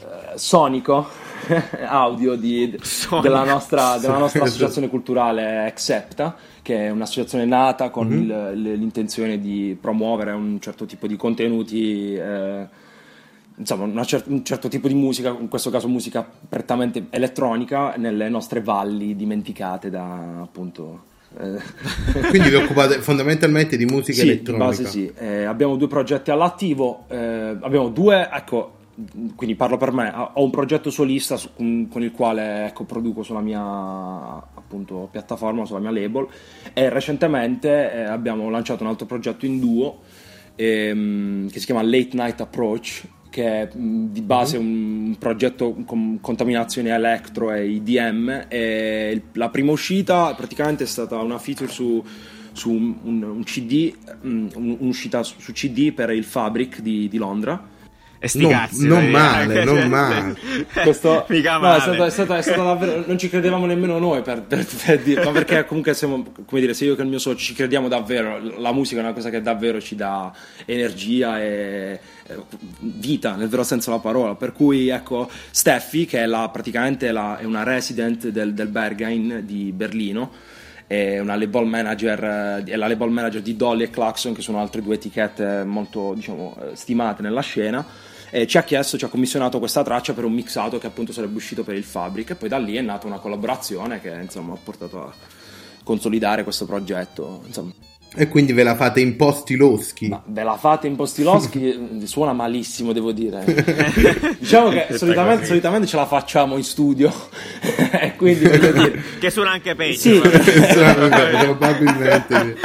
eh, 0.00 0.38
sonico 0.38 1.08
audio 1.86 2.34
di- 2.36 2.76
della 3.22 3.44
nostra, 3.44 3.98
della 3.98 4.18
nostra 4.18 4.44
associazione 4.44 4.88
culturale 4.88 5.64
Accepta 5.66 6.36
che 6.62 6.86
è 6.86 6.90
un'associazione 6.90 7.44
nata 7.46 7.90
con 7.90 8.08
Mhm. 8.08 8.12
il- 8.22 8.62
l'intenzione 8.78 9.40
di 9.40 9.76
promuovere 9.80 10.32
un 10.32 10.58
certo 10.60 10.84
tipo 10.86 11.06
di 11.06 11.16
contenuti 11.16 12.14
eh, 12.14 12.66
insomma 13.56 14.04
cer- 14.04 14.26
un 14.28 14.44
certo 14.44 14.68
tipo 14.68 14.88
di 14.88 14.94
musica 14.94 15.28
in 15.38 15.48
questo 15.48 15.70
caso 15.70 15.88
musica 15.88 16.26
prettamente 16.48 17.06
elettronica 17.10 17.94
nelle 17.96 18.28
nostre 18.28 18.60
valli 18.62 19.16
dimenticate 19.16 19.90
da 19.90 20.40
appunto 20.40 21.08
eh, 21.38 21.60
quindi 22.28 22.48
vi 22.48 22.54
occupate 22.56 23.00
fondamentalmente 23.02 23.76
di 23.76 23.84
musica 23.84 24.20
sì, 24.20 24.28
elettronica 24.28 24.64
base 24.66 24.84
sì. 24.86 25.12
Eh, 25.16 25.44
abbiamo 25.44 25.76
due 25.76 25.86
progetti 25.86 26.30
all'attivo, 26.32 27.04
eh, 27.08 27.56
abbiamo 27.60 27.88
due, 27.90 28.28
ecco, 28.32 28.78
quindi 29.36 29.54
parlo 29.54 29.76
per 29.76 29.92
me, 29.92 30.12
ho 30.34 30.42
un 30.42 30.50
progetto 30.50 30.90
solista 30.90 31.38
con, 31.56 31.88
con 31.90 32.02
il 32.02 32.10
quale 32.12 32.66
ecco, 32.66 32.84
produco 32.84 33.22
sulla 33.22 33.40
mia 33.40 33.60
appunto, 33.62 35.08
piattaforma, 35.10 35.64
sulla 35.64 35.80
mia 35.80 35.90
label 35.90 36.26
e 36.72 36.88
recentemente 36.88 37.92
eh, 37.92 38.02
abbiamo 38.02 38.48
lanciato 38.50 38.82
un 38.82 38.90
altro 38.90 39.06
progetto 39.06 39.46
in 39.46 39.58
duo 39.58 40.00
ehm, 40.56 41.48
che 41.50 41.58
si 41.58 41.66
chiama 41.66 41.82
Late 41.82 42.10
Night 42.12 42.40
Approach 42.40 43.02
che 43.30 43.44
è 43.62 43.76
mh, 43.76 44.06
di 44.12 44.22
base 44.22 44.56
un 44.56 45.14
progetto 45.18 45.74
con 45.86 46.18
contaminazione 46.20 46.90
electro 46.90 47.52
e 47.52 47.68
IDM 47.68 48.46
e 48.48 49.22
la 49.32 49.48
prima 49.50 49.70
uscita 49.72 50.34
praticamente 50.34 50.84
è 50.84 50.86
stata 50.86 51.16
una 51.18 51.38
feature 51.38 51.70
su 51.70 52.02
su 52.52 52.68
un, 52.72 52.96
un- 53.04 53.22
un 53.22 53.42
CD, 53.44 53.94
mm, 54.26 54.48
un- 54.56 54.76
un'uscita 54.80 55.22
su, 55.22 55.38
su 55.38 55.52
CD 55.52 55.92
per 55.92 56.10
il 56.10 56.24
Fabric 56.24 56.80
di, 56.80 57.08
di 57.08 57.16
Londra. 57.16 57.69
E 58.22 58.28
sti 58.28 58.42
Non- 58.42 58.50
cazzi, 58.50 58.86
non 58.86 59.00
dai, 59.04 59.10
male, 59.12 59.60
eh, 59.62 59.64
non 59.64 59.76
cioè, 59.78 59.86
male. 59.86 60.36
Questo 60.82 61.24
Mica 61.30 61.52
no, 61.52 61.58
è 61.58 61.60
male. 61.62 61.80
stato, 61.80 62.04
è 62.04 62.10
stato- 62.10 62.34
è 62.34 62.42
stato 62.42 62.62
davvero. 62.64 63.02
Non 63.06 63.16
ci 63.16 63.30
credevamo 63.30 63.64
nemmeno 63.64 63.98
noi 63.98 64.20
per, 64.20 64.42
per- 64.42 64.66
per 64.84 65.00
dire, 65.00 65.24
ma 65.24 65.30
perché 65.30 65.64
comunque 65.64 65.94
siamo, 65.94 66.24
come 66.44 66.60
dire, 66.60 66.74
se 66.74 66.84
io 66.84 66.94
che 66.96 67.00
il 67.02 67.08
mio 67.08 67.18
socio 67.18 67.38
ci 67.38 67.54
crediamo 67.54 67.88
davvero, 67.88 68.38
la 68.58 68.72
musica 68.72 69.00
è 69.00 69.04
una 69.04 69.14
cosa 69.14 69.30
che 69.30 69.40
davvero 69.40 69.80
ci 69.80 69.96
dà 69.96 70.30
energia 70.66 71.40
e 71.40 72.00
e 72.30 72.36
vita 72.78 73.34
nel 73.34 73.48
vero 73.48 73.64
senso 73.64 73.90
della 73.90 74.02
parola. 74.02 74.34
Per 74.36 74.52
cui 74.52 74.88
ecco, 74.88 75.28
Steffi, 75.50 76.04
che 76.06 76.20
è 76.22 76.26
la- 76.26 76.48
praticamente 76.52 77.10
la- 77.12 77.38
è 77.38 77.44
una 77.44 77.62
resident 77.64 78.28
del, 78.28 78.52
del 78.54 78.68
Berghain 78.68 79.40
di 79.44 79.72
Berlino. 79.72 80.30
È 80.86 81.18
una 81.20 81.36
label 81.36 81.66
manager, 81.66 82.62
eh, 82.66 82.70
è 82.70 82.76
la 82.76 82.86
label 82.88 83.10
manager 83.10 83.40
di 83.40 83.56
Dolly 83.56 83.84
e 83.84 83.90
Claxon, 83.90 84.32
che 84.34 84.42
sono 84.42 84.60
altre 84.60 84.82
due 84.82 84.94
etichette 84.96 85.62
molto 85.64 86.12
diciamo, 86.14 86.56
eh, 86.60 86.76
stimate 86.76 87.22
nella 87.22 87.40
scena 87.42 87.84
e 88.30 88.46
ci 88.46 88.58
ha 88.58 88.62
chiesto, 88.62 88.96
ci 88.96 89.04
ha 89.04 89.08
commissionato 89.08 89.58
questa 89.58 89.82
traccia 89.82 90.12
per 90.12 90.24
un 90.24 90.32
mixato 90.32 90.78
che 90.78 90.86
appunto 90.86 91.12
sarebbe 91.12 91.36
uscito 91.36 91.62
per 91.64 91.74
il 91.74 91.84
Fabric 91.84 92.30
e 92.30 92.34
poi 92.36 92.48
da 92.48 92.58
lì 92.58 92.76
è 92.76 92.80
nata 92.80 93.06
una 93.06 93.18
collaborazione 93.18 94.00
che 94.00 94.10
insomma 94.22 94.54
ha 94.54 94.58
portato 94.62 95.02
a 95.02 95.12
consolidare 95.82 96.44
questo 96.44 96.66
progetto 96.66 97.42
insomma 97.46 97.72
E 98.14 98.28
quindi 98.28 98.52
ve 98.52 98.62
la 98.64 98.74
fate 98.76 99.00
in 99.00 99.16
posti 99.16 99.54
loschi. 99.56 100.08
ma 100.08 100.22
ve 100.26 100.42
la 100.42 100.56
fate 100.56 100.86
in 100.86 100.96
Postiloschi 100.96 102.02
suona 102.06 102.32
malissimo 102.32 102.92
devo 102.92 103.12
dire 103.12 103.44
diciamo 104.38 104.68
che 104.70 104.86
solitamente, 104.96 105.46
solitamente 105.46 105.86
ce 105.86 105.96
la 105.96 106.06
facciamo 106.06 106.56
in 106.56 106.64
studio 106.64 107.12
e 108.00 108.14
quindi 108.16 108.44
voglio 108.46 108.72
dire 108.72 109.02
Che 109.18 109.30
suona 109.30 109.50
anche 109.52 109.74
peggio. 109.74 109.98
Sì. 109.98 110.20
Probabilmente. 111.40 112.56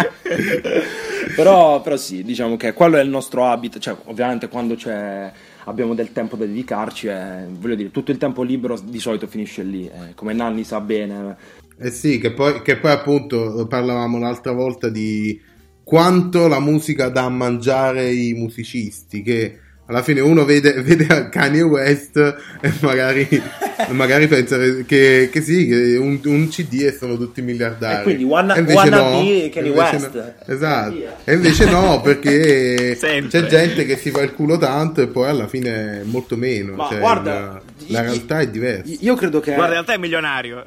però, 1.35 1.81
però 1.81 1.97
sì, 1.97 2.23
diciamo 2.23 2.57
che 2.57 2.73
quello 2.73 2.97
è 2.97 3.01
il 3.01 3.09
nostro 3.09 3.45
abito, 3.45 3.79
cioè 3.79 3.95
ovviamente 4.05 4.47
quando 4.47 4.75
c'è, 4.75 5.31
abbiamo 5.65 5.93
del 5.93 6.11
tempo 6.11 6.35
da 6.35 6.45
dedicarci, 6.45 7.07
eh, 7.07 7.45
voglio 7.49 7.75
dire, 7.75 7.91
tutto 7.91 8.11
il 8.11 8.17
tempo 8.17 8.41
libero 8.41 8.79
di 8.79 8.99
solito 8.99 9.27
finisce 9.27 9.63
lì, 9.63 9.85
eh, 9.85 10.13
come 10.15 10.33
Nanni 10.33 10.63
sa 10.63 10.79
bene. 10.79 11.37
Eh 11.77 11.91
sì, 11.91 12.19
che 12.19 12.31
poi, 12.31 12.61
che 12.61 12.77
poi 12.77 12.91
appunto 12.91 13.65
parlavamo 13.67 14.17
l'altra 14.17 14.53
volta 14.53 14.89
di 14.89 15.39
quanto 15.83 16.47
la 16.47 16.59
musica 16.59 17.09
dà 17.09 17.25
a 17.25 17.29
mangiare 17.29 18.11
i 18.11 18.33
musicisti, 18.33 19.21
che 19.21 19.59
alla 19.87 20.01
fine 20.01 20.19
uno 20.19 20.45
vede, 20.45 20.73
vede 20.81 21.29
Kanye 21.29 21.61
West 21.61 22.17
e 22.61 22.73
magari, 22.81 23.27
magari 23.91 24.27
pensa 24.27 24.57
che, 24.85 25.29
che 25.31 25.41
sì, 25.41 25.67
che 25.67 25.95
un, 25.97 26.19
un 26.23 26.47
CD 26.49 26.81
e 26.81 26.91
sono 26.97 27.17
tutti 27.17 27.41
miliardari. 27.41 27.99
E 27.99 28.03
quindi 28.03 28.23
wanna- 28.23 28.55
E 28.55 28.59
invece 28.59 28.77
wannabe 28.77 29.49
Kanye 29.49 29.69
West. 29.69 30.11
no. 30.13 30.33
Esatto. 30.47 30.95
E 31.23 31.33
invece 31.33 31.65
no, 31.69 32.01
perché 32.03 32.97
c'è 32.99 33.45
gente 33.45 33.85
che 33.85 33.95
si 33.97 34.09
fa 34.09 34.21
il 34.21 34.33
culo 34.33 34.57
tanto 34.57 35.01
e 35.01 35.07
poi 35.07 35.29
alla 35.29 35.47
fine 35.47 36.01
molto 36.05 36.35
meno. 36.35 36.73
Ma 36.75 36.87
cioè, 36.89 36.99
guarda, 36.99 37.33
la, 37.33 37.61
la 37.87 38.01
realtà 38.01 38.39
è 38.39 38.47
diversa. 38.49 38.91
Io 39.01 39.15
credo 39.15 39.39
che... 39.39 39.53
Guarda, 39.53 39.65
in 39.65 39.71
realtà 39.85 39.93
è 39.93 39.97
milionario. 39.97 40.65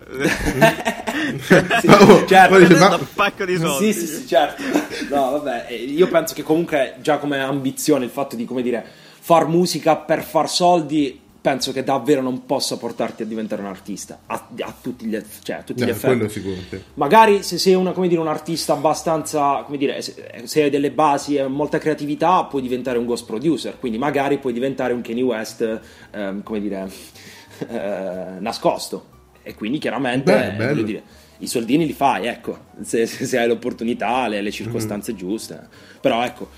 Oh, 1.86 2.24
certo. 2.26 2.48
poi 2.54 2.66
dice, 2.66 2.78
ma- 2.78 2.94
un 2.94 3.06
pacco 3.14 3.44
di 3.44 3.56
soldi. 3.56 3.92
Sì, 3.92 4.00
sì, 4.00 4.06
sì, 4.06 4.26
certo. 4.26 4.62
No, 5.10 5.30
vabbè, 5.32 5.66
eh, 5.68 5.74
io 5.74 6.06
penso 6.08 6.34
che 6.34 6.42
comunque 6.42 6.94
già 7.00 7.18
come 7.18 7.40
ambizione 7.40 8.04
il 8.04 8.10
fatto 8.10 8.36
di, 8.36 8.44
come 8.44 8.62
dire, 8.62 8.84
far 9.28 9.46
musica 9.46 9.94
per 9.96 10.22
far 10.22 10.48
soldi, 10.48 11.20
penso 11.38 11.70
che 11.70 11.84
davvero 11.84 12.22
non 12.22 12.46
possa 12.46 12.78
portarti 12.78 13.24
a 13.24 13.26
diventare 13.26 13.60
un 13.60 13.68
artista, 13.68 14.20
a, 14.24 14.48
a 14.60 14.74
tutti 14.80 15.04
gli, 15.04 15.18
cioè, 15.42 15.56
a 15.56 15.62
tutti 15.62 15.80
No, 15.80 15.86
gli 15.86 15.90
effetti. 15.90 16.28
sicuro. 16.30 16.54
sì. 16.70 16.82
Magari 16.94 17.42
se 17.42 17.58
sei 17.58 17.74
una, 17.74 17.92
come 17.92 18.08
dire, 18.08 18.22
un 18.22 18.26
artista 18.28 18.72
abbastanza, 18.72 19.62
come 19.66 19.76
dire, 19.76 20.00
se, 20.00 20.40
se 20.44 20.62
hai 20.62 20.70
delle 20.70 20.90
basi 20.92 21.36
e 21.36 21.46
molta 21.46 21.76
creatività, 21.76 22.42
puoi 22.44 22.62
diventare 22.62 22.96
un 22.96 23.04
ghost 23.04 23.26
producer, 23.26 23.78
quindi 23.78 23.98
magari 23.98 24.38
puoi 24.38 24.54
diventare 24.54 24.94
un 24.94 25.02
Kanye 25.02 25.22
West, 25.22 25.80
ehm, 26.10 26.42
come 26.42 26.60
dire, 26.62 26.88
eh, 27.68 28.40
nascosto. 28.40 29.16
E 29.42 29.54
quindi 29.54 29.76
chiaramente, 29.76 30.32
Beh, 30.32 30.46
eh, 30.46 30.50
bello. 30.52 30.82
dire, 30.82 31.02
i 31.40 31.46
soldini 31.46 31.84
li 31.84 31.92
fai, 31.92 32.26
ecco, 32.28 32.58
se, 32.82 33.04
se- 33.04 33.38
hai 33.38 33.46
l'opportunità, 33.46 34.26
le, 34.26 34.40
le 34.40 34.48
Mm. 34.48 34.52
circostanze 34.52 35.14
giuste. 35.14 35.68
Però 36.00 36.24
ecco, 36.24 36.48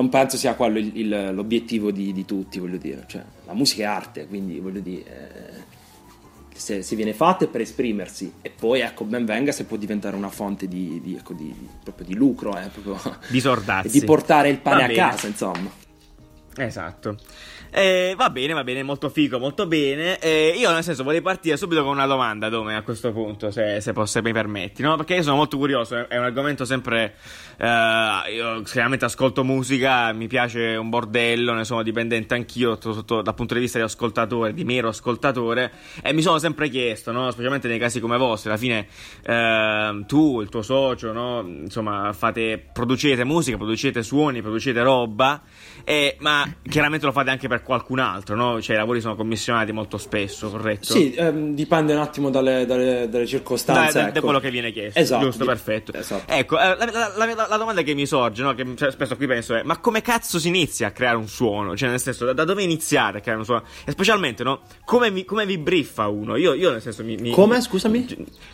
non 0.00 0.08
penso 0.10 0.36
sia 0.36 0.54
quello 0.54 0.78
il- 0.78 0.92
il- 0.96 1.30
l'obiettivo 1.34 1.90
di, 1.90 2.12
di 2.12 2.24
tutti, 2.24 2.60
voglio 2.60 2.76
dire. 2.78 3.02
Cioè, 3.08 3.22
la 3.46 3.52
musica 3.54 3.82
è 3.82 3.86
arte, 3.86 4.26
quindi 4.28 4.60
voglio 4.60 4.80
dire... 4.80 5.02
eh, 5.04 5.76
se, 6.58 6.82
se 6.82 6.96
viene 6.96 7.12
fatta 7.12 7.44
è 7.44 7.48
per 7.48 7.60
esprimersi 7.60 8.32
e 8.42 8.50
poi 8.50 8.80
ecco 8.80 9.04
ben 9.04 9.24
venga 9.24 9.52
se 9.52 9.62
può 9.64 9.76
diventare 9.76 10.16
una 10.16 10.28
fonte 10.28 10.66
di, 10.66 11.00
di, 11.04 11.14
ecco, 11.14 11.32
di- 11.32 11.54
proprio 11.84 12.04
di 12.04 12.14
lucro 12.16 12.56
eh, 12.58 12.68
proprio- 12.68 13.16
Di 13.28 13.38
sordazzi. 13.40 13.90
di 14.00 14.04
portare 14.04 14.48
il 14.48 14.58
pane 14.58 14.82
a 14.84 14.88
casa 14.88 15.28
insomma 15.28 15.70
Esatto. 16.56 17.16
Eh, 17.70 18.14
va 18.16 18.30
bene, 18.30 18.54
va 18.54 18.64
bene, 18.64 18.82
molto 18.82 19.08
figo, 19.10 19.38
molto 19.38 19.66
bene. 19.66 20.18
Eh, 20.18 20.54
io, 20.56 20.70
nel 20.72 20.82
senso, 20.82 21.04
volevo 21.04 21.24
partire 21.26 21.56
subito 21.56 21.82
con 21.82 21.92
una 21.92 22.06
domanda, 22.06 22.48
Dome, 22.48 22.74
a 22.74 22.82
questo 22.82 23.12
punto, 23.12 23.50
se, 23.50 23.80
se, 23.80 23.92
posso- 23.92 24.12
se 24.12 24.22
mi 24.22 24.32
permetti, 24.32 24.82
no? 24.82 24.96
Perché 24.96 25.16
io 25.16 25.22
sono 25.22 25.36
molto 25.36 25.58
curioso, 25.58 25.96
è- 26.08 26.16
un 26.16 26.24
argomento 26.24 26.64
sempre. 26.64 27.14
eh, 27.60 28.32
io 28.34 28.62
chiaramente 28.62 29.04
ascolto 29.04 29.44
musica, 29.44 30.12
mi 30.12 30.28
piace 30.28 30.76
un 30.76 30.88
bordello, 30.90 31.52
ne 31.54 31.64
sono 31.64 31.82
dipendente 31.82 32.34
anch'io 32.34 32.70
sotto- 32.74 32.92
sotto- 32.94 33.22
dal 33.22 33.34
punto 33.34 33.54
di 33.54 33.60
vista 33.60 33.78
di 33.78 33.84
ascoltatore, 33.84 34.54
di 34.54 34.64
mero 34.64 34.88
ascoltatore, 34.88 35.70
e 36.02 36.12
mi 36.12 36.22
sono 36.22 36.38
sempre 36.38 36.68
chiesto, 36.68 37.12
no? 37.12 37.30
Specialmente 37.30 37.68
nei 37.68 37.78
casi 37.78 38.00
come 38.00 38.16
vostri, 38.16 38.48
alla 38.50 38.58
fine 38.58 38.86
ehm, 39.24 40.06
tu, 40.06 40.40
il 40.40 40.48
tuo 40.48 40.62
socio, 40.62 41.12
no? 41.12 41.40
Insomma, 41.40 42.12
fate, 42.12 42.64
producete 42.72 43.24
musica, 43.24 43.56
producete 43.56 44.02
suoni, 44.02 44.40
producete 44.40 44.80
roba. 44.82 45.42
Ma 46.18 46.46
chiaramente 46.68 47.06
lo 47.06 47.12
fate 47.12 47.30
anche 47.30 47.48
per 47.48 47.57
qualcun 47.62 47.98
altro, 47.98 48.34
no? 48.36 48.60
Cioè, 48.60 48.76
i 48.76 48.78
lavori 48.78 49.00
sono 49.00 49.14
commissionati 49.16 49.72
molto 49.72 49.98
spesso, 49.98 50.50
corretto? 50.50 50.92
sì 50.92 51.12
ehm, 51.14 51.54
dipende 51.54 51.94
un 51.94 52.00
attimo 52.00 52.30
dalle, 52.30 52.66
dalle- 52.66 53.08
dalle 53.08 53.24
Da, 53.24 53.28
circostanze 53.28 53.98
da- 53.98 54.04
da 54.04 54.08
ecco. 54.10 54.20
quello 54.20 54.40
che 54.40 54.50
viene 54.50 54.72
chiesto, 54.72 54.98
Esatto, 54.98 55.24
giusto, 55.24 55.42
di- 55.42 55.48
perfetto. 55.48 55.92
esatto. 55.94 56.32
Ecco, 56.32 56.58
eh, 56.58 56.76
la, 56.76 57.12
la- 57.16 57.34
la- 57.34 57.46
la 57.48 57.56
domanda 57.56 57.82
che 57.82 57.94
mi 57.94 58.06
sorge, 58.06 58.42
no? 58.42 58.54
che 58.54 58.64
cioè, 58.76 58.90
spesso 58.90 59.16
qui 59.16 59.26
penso 59.26 59.54
è: 59.54 59.62
ma 59.62 59.78
come 59.78 60.00
cazzo 60.02 60.38
si 60.38 60.48
inizia 60.48 60.88
a 60.88 60.90
creare 60.90 61.16
un 61.16 61.28
suono? 61.28 61.76
Cioè, 61.76 61.88
nel 61.88 62.00
senso, 62.00 62.24
da, 62.24 62.32
da 62.32 62.44
dove 62.44 62.62
iniziare 62.62 63.18
a 63.18 63.20
creare 63.20 63.38
un 63.40 63.44
suono? 63.46 63.62
E 63.84 63.90
specialmente, 63.92 64.42
no? 64.42 64.60
Come, 64.84 65.10
vi- 65.10 65.24
come 65.24 65.46
vi 65.46 65.58
briffa 65.58 66.06
uno? 66.08 66.36
Io, 66.36 66.54
io 66.54 66.70
nel 66.70 66.82
senso, 66.82 67.02
mi. 67.04 67.16
mi- 67.16 67.30
come 67.30 67.60
scusami 67.60 68.06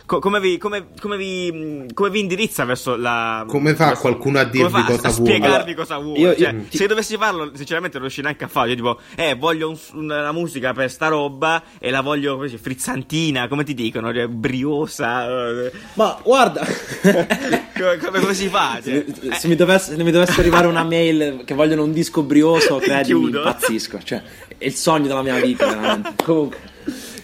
co- 0.05 0.19
come, 0.19 0.39
vi, 0.39 0.57
come, 0.57 0.87
come 0.99 1.17
vi, 1.17 1.85
come 1.93 2.09
vi 2.09 2.19
indirizza 2.19 2.65
verso 2.65 2.95
la. 2.95 3.45
Come 3.47 3.75
fa 3.75 3.87
verso- 3.87 4.01
qualcuno 4.01 4.39
a 4.39 4.41
come 4.47 4.51
dirvi 4.51 4.71
fa 4.71 4.83
cosa 4.85 5.07
a 5.07 5.11
vuole? 5.11 5.31
spiegarvi 5.31 5.71
Allora, 5.71 5.75
cosa 5.75 5.97
vuole? 5.97 6.19
io- 6.19 6.29
io- 6.29 6.35
Cioè, 6.35 6.55
ti- 6.69 6.77
Se 6.77 6.87
dovessi 6.87 7.17
farlo, 7.17 7.51
sinceramente, 7.55 7.93
non 7.97 8.01
riuscirei 8.03 8.31
neanche 8.31 8.45
a 8.45 8.47
farlo. 8.47 8.69
Io, 8.71 8.75
tipo, 8.75 8.94
eh, 9.15 9.35
voglio 9.35 9.69
un- 9.69 9.77
una 9.93 10.31
musica 10.31 10.73
per 10.73 10.89
sta 10.91 11.07
roba 11.07 11.61
e 11.79 11.89
la 11.89 12.01
voglio 12.01 12.37
così, 12.37 12.57
frizzantina, 12.57 13.47
come 13.47 13.63
ti 13.63 13.73
dicono? 13.73 14.13
Cioè, 14.13 14.27
briosa. 14.27 15.25
eh. 15.27 15.71
ma 15.93 16.19
guarda 16.23 16.65
come, 17.77 17.97
come- 18.19 18.33
si 18.33 18.47
fa? 18.47 18.79
Cioè, 18.83 19.05
se, 19.21 19.33
se 19.33 19.47
mi 19.47 19.55
dovesse, 19.55 19.95
se 19.95 20.03
mi 20.03 20.11
dovesse 20.11 20.39
arrivare 20.39 20.67
una 20.67 20.83
mail 20.83 21.43
che 21.45 21.53
vogliono 21.53 21.83
un 21.83 21.91
disco 21.93 22.23
brioso 22.23 22.77
credimi 22.83 23.19
Chiudo. 23.21 23.37
impazzisco 23.39 23.99
cioè 24.03 24.21
è 24.57 24.65
il 24.65 24.73
sogno 24.73 25.07
della 25.07 25.21
mia 25.21 25.39
vita 25.39 25.65
veramente 25.67 26.13
comunque 26.23 26.57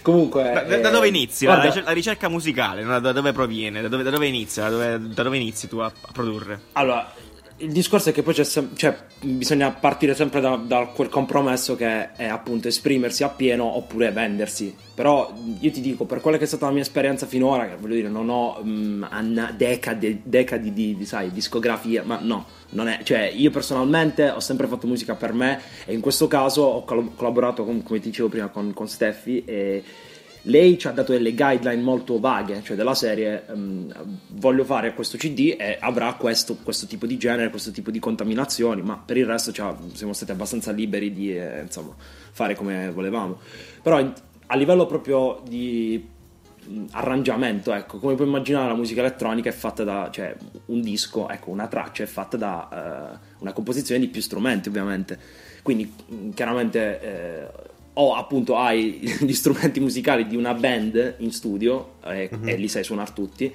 comunque 0.02 0.42
da, 0.42 0.62
da- 0.78 0.88
eh, 0.88 0.90
dove 0.90 1.08
inizi? 1.08 1.44
La, 1.44 1.52
guarda, 1.52 1.68
ricer- 1.68 1.86
la 1.86 1.92
ricerca 1.92 2.28
musicale, 2.28 2.82
no? 2.82 2.98
da 3.00 3.12
dove 3.12 3.32
proviene? 3.32 3.80
Da 3.82 3.88
dove, 3.88 4.02
da 4.02 4.10
dove 4.10 4.26
inizia? 4.26 4.64
Da 4.64 4.70
dove, 4.70 5.00
da 5.14 5.22
dove 5.22 5.36
inizi 5.36 5.68
tu 5.68 5.78
a, 5.78 5.86
a 5.86 6.12
produrre? 6.12 6.60
Allora, 6.72 7.12
il 7.62 7.70
discorso 7.70 8.08
è 8.08 8.12
che 8.12 8.22
poi 8.22 8.44
sem- 8.44 8.74
cioè, 8.74 8.96
bisogna 9.20 9.70
partire 9.70 10.14
sempre 10.14 10.40
da, 10.40 10.56
da 10.56 10.86
quel 10.86 11.08
compromesso 11.08 11.76
che 11.76 12.12
è 12.12 12.26
appunto 12.26 12.68
esprimersi 12.68 13.22
appieno 13.22 13.64
oppure 13.64 14.10
vendersi. 14.10 14.74
Però 14.94 15.32
io 15.60 15.70
ti 15.70 15.80
dico, 15.80 16.04
per 16.04 16.20
quella 16.20 16.38
che 16.38 16.44
è 16.44 16.46
stata 16.46 16.66
la 16.66 16.72
mia 16.72 16.82
esperienza 16.82 17.26
finora, 17.26 17.68
che 17.68 17.76
voglio 17.78 17.94
dire, 17.94 18.08
non 18.08 18.28
ho 18.28 18.60
mm, 18.62 19.04
anna- 19.08 19.52
decadi, 19.56 20.22
decadi 20.24 20.72
di, 20.72 20.96
di, 20.96 21.06
sai, 21.06 21.30
discografia, 21.30 22.02
ma 22.04 22.18
no, 22.20 22.46
non 22.70 22.88
è, 22.88 23.00
cioè 23.04 23.30
io 23.32 23.50
personalmente 23.50 24.28
ho 24.28 24.40
sempre 24.40 24.66
fatto 24.66 24.86
musica 24.86 25.14
per 25.14 25.32
me 25.32 25.60
e 25.84 25.94
in 25.94 26.00
questo 26.00 26.26
caso 26.26 26.62
ho 26.62 26.84
coll- 26.84 27.14
collaborato, 27.14 27.64
con- 27.64 27.82
come 27.82 28.00
ti 28.00 28.08
dicevo 28.08 28.28
prima, 28.28 28.48
con, 28.48 28.72
con 28.72 28.88
Steffi 28.88 29.44
e 29.44 29.82
lei 30.42 30.76
ci 30.78 30.88
ha 30.88 30.90
dato 30.90 31.12
delle 31.12 31.34
guideline 31.34 31.82
molto 31.82 32.18
vaghe, 32.18 32.62
cioè 32.62 32.76
della 32.76 32.94
serie 32.94 33.44
ehm, 33.48 33.92
voglio 34.30 34.64
fare 34.64 34.92
questo 34.94 35.16
CD 35.16 35.54
e 35.58 35.76
avrà 35.80 36.14
questo, 36.14 36.56
questo 36.62 36.86
tipo 36.86 37.06
di 37.06 37.16
genere, 37.16 37.50
questo 37.50 37.70
tipo 37.70 37.90
di 37.90 38.00
contaminazioni, 38.00 38.82
ma 38.82 38.96
per 38.96 39.16
il 39.16 39.26
resto 39.26 39.52
cioè, 39.52 39.74
siamo 39.92 40.12
stati 40.12 40.32
abbastanza 40.32 40.72
liberi 40.72 41.12
di 41.12 41.36
eh, 41.36 41.60
insomma, 41.60 41.94
fare 41.96 42.56
come 42.56 42.90
volevamo. 42.90 43.38
Però 43.82 43.98
a 44.46 44.56
livello 44.56 44.86
proprio 44.86 45.40
di 45.46 46.04
mh, 46.66 46.84
arrangiamento, 46.90 47.72
ecco, 47.72 47.98
come 47.98 48.14
puoi 48.16 48.26
immaginare 48.26 48.66
la 48.66 48.74
musica 48.74 49.00
elettronica 49.00 49.48
è 49.48 49.52
fatta 49.52 49.84
da, 49.84 50.08
cioè 50.10 50.34
un 50.66 50.80
disco, 50.80 51.28
ecco, 51.28 51.50
una 51.50 51.68
traccia 51.68 52.02
è 52.02 52.06
fatta 52.06 52.36
da 52.36 53.12
eh, 53.14 53.18
una 53.38 53.52
composizione 53.52 54.00
di 54.00 54.08
più 54.08 54.20
strumenti 54.20 54.68
ovviamente, 54.68 55.18
quindi 55.62 55.92
mh, 56.06 56.30
chiaramente 56.30 57.00
eh, 57.00 57.70
o 57.94 58.14
appunto 58.14 58.56
hai 58.56 59.00
gli 59.20 59.32
strumenti 59.32 59.80
musicali 59.80 60.26
di 60.26 60.36
una 60.36 60.54
band 60.54 61.16
in 61.18 61.32
studio 61.32 61.94
eh, 62.04 62.30
e 62.44 62.56
li 62.56 62.68
sai 62.68 62.84
suonare 62.84 63.12
tutti 63.14 63.52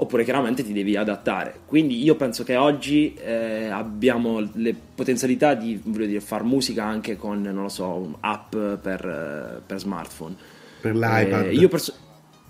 oppure 0.00 0.24
chiaramente 0.24 0.64
ti 0.64 0.72
devi 0.72 0.96
adattare. 0.96 1.60
Quindi 1.66 2.02
io 2.02 2.16
penso 2.16 2.42
che 2.42 2.56
oggi 2.56 3.14
eh, 3.14 3.66
abbiamo 3.66 4.48
le 4.54 4.74
potenzialità 4.94 5.52
di 5.54 5.78
dire, 5.84 6.20
far 6.20 6.42
musica 6.42 6.84
anche 6.84 7.16
con, 7.16 7.42
non 7.42 7.62
lo 7.62 7.68
so, 7.68 8.16
app 8.20 8.50
per, 8.50 9.04
eh, 9.04 9.60
per 9.64 9.78
smartphone. 9.78 10.34
Per 10.80 10.94
l'iPad. 10.94 11.46
Eh, 11.48 11.52
io 11.52 11.68
perso- 11.68 11.94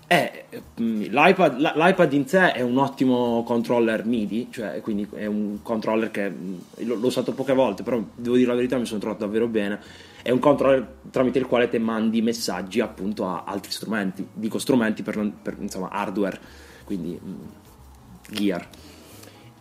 eh, 0.07 0.45
mm, 0.81 1.01
l'iPad, 1.03 1.73
l'iPad, 1.75 2.13
in 2.13 2.25
sé 2.25 2.53
è 2.53 2.61
un 2.61 2.77
ottimo 2.77 3.43
controller 3.43 4.05
MIDI, 4.05 4.47
cioè 4.49 4.79
quindi 4.79 5.07
è 5.13 5.25
un 5.25 5.61
controller 5.61 6.09
che 6.09 6.29
mm, 6.29 6.55
l'ho 6.85 7.05
usato 7.05 7.33
poche 7.33 7.53
volte, 7.53 7.83
però 7.83 8.01
devo 8.15 8.35
dire 8.37 8.47
la 8.47 8.55
verità 8.55 8.77
mi 8.77 8.85
sono 8.85 9.01
trovato 9.01 9.25
davvero 9.25 9.47
bene. 9.47 9.79
È 10.23 10.29
un 10.29 10.39
controller 10.39 10.99
tramite 11.09 11.39
il 11.39 11.47
quale 11.47 11.69
te 11.69 11.79
mandi 11.79 12.21
messaggi 12.21 12.79
appunto 12.79 13.25
a 13.25 13.43
altri 13.45 13.71
strumenti, 13.71 14.27
dico 14.33 14.59
strumenti 14.59 15.03
per, 15.03 15.31
per 15.41 15.57
insomma 15.59 15.89
hardware, 15.89 16.39
quindi 16.83 17.19
mm, 17.23 17.35
gear. 18.29 18.67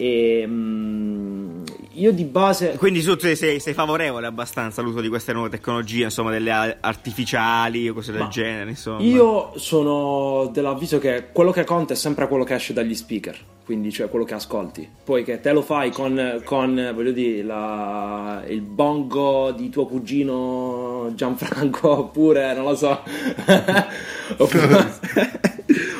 E, 0.00 0.44
um, 0.46 1.62
io 1.92 2.12
di 2.12 2.24
base. 2.24 2.76
Quindi 2.78 3.02
tu 3.02 3.18
sei, 3.18 3.60
sei, 3.60 3.74
favorevole 3.74 4.26
abbastanza 4.26 4.80
all'uso 4.80 5.02
di 5.02 5.08
queste 5.08 5.34
nuove 5.34 5.50
tecnologie, 5.50 6.04
insomma, 6.04 6.30
delle 6.30 6.78
artificiali 6.80 7.86
o 7.86 7.92
cose 7.92 8.10
del 8.12 8.28
genere. 8.28 8.70
Insomma. 8.70 9.02
Io 9.02 9.52
sono 9.56 10.48
dell'avviso 10.50 10.98
che 10.98 11.26
quello 11.32 11.50
che 11.50 11.64
conta 11.64 11.92
è 11.92 11.96
sempre 11.96 12.28
quello 12.28 12.44
che 12.44 12.54
esce 12.54 12.72
dagli 12.72 12.94
speaker, 12.94 13.36
quindi 13.66 13.92
cioè 13.92 14.08
quello 14.08 14.24
che 14.24 14.32
ascolti. 14.32 14.88
Poi 15.04 15.22
che 15.22 15.40
te 15.40 15.52
lo 15.52 15.60
fai 15.60 15.90
con, 15.90 16.40
con 16.44 16.92
voglio 16.94 17.12
dire, 17.12 17.42
la, 17.42 18.42
il 18.48 18.62
bongo 18.62 19.50
di 19.50 19.68
tuo 19.68 19.84
cugino 19.84 21.12
Gianfranco, 21.14 21.90
oppure 22.08 22.54
non 22.54 22.64
lo 22.64 22.76
so. 22.76 23.02
oppure, 24.38 24.98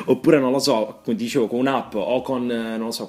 oppure 0.06 0.38
non 0.38 0.50
lo 0.50 0.58
so, 0.58 1.00
come 1.04 1.16
dicevo, 1.16 1.46
con 1.46 1.60
un'app 1.60 1.94
o 1.94 2.22
con 2.22 2.50
eh, 2.50 2.76
non 2.76 2.86
lo 2.86 2.90
so, 2.90 3.08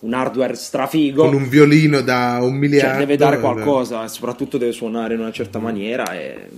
un 0.00 0.12
hardware 0.12 0.54
strafigo. 0.54 1.24
Con 1.24 1.34
un 1.34 1.48
violino 1.48 2.00
da 2.00 2.38
un 2.40 2.54
miliardo. 2.54 2.90
Cioè, 2.90 2.98
deve 2.98 3.16
dare 3.16 3.40
qualcosa, 3.40 4.04
e 4.04 4.08
soprattutto 4.08 4.58
deve 4.58 4.72
suonare 4.72 5.14
in 5.14 5.20
una 5.20 5.32
certa 5.32 5.58
maniera. 5.58 6.12
E... 6.12 6.48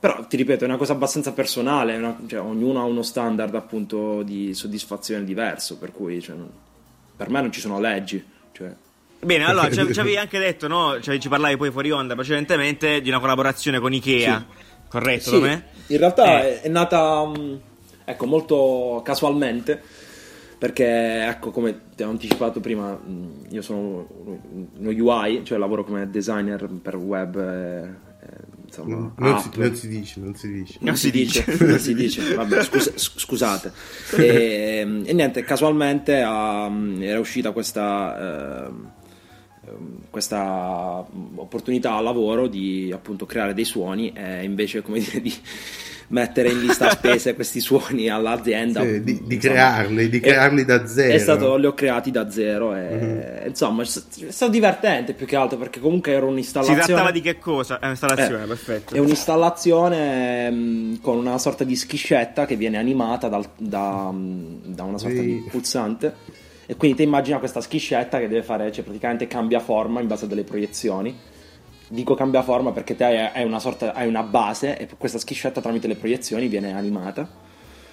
Però 0.00 0.26
ti 0.26 0.36
ripeto, 0.36 0.64
è 0.64 0.68
una 0.68 0.76
cosa 0.76 0.92
abbastanza 0.92 1.32
personale, 1.32 1.96
una... 1.96 2.16
cioè, 2.26 2.40
ognuno 2.40 2.80
ha 2.80 2.84
uno 2.84 3.02
standard 3.02 3.54
appunto 3.54 4.22
di 4.22 4.54
soddisfazione 4.54 5.24
diverso, 5.24 5.78
per 5.78 5.92
cui 5.92 6.20
cioè, 6.20 6.36
non... 6.36 6.48
per 7.16 7.30
me 7.30 7.40
non 7.40 7.52
ci 7.52 7.60
sono 7.60 7.80
leggi. 7.80 8.22
Cioè... 8.52 8.72
Bene, 9.20 9.44
allora 9.44 9.70
ci, 9.70 9.92
ci 9.92 10.00
avevi 10.00 10.16
anche 10.18 10.38
detto, 10.38 10.68
no? 10.68 11.00
Cioè, 11.00 11.18
ci 11.18 11.28
parlavi 11.28 11.56
poi 11.56 11.70
fuori 11.70 11.90
onda 11.90 12.14
precedentemente 12.14 13.00
di 13.00 13.08
una 13.08 13.20
collaborazione 13.20 13.80
con 13.80 13.92
Ikea, 13.92 14.44
sì. 14.46 14.88
corretto? 14.88 15.42
Sì, 15.42 15.62
in 15.86 15.98
realtà 15.98 16.46
eh. 16.46 16.60
è 16.62 16.68
nata. 16.68 17.20
Um 17.20 17.60
ecco, 18.04 18.26
molto 18.26 19.00
casualmente, 19.04 19.80
perché, 20.58 21.26
ecco, 21.26 21.50
come 21.50 21.80
ti 21.94 22.02
ho 22.02 22.10
anticipato 22.10 22.60
prima, 22.60 22.98
io 23.48 23.62
sono 23.62 24.06
uno 24.76 24.90
UI, 24.90 25.44
cioè 25.44 25.58
lavoro 25.58 25.84
come 25.84 26.08
designer 26.10 26.68
per 26.82 26.96
web. 26.96 27.36
E, 27.36 28.12
Insomma, 28.66 29.12
non, 29.18 29.40
si, 29.40 29.50
non, 29.54 29.74
si, 29.76 29.88
dice, 29.88 30.20
non 30.20 30.34
si 30.34 30.50
dice. 30.50 30.78
Non 30.80 30.96
si 30.96 31.10
dice, 31.12 31.44
non 31.60 31.78
si 31.78 31.94
dice. 31.94 32.34
Vabbè, 32.34 32.62
scus- 32.64 32.92
scusate. 32.96 33.72
E, 34.16 35.02
e, 35.04 35.12
niente, 35.12 35.44
casualmente 35.44 36.22
um, 36.24 36.98
era 37.00 37.20
uscita 37.20 37.52
questa, 37.52 38.68
uh, 38.68 39.70
questa 40.10 41.06
opportunità 41.36 41.94
a 41.94 42.00
lavoro 42.00 42.48
di 42.48 42.90
appunto 42.92 43.26
creare 43.26 43.54
dei 43.54 43.64
suoni 43.64 44.12
e 44.12 44.42
invece, 44.42 44.82
come 44.82 44.98
dire, 44.98 45.20
di 45.20 45.32
mettere 46.08 46.50
in 46.50 46.60
lista 46.60 46.90
spese 46.90 47.34
questi 47.34 47.60
suoni 47.60 48.08
all'azienda. 48.08 48.82
Sì, 48.82 49.02
di, 49.02 49.22
di 49.24 49.36
crearli, 49.36 50.08
di 50.08 50.20
crearli 50.20 50.62
e, 50.62 50.64
da 50.64 50.86
zero. 50.86 51.12
È 51.12 51.18
stato, 51.18 51.56
li 51.56 51.66
ho 51.66 51.74
creati 51.74 52.10
da 52.10 52.30
zero 52.30 52.74
e 52.74 52.80
mm-hmm. 52.80 53.46
insomma 53.46 53.82
è 53.82 53.86
stato 53.86 54.50
divertente 54.50 55.12
più 55.14 55.26
che 55.26 55.36
altro 55.36 55.58
perché 55.58 55.80
comunque 55.80 56.12
era 56.12 56.26
un'installazione. 56.26 56.80
Si 56.80 56.86
trattava 56.86 57.10
di 57.10 57.20
che 57.20 57.38
cosa? 57.38 57.78
È 57.78 57.84
un'installazione, 57.84 58.44
eh, 58.44 58.46
perfetto. 58.46 58.94
È 58.94 58.98
un'installazione 58.98 60.50
mh, 60.50 60.54
mm, 60.54 60.94
con 61.00 61.16
una 61.16 61.38
sorta 61.38 61.64
di 61.64 61.76
schiscetta 61.76 62.46
che 62.46 62.56
viene 62.56 62.78
animata 62.78 63.28
dal, 63.28 63.46
da, 63.56 64.10
mm, 64.12 64.56
da, 64.64 64.82
una 64.84 64.98
sorta 64.98 65.20
sì. 65.20 65.24
di 65.24 65.44
pulsante. 65.50 66.42
E 66.66 66.76
quindi 66.76 66.96
ti 66.96 67.02
immagina 67.02 67.38
questa 67.38 67.60
schiscetta 67.60 68.18
che 68.18 68.26
deve 68.26 68.42
fare, 68.42 68.72
cioè 68.72 68.84
praticamente 68.84 69.26
cambia 69.26 69.60
forma 69.60 70.00
in 70.00 70.06
base 70.06 70.24
a 70.24 70.28
delle 70.28 70.44
proiezioni 70.44 71.32
Dico 71.88 72.14
cambia 72.14 72.42
forma 72.42 72.72
perché 72.72 72.96
te 72.96 73.04
hai 73.04 73.44
una, 73.44 73.58
sorta, 73.58 73.92
hai 73.92 74.08
una 74.08 74.22
base 74.22 74.78
e 74.78 74.88
questa 74.96 75.18
schiscetta 75.18 75.60
tramite 75.60 75.86
le 75.86 75.96
proiezioni 75.96 76.48
viene 76.48 76.72
animata. 76.72 77.42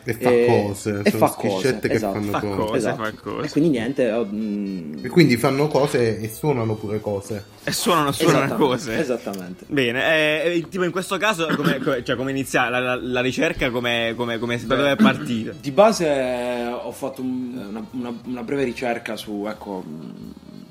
E 0.04 0.14
fa 0.16 0.32
e, 0.32 0.46
cose, 0.48 1.02
e 1.04 1.12
fa 1.12 1.30
cose, 1.30 1.80
che 1.80 1.94
esatto. 1.94 2.14
fanno 2.14 2.32
fa 2.32 2.40
cose. 2.40 2.56
cose, 2.56 2.78
esatto. 2.78 3.04
fa 3.04 3.12
cose. 3.12 3.46
E 3.46 3.50
quindi 3.52 3.70
niente. 3.70 4.12
Oh, 4.12 4.26
mm... 4.26 5.06
E 5.06 5.10
quindi 5.10 5.38
fanno 5.38 5.68
cose 5.68 6.20
e 6.20 6.28
suonano 6.30 6.76
pure 6.76 7.00
cose. 7.00 7.44
E 7.64 7.72
suonano, 7.72 8.12
suonano 8.12 8.56
cose. 8.56 8.98
Esattamente. 8.98 9.66
Bene, 9.68 10.54
eh, 10.54 10.66
tipo 10.70 10.84
in 10.84 10.92
questo 10.92 11.18
caso, 11.18 11.48
come, 11.56 11.80
cioè, 12.04 12.16
come 12.16 12.32
inizia 12.32 12.68
la, 12.70 12.80
la, 12.80 12.96
la, 12.96 13.22
ricerca, 13.22 13.70
come, 13.70 14.14
come, 14.18 14.40
come 14.40 14.66
da 14.66 14.76
dove 14.76 14.92
è 14.92 14.96
partita? 14.96 15.54
Di 15.60 15.72
base 15.72 16.08
eh, 16.08 16.66
ho 16.66 16.92
fatto 16.92 17.22
un, 17.22 17.64
una, 17.70 17.86
una, 17.92 18.14
una, 18.26 18.44
breve 18.44 18.64
ricerca 18.64 19.16
su 19.16 19.46
ecco, 19.48 19.84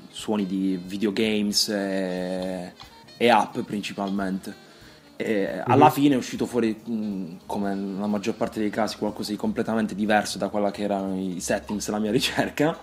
suoni 0.09 0.45
di 0.45 0.77
videogames. 0.83 1.69
E 1.69 2.73
e 3.21 3.29
app 3.29 3.59
principalmente. 3.59 4.69
E 5.15 5.61
alla 5.63 5.85
mm-hmm. 5.85 5.93
fine 5.93 6.15
è 6.15 6.17
uscito 6.17 6.47
fuori, 6.47 6.81
come 7.45 7.75
nella 7.75 8.07
maggior 8.07 8.33
parte 8.33 8.59
dei 8.59 8.71
casi, 8.71 8.97
qualcosa 8.97 9.29
di 9.29 9.37
completamente 9.37 9.93
diverso 9.93 10.39
da 10.39 10.49
quella 10.49 10.71
che 10.71 10.81
erano 10.81 11.15
i 11.15 11.39
settings 11.39 11.85
della 11.85 11.99
mia 11.99 12.09
ricerca. 12.09 12.75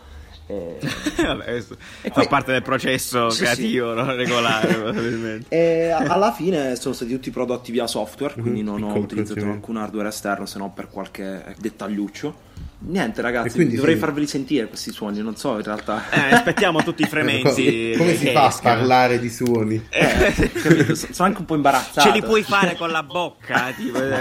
E... 0.46 0.78
Vabbè, 1.20 1.62
e 2.02 2.10
fa 2.10 2.24
parte 2.28 2.52
del 2.52 2.62
processo 2.62 3.30
sì, 3.30 3.42
creativo 3.42 3.90
sì. 3.90 4.00
No? 4.00 4.14
regolare 4.14 4.72
probabilmente. 4.74 5.46
E 5.48 5.90
alla 5.90 6.32
fine 6.32 6.76
sono 6.76 6.94
stati 6.94 7.10
tutti 7.10 7.32
prodotti 7.32 7.72
via 7.72 7.88
software, 7.88 8.34
quindi 8.34 8.62
mm-hmm. 8.62 8.78
non 8.78 8.90
ho 8.92 8.96
utilizzato 8.96 9.44
alcun 9.44 9.78
hardware 9.78 10.08
esterno 10.08 10.46
se 10.46 10.58
non 10.58 10.72
per 10.72 10.88
qualche 10.88 11.56
dettagliuccio. 11.58 12.46
Niente, 12.80 13.22
ragazzi, 13.22 13.66
dovrei 13.74 13.94
sì. 13.94 14.00
farveli 14.00 14.26
sentire 14.28 14.68
questi 14.68 14.92
suoni. 14.92 15.20
Non 15.20 15.34
so, 15.34 15.56
in 15.56 15.64
realtà. 15.64 16.04
Eh, 16.10 16.34
aspettiamo 16.34 16.80
tutti 16.84 17.02
i 17.02 17.06
frementi. 17.10 17.94
come 17.96 18.14
si 18.14 18.30
fa 18.30 18.46
a 18.46 18.58
parlare 18.62 19.18
di 19.18 19.28
suoni? 19.28 19.84
Eh? 19.88 20.94
Sono 20.94 21.28
anche 21.28 21.40
un 21.40 21.44
po' 21.44 21.56
imbarazzato. 21.56 22.08
Ce 22.08 22.12
li 22.12 22.22
puoi 22.22 22.44
fare 22.44 22.76
con 22.76 22.90
la 22.90 23.02
bocca, 23.02 23.72
tipo. 23.76 23.98
no, 23.98 24.18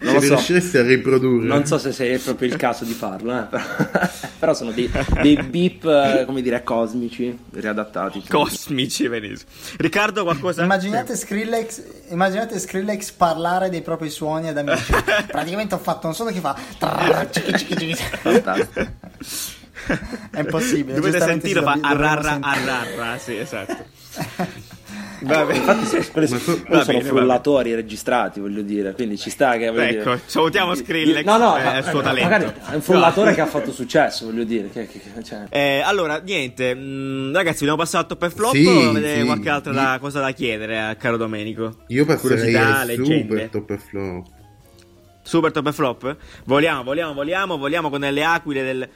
non 0.00 0.20
se 0.20 0.26
so. 0.26 0.34
riuscissi 0.34 0.76
a 0.76 0.82
riprodurre. 0.82 1.46
Non 1.46 1.64
so 1.66 1.78
se 1.78 1.92
sei 1.92 2.18
proprio 2.18 2.48
il 2.48 2.56
caso 2.56 2.84
di 2.84 2.92
farlo, 2.94 3.32
eh, 3.32 3.46
però, 4.40 4.52
sono 4.52 4.72
dei, 4.72 4.90
dei 5.22 5.36
beep, 5.36 5.84
eh, 5.84 6.24
come 6.26 6.42
dire, 6.42 6.64
cosmici 6.64 7.38
riadattati. 7.52 8.24
Cosmici, 8.28 9.08
benissimo. 9.08 9.50
Riccardo, 9.76 10.24
qualcosa. 10.24 10.64
Immaginate 10.64 11.14
Skrillex, 11.14 11.82
immaginate 12.10 12.58
Skrillex 12.58 13.12
parlare 13.12 13.70
dei 13.70 13.82
propri 13.82 14.10
suoni 14.10 14.48
ad 14.48 14.58
amici. 14.58 14.92
Praticamente 15.28 15.76
ho 15.76 15.78
fatto 15.78 16.08
un 16.08 16.14
suono 16.14 16.32
che 16.32 16.40
fa 16.40 16.56
è 20.30 20.40
impossibile. 20.40 20.94
Dovete 20.94 21.20
sentire 21.20 21.62
fa 21.62 21.78
arrarra 21.80 22.38
arrarra, 22.40 23.18
sì, 23.18 23.36
esatto. 23.36 23.76
Vabbè. 25.24 25.54
Infatti, 25.54 26.10
quelli, 26.10 26.26
sono, 26.26 26.62
quelli 26.66 26.84
sono 26.84 27.00
frullatori 27.00 27.74
registrati, 27.74 28.40
voglio 28.40 28.62
dire. 28.62 28.92
Quindi 28.92 29.16
ci 29.16 29.30
sta 29.30 29.56
che. 29.56 29.66
Ecco, 29.66 30.10
dire, 30.10 30.20
salutiamo 30.26 30.74
Skrillex. 30.74 31.24
No, 31.24 31.38
no, 31.38 31.56
eh, 31.56 31.78
il 31.78 31.84
suo 31.84 32.02
talento. 32.02 32.28
Magari 32.28 32.52
è 32.70 32.74
un 32.74 32.82
frullatore 32.82 33.30
no. 33.30 33.34
che 33.34 33.40
ha 33.40 33.46
fatto 33.46 33.72
successo, 33.72 34.26
voglio 34.26 34.44
dire. 34.44 34.68
Che, 34.70 34.86
che, 34.86 35.00
cioè. 35.22 35.46
eh, 35.48 35.80
allora, 35.80 36.18
niente, 36.18 36.74
mh, 36.74 36.80
mm, 36.80 37.34
ragazzi, 37.34 37.58
abbiamo 37.58 37.76
passato 37.76 38.12
al 38.12 38.18
top 38.18 38.22
e 38.30 38.34
flop. 38.34 38.52
Sì, 38.52 38.66
o 38.66 38.90
avete 38.90 39.20
sì. 39.20 39.24
qualche 39.24 39.48
altra 39.48 39.72
da, 39.72 39.98
cosa 40.00 40.20
da 40.20 40.30
chiedere 40.32 40.80
a 40.80 40.94
caro 40.96 41.16
Domenico? 41.16 41.78
Io 41.88 42.04
passerei 42.04 42.52
Curiosità, 42.52 43.04
super 43.04 43.48
top 43.48 43.70
e 43.70 43.78
flop. 43.78 44.26
Super 45.24 45.50
top 45.50 45.68
e 45.68 45.72
flop? 45.72 46.16
Voliamo, 46.44 46.82
voliamo, 46.82 47.14
voliamo, 47.14 47.56
voliamo 47.56 47.88
con 47.88 48.00
le 48.00 48.24
aquile 48.24 48.62
del... 48.62 48.88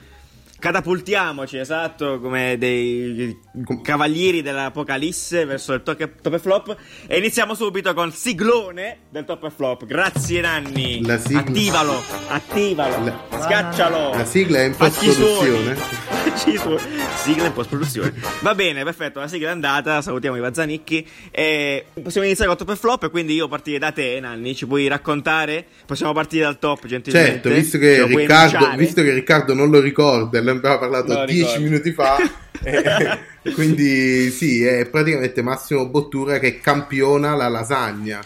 Catapultiamoci, 0.60 1.56
esatto, 1.56 2.18
come 2.18 2.56
dei 2.58 3.38
cavalieri 3.80 4.42
dell'Apocalisse 4.42 5.44
verso 5.44 5.72
il 5.72 5.84
top 5.84 6.32
e 6.32 6.38
flop. 6.40 6.76
E 7.06 7.18
iniziamo 7.18 7.54
subito 7.54 7.94
con 7.94 8.10
siglone 8.10 9.02
del 9.08 9.24
top 9.24 9.44
e 9.44 9.50
flop. 9.50 9.86
Grazie, 9.86 10.40
Nanni. 10.40 11.06
La 11.06 11.16
sigla... 11.16 11.38
Attivalo, 11.38 12.02
attivalo, 12.26 13.04
la... 13.04 13.40
scaccialo. 13.40 14.10
La 14.16 14.24
sigla 14.24 14.58
è 14.58 14.64
in 14.64 14.74
post-produzione. 14.74 15.76
sigla 17.14 17.46
in 17.46 17.52
post-produzione. 17.52 18.14
Va 18.40 18.56
bene, 18.56 18.82
perfetto. 18.82 19.20
La 19.20 19.28
sigla 19.28 19.50
è 19.50 19.52
andata. 19.52 20.02
Salutiamo 20.02 20.36
i 20.36 20.40
Vazzanicchi. 20.40 21.06
E 21.30 21.86
possiamo 22.02 22.26
iniziare 22.26 22.48
con 22.48 22.58
top 22.58 22.74
e 22.74 22.76
flop. 22.76 23.04
E 23.04 23.10
quindi 23.10 23.34
io 23.34 23.46
partire 23.46 23.78
da 23.78 23.92
te, 23.92 24.18
Nanni. 24.18 24.56
Ci 24.56 24.66
puoi 24.66 24.88
raccontare? 24.88 25.64
Possiamo 25.86 26.12
partire 26.12 26.42
dal 26.42 26.58
top, 26.58 26.84
gentilmente. 26.86 27.30
Certo, 27.30 27.48
visto 27.48 27.78
che, 27.78 28.04
Riccardo, 28.06 28.76
visto 28.76 29.02
che 29.02 29.12
Riccardo 29.12 29.54
non 29.54 29.70
lo 29.70 29.78
ricorda 29.78 30.46
ne 30.52 30.58
abbiamo 30.58 30.78
parlato 30.78 31.24
dieci 31.24 31.60
minuti 31.60 31.92
fa. 31.92 32.16
eh, 32.62 33.52
quindi 33.52 34.30
sì, 34.30 34.64
è 34.64 34.86
praticamente 34.86 35.42
Massimo 35.42 35.86
Bottura 35.88 36.38
che 36.38 36.60
campiona 36.60 37.34
la 37.34 37.48
lasagna. 37.48 38.20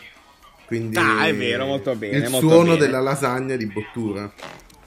Quindi 0.66 0.96
ah, 0.96 1.26
è 1.26 1.34
vero, 1.34 1.66
molto 1.66 1.94
bene. 1.94 2.16
Il 2.16 2.30
molto 2.30 2.48
suono 2.48 2.72
bene. 2.72 2.78
della 2.78 3.00
lasagna 3.00 3.56
di 3.56 3.66
Bottura. 3.66 4.32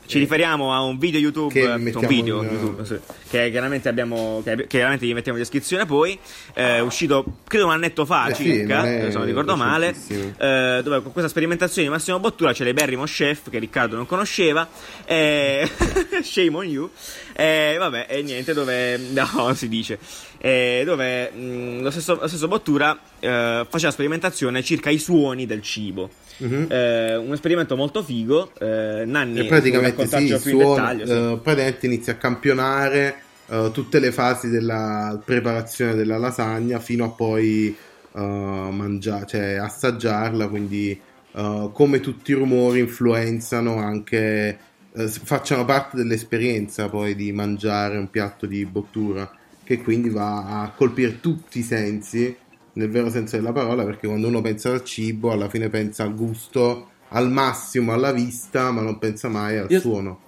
Ci 0.08 0.20
riferiamo 0.20 0.74
a 0.74 0.82
un 0.82 0.98
video 0.98 1.20
YouTube, 1.20 1.52
Che 1.52 1.62
eh, 1.62 1.74
un 1.74 2.08
video 2.08 2.44
in- 2.44 2.50
YouTube, 2.50 2.86
sì, 2.86 2.98
che 3.30 3.50
chiaramente 3.50 3.90
abbiamo, 3.90 4.42
che, 4.44 4.68
chiaramente 4.68 5.06
gli 5.06 5.14
mettiamo 5.14 5.38
in 5.38 5.44
descrizione 5.44 5.86
poi, 5.86 6.18
è 6.54 6.80
uscito 6.80 7.40
credo 7.48 7.66
un 7.66 7.72
annetto 7.72 8.06
fa 8.06 8.28
Eh 8.28 8.36
sì, 8.36 8.44
circa, 8.44 8.84
non 8.84 8.86
è 8.86 9.12
se 9.12 9.18
non 9.18 9.26
ricordo 9.26 9.56
male, 9.56 9.96
eh, 10.10 10.82
dove 10.84 11.02
con 11.02 11.12
questa 11.12 11.30
sperimentazione 11.30 11.88
di 11.88 11.94
Massimo 11.94 12.20
Bottura 12.20 12.54
c'è 12.54 12.64
l'Eberrimo 12.64 13.04
Chef 13.06 13.50
che 13.50 13.58
Riccardo 13.58 13.96
non 13.96 14.06
conosceva, 14.06 14.68
eh, 15.06 15.70
shame 16.22 16.56
on 16.56 16.66
you, 16.66 16.90
eh, 17.36 17.76
vabbè, 17.78 18.06
e 18.10 18.22
niente, 18.22 18.54
dove, 18.54 18.98
no, 18.98 19.54
si 19.56 19.68
dice, 19.68 19.98
eh, 20.38 20.84
dove 20.86 21.32
mh, 21.32 21.82
lo, 21.82 21.90
stesso, 21.92 22.18
lo 22.22 22.28
stesso 22.28 22.48
Bottura 22.48 22.98
eh, 23.26 23.66
faceva 23.68 23.92
sperimentazione 23.92 24.64
circa 24.64 24.90
i 24.90 25.00
suoni 25.00 25.46
del 25.46 25.62
cibo. 25.62 26.10
Mhm. 26.38 26.68
Eh, 26.70 27.16
un 27.16 27.34
esperimento 27.34 27.76
molto 27.76 28.04
figo. 28.04 28.52
Eh, 28.60 29.04
Nanni, 29.06 29.40
E 29.40 29.46
praticamente 29.46 30.06
sì, 30.06 30.14
raccontarcelo 30.14 30.40
più 30.40 30.60
in 30.60 31.02
sì. 31.06 31.12
eh, 31.12 31.40
praticamente 31.42 31.86
inizia 31.86 32.14
a 32.14 32.16
campionare 32.18 33.16
eh, 33.48 33.70
tutte 33.74 34.00
le 34.00 34.12
fasi 34.12 34.50
della 34.50 35.20
preparazione 35.24 35.96
della 35.96 36.18
lasagna 36.18 36.80
fino 36.80 37.06
a 37.06 37.10
poi 37.10 37.76
eh, 38.14 38.20
mangiare, 38.20 39.26
cioè 39.26 39.54
assaggiarla, 39.56 40.48
quindi 40.48 41.00
come 41.36 42.00
tutti 42.00 42.32
i 42.32 42.34
rumori 42.34 42.80
influenzano 42.80 43.76
anche, 43.76 44.58
facciano 44.94 45.66
parte 45.66 45.98
dell'esperienza 45.98 46.88
poi 46.88 47.14
di 47.14 47.34
mangiare 47.34 47.98
un 47.98 48.10
piatto 48.10 48.46
di 48.46 48.64
bottura, 48.66 49.30
che 49.66 49.82
quindi 49.82 50.08
va 50.08 50.62
a 50.62 50.72
colpire 50.74 51.20
tutti 51.20 51.60
i 51.60 51.64
sensi 51.64 52.34
nel 52.76 52.90
vero 52.90 53.10
senso 53.10 53.36
della 53.36 53.52
parola, 53.52 53.84
perché 53.84 54.08
quando 54.08 54.28
uno 54.28 54.42
pensa 54.42 54.72
al 54.72 54.84
cibo, 54.84 55.32
alla 55.32 55.50
fine 55.50 55.70
pensa 55.70 56.04
al 56.04 56.16
gusto, 56.16 56.90
al 57.10 57.30
massimo 57.32 57.92
alla 57.94 58.12
vista, 58.12 58.72
ma 58.72 58.82
non 58.82 58.98
pensa 59.00 59.28
mai 59.30 59.58
al 59.58 59.70
Io- 59.70 59.80
suono. 59.80 60.20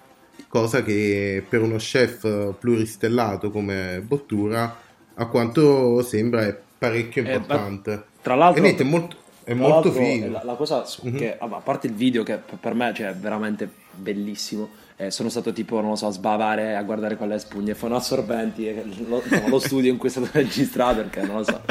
Cosa 0.48 0.82
che 0.84 1.44
per 1.48 1.62
uno 1.62 1.76
chef 1.78 2.54
pluristellato 2.60 3.52
come 3.52 4.02
Bottura, 4.06 4.78
a 5.16 5.26
quanto 5.28 6.02
sembra, 6.04 6.46
è 6.46 6.58
parecchio 6.78 7.24
Eh, 7.24 7.34
importante. 7.34 8.04
Tra 8.22 8.36
l'altro, 8.36 8.62
niente, 8.62 8.84
è 8.84 8.86
molto, 8.86 9.16
è 9.44 9.54
molto 9.54 9.92
figo. 9.92 10.30
La, 10.30 10.44
la 10.44 10.54
cosa 10.54 10.86
Mhm. 11.02 11.18
che, 11.18 11.38
vabbè, 11.40 11.56
a 11.56 11.60
parte 11.60 11.88
il 11.88 11.94
video 11.94 12.24
che 12.24 12.40
per 12.60 12.74
me 12.76 12.94
cioè, 12.94 13.08
è 13.10 13.16
veramente 13.16 13.70
bellissimo, 13.94 14.70
eh, 14.98 15.12
sono 15.12 15.30
stato 15.30 15.54
tipo, 15.54 15.80
non 15.80 15.92
lo 15.92 15.96
so, 15.96 16.08
a 16.08 16.12
sbavare 16.12 16.76
a 16.76 16.82
guardare 16.84 17.16
quelle 17.18 17.38
spugne 17.40 17.76
fonoassorbenti, 17.76 18.68
e 18.68 18.84
lo, 19.08 19.22
insomma, 19.24 19.48
lo 19.48 19.60
studio 19.60 19.92
in 19.92 19.98
cui 19.98 20.10
è 20.10 20.12
stato 20.12 20.28
registrato 20.34 20.96
perché 21.02 21.22
non 21.22 21.38
lo 21.38 21.44
so, 21.44 21.62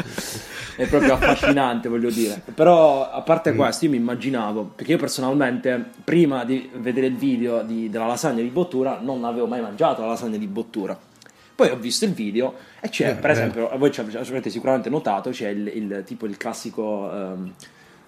è 0.77 0.87
proprio 0.87 1.13
affascinante, 1.15 1.89
voglio 1.89 2.09
dire. 2.09 2.41
Però 2.55 3.09
a 3.09 3.21
parte 3.21 3.51
Mm. 3.51 3.57
questo, 3.57 3.85
io 3.85 3.91
mi 3.91 3.97
immaginavo, 3.97 4.71
perché 4.75 4.91
io 4.93 4.97
personalmente, 4.97 5.83
prima 6.03 6.45
di 6.45 6.69
vedere 6.75 7.07
il 7.07 7.15
video 7.17 7.63
di- 7.63 7.89
della 7.89 8.05
lasagna 8.07 8.41
di 8.41 8.47
Bottura, 8.49 8.99
non 9.01 9.23
avevo 9.25 9.45
mai 9.47 9.61
mangiato 9.61 10.01
la 10.01 10.07
lasagna 10.07 10.37
di 10.37 10.47
Bottura. 10.47 10.97
Poi 11.55 11.69
ho 11.69 11.75
visto 11.77 12.05
il 12.05 12.11
video 12.11 12.53
e 12.79 12.87
c'è, 12.89 13.09
Eh, 13.09 13.15
per 13.15 13.31
eh. 13.31 13.33
esempio, 13.33 13.69
voi 13.77 13.91
ci 13.91 13.99
avete 13.99 14.49
sicuramente 14.51 14.89
notato, 14.89 15.31
c'è 15.31 15.49
il, 15.49 15.67
il- 15.73 16.03
tipo 16.05 16.25
il 16.27 16.37
classico 16.37 17.11
ehm, 17.11 17.53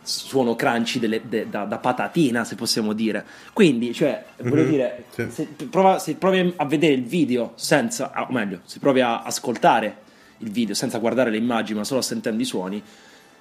suono 0.10 0.56
crunchy 0.56 1.00
delle- 1.00 1.22
de- 1.28 1.48
da, 1.50 1.66
da 1.66 1.78
patatina, 1.78 2.44
se 2.44 2.56
possiamo 2.56 2.94
dire. 2.94 3.24
Quindi, 3.54 3.94
cioè, 3.94 4.24
voglio 4.42 4.64
Mhm, 4.64 4.70
dire, 4.70 5.04
sì. 5.10 5.28
se, 5.30 5.48
prova- 5.70 6.00
se 6.00 6.16
provi 6.16 6.54
a 6.56 6.66
vedere 6.66 6.94
il 6.94 7.04
video 7.04 7.52
senza, 7.56 8.12
ah, 8.12 8.24
o 8.30 8.32
meglio, 8.32 8.62
se 8.66 8.80
provi 8.80 9.02
a 9.02 9.22
ascoltare 9.24 9.98
il 10.40 10.50
video 10.52 10.74
senza 10.74 10.98
guardare 11.00 11.30
le 11.30 11.38
immagini, 11.38 11.78
ma 11.80 11.84
solo 11.86 12.02
sentendo 12.02 12.42
i 12.42 12.46
suoni, 12.46 12.82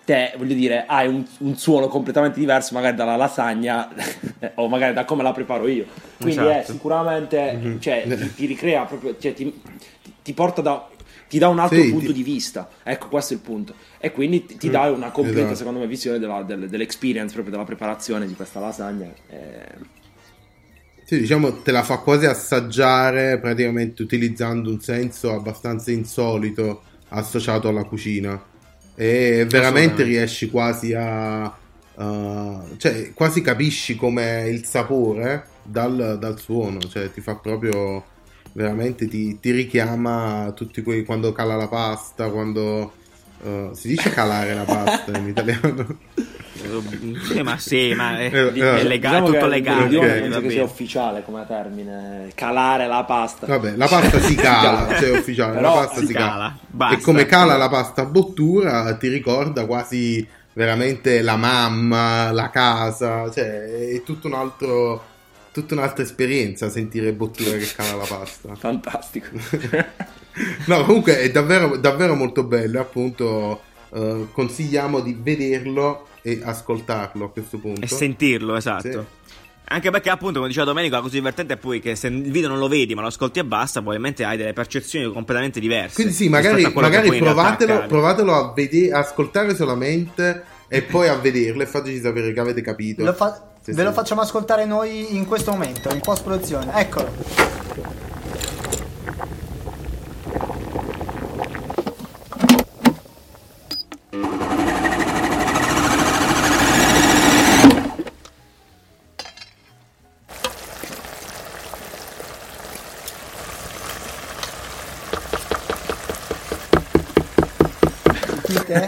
te, 0.04 0.32
voglio 0.38 0.54
dire, 0.54 0.84
hai 0.86 1.06
un, 1.06 1.22
un 1.38 1.56
suono 1.56 1.88
completamente 1.88 2.38
diverso, 2.38 2.74
magari 2.74 2.96
dalla 2.96 3.16
lasagna 3.16 3.88
o 4.56 4.66
magari 4.68 4.94
da 4.94 5.04
come 5.04 5.22
la 5.22 5.32
preparo 5.32 5.66
io. 5.68 5.84
Quindi 6.18 6.44
è 6.46 6.58
Esatto. 6.58 6.72
sicuramente, 6.72 7.52
Mhm. 7.52 7.80
cioè, 7.80 8.06
ti, 8.08 8.34
ti 8.34 8.46
ricrea 8.46 8.84
proprio, 8.84 9.16
cioè, 9.18 9.32
ti- 9.34 9.60
ti 10.22 10.32
porta 10.32 10.60
da. 10.62 10.88
Ti 11.28 11.38
dà 11.38 11.48
un 11.48 11.58
altro 11.58 11.84
Sì, 11.84 11.88
punto 11.88 12.10
ti- 12.10 12.12
di 12.12 12.22
vista, 12.22 12.70
ecco 12.82 13.08
questo 13.08 13.34
è 13.34 13.36
il 13.36 13.42
punto. 13.42 13.76
E 13.98 14.10
quindi 14.12 14.44
ti, 14.46 14.56
ti 14.58 14.70
dà 14.70 14.90
una 14.90 15.10
completa, 15.10 15.54
esatto. 15.54 15.54
secondo 15.54 15.78
me, 15.78 15.86
visione 15.86 16.18
della, 16.18 16.42
del- 16.42 16.68
dell'experience 16.68 17.32
proprio 17.34 17.52
della 17.54 17.66
preparazione 17.66 18.26
di 18.26 18.34
questa 18.34 18.60
lasagna. 18.60 19.14
Eh, 19.26 19.78
Sì, 21.02 21.18
diciamo, 21.20 21.62
te 21.62 21.72
la 21.72 21.82
fa 21.82 21.98
quasi 22.00 22.26
assaggiare 22.26 23.40
praticamente 23.40 24.02
utilizzando 24.02 24.70
un 24.70 24.80
senso 24.80 25.32
abbastanza 25.32 25.90
insolito 25.90 26.84
associato 27.08 27.68
alla 27.68 27.84
cucina. 27.84 28.46
E 28.94 29.46
veramente 29.48 30.02
riesci 30.02 30.50
quasi 30.50 30.92
a... 30.92 31.44
a- 31.94 32.74
cioè, 32.76 33.12
quasi 33.14 33.40
capisci 33.40 33.94
com'è 33.96 34.42
il 34.42 34.64
sapore 34.66 35.56
dal, 35.62 36.18
dal 36.20 36.38
suono. 36.38 36.88
Cioè, 36.88 37.10
ti 37.10 37.20
fa 37.22 37.38
proprio... 37.38 38.12
Veramente 38.52 39.08
ti, 39.08 39.38
ti 39.40 39.50
richiama 39.50 40.52
tutti 40.54 40.82
quei... 40.82 41.04
Quando 41.04 41.32
cala 41.32 41.56
la 41.56 41.68
pasta, 41.68 42.28
quando... 42.30 42.92
eh, 43.42 43.70
si 43.72 43.88
dice 43.88 44.10
calare 44.10 44.54
la 44.54 44.64
pasta 44.64 45.16
in 45.18 45.28
italiano? 45.28 45.86
Sì, 47.30 47.40
ma 47.42 47.56
sì, 47.56 47.94
ma 47.94 48.18
è, 48.18 48.24
Eh, 48.34 48.52
è 48.52 48.80
eh. 48.80 48.82
legale, 48.82 48.96
diciamo 48.98 49.26
tutto 49.26 49.38
che 49.38 49.46
legale. 49.46 49.82
l'idioma 49.84 50.06
ok, 50.08 50.12
penso 50.20 50.40
che 50.40 50.50
sia 50.50 50.64
ufficiale 50.64 51.22
come 51.24 51.44
termine, 51.46 52.30
calare 52.34 52.88
la 52.88 53.04
pasta. 53.04 53.46
Vabbè, 53.46 53.76
la 53.76 53.86
pasta 53.86 54.18
si 54.20 54.34
cala, 54.34 54.86
Cala. 54.86 54.98
cioè 54.98 55.10
è 55.10 55.18
ufficiale, 55.18 55.54
Però 55.54 55.74
la 55.76 55.80
pasta 55.82 56.00
si 56.00 56.06
si 56.06 56.12
cala. 56.12 56.26
cala, 56.26 56.58
basta. 56.66 56.96
E 56.96 57.00
come 57.00 57.26
cala 57.26 57.56
la 57.56 57.68
pasta 57.68 58.02
a 58.02 58.06
bottura, 58.06 58.96
ti 58.96 59.06
ricorda 59.06 59.66
quasi 59.66 60.26
veramente 60.54 61.22
la 61.22 61.36
mamma, 61.36 62.32
la 62.32 62.50
casa, 62.50 63.30
cioè 63.30 63.90
è 63.92 64.02
tutto 64.02 64.26
un 64.26 64.34
altro, 64.34 65.04
tutta 65.58 65.74
un'altra 65.74 66.02
esperienza 66.02 66.68
sentire 66.68 67.12
bottura 67.12 67.56
che 67.56 67.68
cala 67.74 67.96
la 67.96 68.04
pasta. 68.04 68.54
Fantastico. 68.56 69.28
No, 70.66 70.84
comunque 70.84 71.18
è 71.18 71.32
davvero, 71.32 71.76
davvero 71.78 72.14
molto 72.14 72.44
bello, 72.44 72.78
appunto 72.78 73.60
eh, 73.92 74.28
consigliamo 74.30 75.00
di 75.00 75.16
vederlo 75.20 76.06
e 76.22 76.40
ascoltarlo 76.40 77.24
a 77.24 77.30
questo 77.30 77.58
punto. 77.58 77.80
E 77.80 77.88
sentirlo, 77.88 78.54
esatto. 78.54 78.90
Sì. 78.90 78.98
Anche 79.70 79.90
perché, 79.90 80.08
appunto, 80.08 80.36
come 80.36 80.48
diceva 80.48 80.66
Domenico, 80.66 80.94
la 80.94 81.02
cosa 81.02 81.14
divertente 81.14 81.54
è 81.54 81.56
poi 81.56 81.80
che 81.80 81.94
se 81.94 82.06
il 82.06 82.30
video 82.30 82.48
non 82.48 82.58
lo 82.58 82.68
vedi, 82.68 82.94
ma 82.94 83.02
lo 83.02 83.08
ascolti 83.08 83.40
e 83.40 83.44
basta, 83.44 83.80
probabilmente 83.80 84.24
hai 84.24 84.36
delle 84.36 84.54
percezioni 84.54 85.12
completamente 85.12 85.60
diverse. 85.60 85.94
Quindi 85.96 86.14
sì, 86.14 86.28
magari, 86.28 86.70
magari 86.72 87.18
provatelo, 87.18 87.86
provatelo 87.86 88.34
a 88.34 88.52
vedere, 88.54 88.92
a 88.92 89.00
ascoltare 89.00 89.54
solamente 89.54 90.42
e 90.68 90.82
poi 90.82 91.08
a 91.08 91.16
vederlo 91.16 91.62
e 91.62 91.66
fateci 91.66 92.00
sapere 92.00 92.32
che 92.32 92.40
avete 92.40 92.62
capito. 92.62 93.04
Lo 93.04 93.12
fa- 93.12 93.56
Sì, 93.68 93.74
ve 93.74 93.80
sì. 93.80 93.88
lo 93.88 93.92
facciamo 93.92 94.22
ascoltare 94.22 94.64
noi 94.64 95.14
in 95.14 95.26
questo 95.26 95.50
momento, 95.50 95.92
in 95.92 96.00
post 96.00 96.22
produzione. 96.22 96.72
Eccolo. 96.74 97.12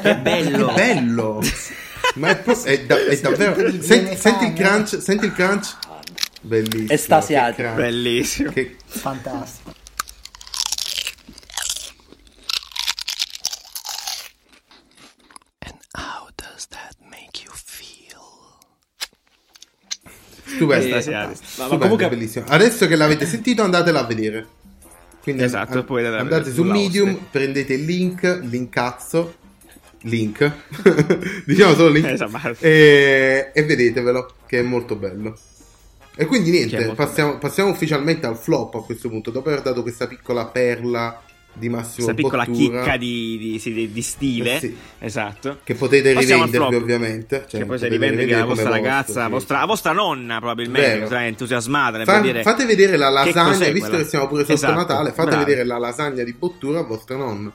Che 0.00 0.16
bello! 0.16 0.66
Che 0.68 0.74
bello! 0.74 1.40
Ma 2.20 2.28
è, 2.28 2.36
pro- 2.38 2.62
è 2.64 2.84
da- 2.84 3.02
è 3.06 3.16
davvero. 3.18 3.80
Senti, 3.80 4.14
senti 4.16 4.44
il 4.44 4.52
crunch, 4.52 5.00
senti 5.00 5.24
il 5.24 5.32
crunch. 5.32 5.76
Bellissimo. 6.42 6.92
Estasiato. 6.92 7.54
che 7.56 7.62
crunch. 7.62 7.76
Bellissimo. 7.76 8.52
Che- 8.52 8.76
Fantastico. 8.84 9.72
Stupendo. 20.44 20.96
Estasiati. 20.96 21.34
Stupendo, 21.42 21.78
comunque- 21.78 22.08
bellissimo. 22.08 22.44
Adesso 22.48 22.86
che 22.86 22.96
l'avete 22.96 23.26
sentito, 23.26 23.62
andatela 23.62 24.00
a 24.00 24.04
vedere. 24.04 24.46
Quindi 25.22 25.42
Esatto, 25.44 25.78
an- 25.78 25.84
poi 25.84 26.04
andate 26.04 26.16
a 26.16 26.20
andate 26.22 26.50
vedere 26.50 26.64
su 26.64 26.70
Medium, 26.70 27.26
prendete 27.30 27.74
il 27.74 27.84
link, 27.84 28.40
linkazzo, 28.42 29.34
link, 30.02 30.50
diciamo 31.44 31.74
solo 31.74 31.88
link, 31.88 32.06
Esatto. 32.06 32.56
e, 32.60 33.50
e 33.52 33.62
vedetevelo, 33.64 34.34
che 34.46 34.60
è 34.60 34.62
molto 34.62 34.96
bello. 34.96 35.36
E 36.16 36.26
quindi 36.26 36.50
niente, 36.50 36.92
passiamo, 36.94 37.38
passiamo 37.38 37.70
ufficialmente 37.70 38.26
al 38.26 38.36
flop 38.36 38.74
a 38.74 38.82
questo 38.82 39.08
punto, 39.08 39.30
dopo 39.30 39.48
aver 39.48 39.62
dato 39.62 39.82
questa 39.82 40.06
piccola 40.06 40.46
perla 40.46 41.22
di 41.52 41.68
Massimo 41.68 42.06
Questa 42.06 42.14
piccola 42.14 42.44
Bottura, 42.44 42.80
chicca 42.82 42.96
di, 42.96 43.36
di- 43.38 43.58
sì, 43.58 43.90
di- 43.90 44.02
stile. 44.02 44.56
Eh 44.56 44.58
sì. 44.60 44.76
Esatto. 45.00 45.58
che 45.64 45.74
potete 45.74 46.12
Passiamo 46.12 46.44
rivendervi 46.44 46.76
ovviamente. 46.76 47.44
Cioè, 47.48 47.60
che 47.60 47.66
poi 47.66 47.78
se 47.78 47.86
potete 47.88 47.88
rivende 47.88 48.24
che 48.26 48.30
la 48.32 48.44
rivedere 48.44 48.46
vostra 48.46 48.70
ragazza, 48.70 49.12
vostro, 49.12 49.24
sì. 49.24 49.30
vostra, 49.30 49.58
la 49.58 49.66
vostra 49.66 49.92
nonna 49.92 50.38
probabilmente, 50.38 51.06
sarà 51.08 51.26
entusiasmata 51.26 51.96
nel 51.96 52.06
Fa- 52.06 52.20
vedere 52.20 52.42
fate 52.42 52.64
vedere 52.66 52.96
la 52.96 53.08
lasagna, 53.08 53.68
visto 53.70 53.88
quella. 53.88 54.02
che 54.04 54.08
siamo 54.08 54.28
pure 54.28 54.40
sotto 54.42 54.52
Esatto, 54.52 54.74
Natale, 54.74 55.12
fate 55.12 55.30
bravi. 55.30 55.44
vedere 55.44 55.64
la 55.64 55.78
lasagna 55.78 56.22
di 56.22 56.32
Bottura 56.34 56.78
a 56.80 56.82
vostra 56.82 57.16
nonna. 57.16 57.50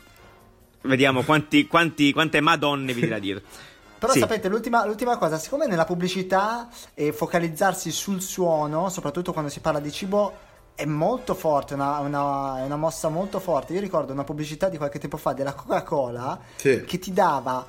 Vediamo 0.85 1.23
quanti, 1.23 1.67
quanti- 1.67 2.13
quante 2.13 2.39
madonne 2.41 2.93
vi 2.93 3.01
dirà 3.01 3.19
dire. 3.19 3.41
Però 3.97 4.11
Sì. 4.11 4.19
sapete, 4.19 4.49
l'ultima, 4.49 4.85
l'ultima 4.85 5.17
cosa, 5.17 5.37
siccome 5.37 5.67
nella 5.67 5.85
pubblicità 5.85 6.67
e 6.93 7.11
focalizzarsi 7.13 7.91
sul 7.91 8.21
suono, 8.21 8.89
soprattutto 8.89 9.31
quando 9.31 9.49
si 9.49 9.61
parla 9.61 9.79
di 9.79 9.91
cibo, 9.91 10.33
è 10.75 10.85
molto 10.85 11.33
forte, 11.33 11.73
una, 11.73 11.99
una- 11.99 12.59
è 12.59 12.63
una 12.65 12.75
mossa 12.75 13.07
molto 13.09 13.39
forte. 13.39 13.73
Io 13.73 13.79
ricordo 13.79 14.11
una 14.11 14.25
pubblicità 14.25 14.67
di 14.69 14.77
qualche 14.77 14.99
tempo 14.99 15.17
fa 15.17 15.31
della 15.33 15.53
Coca-Cola 15.53 16.39
Sì. 16.57 16.83
che 16.85 16.99
ti 16.99 17.13
dava 17.13 17.65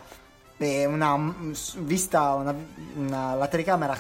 eh, 0.59 0.85
una 0.87 1.17
mm, 1.17 1.53
vista, 1.79 2.33
una, 2.35 2.55
una- 2.97 3.35
la 3.35 3.47
telecamera 3.47 3.97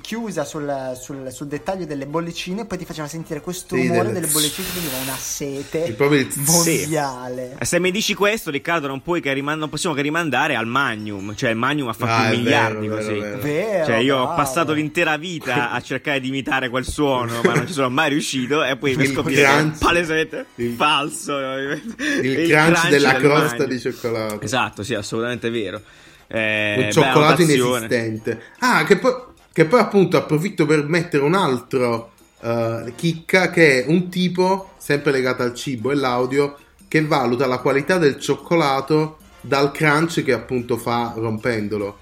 chiusa 0.00 0.44
sul, 0.44 0.92
sul- 1.00 1.30
sul 1.30 1.46
dettaglio 1.46 1.84
delle 1.86 2.06
bollicine 2.06 2.62
e 2.62 2.64
poi 2.66 2.78
ti 2.78 2.84
faceva 2.84 3.06
sentire 3.08 3.40
questo 3.40 3.76
Sì, 3.76 3.82
rumore 3.86 4.08
delle- 4.08 4.20
delle 4.20 4.32
bollicine 4.32 4.66
che 4.66 4.78
veniva 4.80 4.96
una 5.02 5.16
sete 5.16 5.78
Il- 5.78 5.96
il- 5.98 6.42
mondiale. 6.46 7.56
E 7.58 7.64
Se 7.64 7.78
mi 7.80 7.90
dici 7.90 8.14
questo, 8.14 8.50
Riccardo, 8.50 8.86
non, 8.86 9.02
puoi 9.02 9.20
che 9.20 9.32
riman- 9.32 9.58
non 9.58 9.68
possiamo 9.68 9.94
che 9.94 10.02
rimandare 10.02 10.54
al 10.56 10.66
Magnum. 10.66 11.34
Cioè, 11.34 11.50
il 11.50 11.56
Magnum 11.56 11.88
ha 11.88 11.92
fatto 11.92 12.12
Ah, 12.12 12.28
miliardi 12.30 12.86
vero, 12.88 12.96
così. 13.00 13.12
vero, 13.18 13.38
vero. 13.38 13.42
Vero, 13.42 13.84
Cioè, 13.86 13.96
io 13.96 14.16
ho 14.16 14.24
bravo. 14.24 14.36
passato 14.36 14.72
l'intera 14.72 15.16
vita 15.16 15.70
a 15.72 15.80
cercare 15.80 16.20
di 16.20 16.28
imitare 16.28 16.68
quel 16.68 16.84
suono, 16.86 17.40
ma 17.44 17.54
non 17.54 17.66
ci 17.66 17.72
sono 17.72 17.90
mai 17.90 18.08
riuscito. 18.10 18.64
E 18.64 18.76
poi 18.76 18.92
Il 18.92 19.12
scoprire 19.12 19.42
crunch. 19.42 19.78
palesemente 19.78 20.46
Il- 20.56 20.74
falso. 20.74 21.36
Il, 21.38 22.48
crunch, 22.48 22.88
della 22.88 23.12
del 23.12 23.20
crosta 23.20 23.48
Magnum. 23.56 23.66
di 23.68 23.80
cioccolato. 23.80 24.40
Esatto, 24.40 24.82
sì, 24.82 24.94
assolutamente 24.94 25.50
vero. 25.50 25.80
Eh, 26.26 26.84
un 26.86 26.92
cioccolato 26.92 27.42
notazione. 27.42 27.86
inesistente. 27.86 28.42
Ah, 28.60 28.84
che 28.84 28.96
poi, 28.96 29.12
che 29.54 29.66
poi 29.66 29.78
appunto 29.78 30.16
approfitto 30.16 30.66
per 30.66 30.82
mettere 30.88 31.22
un 31.22 31.34
altro 31.34 32.10
eh, 32.40 32.92
chicca 32.96 33.50
che 33.50 33.84
è 33.84 33.88
un 33.88 34.08
tipo, 34.08 34.72
sempre 34.78 35.12
legato 35.12 35.44
al 35.44 35.54
cibo 35.54 35.92
e 35.92 35.94
l'audio, 35.94 36.56
che 36.88 37.06
valuta 37.06 37.46
la 37.46 37.58
qualità 37.58 37.96
del 37.96 38.18
cioccolato 38.18 39.18
dal 39.40 39.70
crunch 39.70 40.24
che 40.24 40.32
appunto 40.32 40.76
fa 40.76 41.12
rompendolo. 41.14 41.98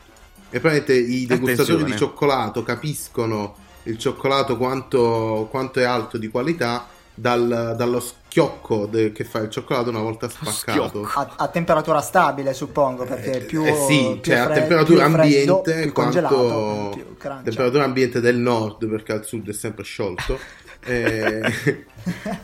E 0.48 0.60
praticamente 0.60 0.94
i 0.94 1.26
degustatori 1.26 1.82
Attenzione. 1.82 1.84
di 1.84 1.96
cioccolato 1.98 2.62
capiscono 2.62 3.54
il 3.82 3.98
cioccolato 3.98 4.56
quanto, 4.56 5.46
quanto 5.50 5.78
è 5.78 5.84
alto 5.84 6.16
di 6.16 6.28
qualità 6.28 6.88
dal- 7.14 7.74
dallo 7.76 8.00
schiocco 8.00 8.86
de- 8.86 9.12
che 9.12 9.24
fa 9.24 9.40
il 9.40 9.50
cioccolato 9.50 9.90
una 9.90 10.00
volta 10.00 10.28
spaccato. 10.28 11.08
A, 11.14 11.34
a 11.36 11.48
temperatura 11.48 12.00
stabile, 12.00 12.54
suppongo, 12.54 13.04
perché 13.04 13.40
più, 13.40 13.64
Eh 13.64 13.74
sì, 13.74 14.18
più 14.20 14.32
cioè 14.32 14.40
a 14.40 14.44
fred- 14.44 14.58
temperatura 14.58 15.10
freddo, 15.10 15.22
ambiente 15.22 15.92
congelato, 15.92 16.34
quanto 16.34 16.90
più 16.96 17.16
temperatura 17.44 17.84
ambiente 17.84 18.20
del 18.20 18.36
nord 18.36 18.88
perché 18.88 19.12
al 19.12 19.24
sud 19.24 19.48
è 19.48 19.52
sempre 19.52 19.84
sciolto. 19.84 20.38
Eh, 20.84 21.40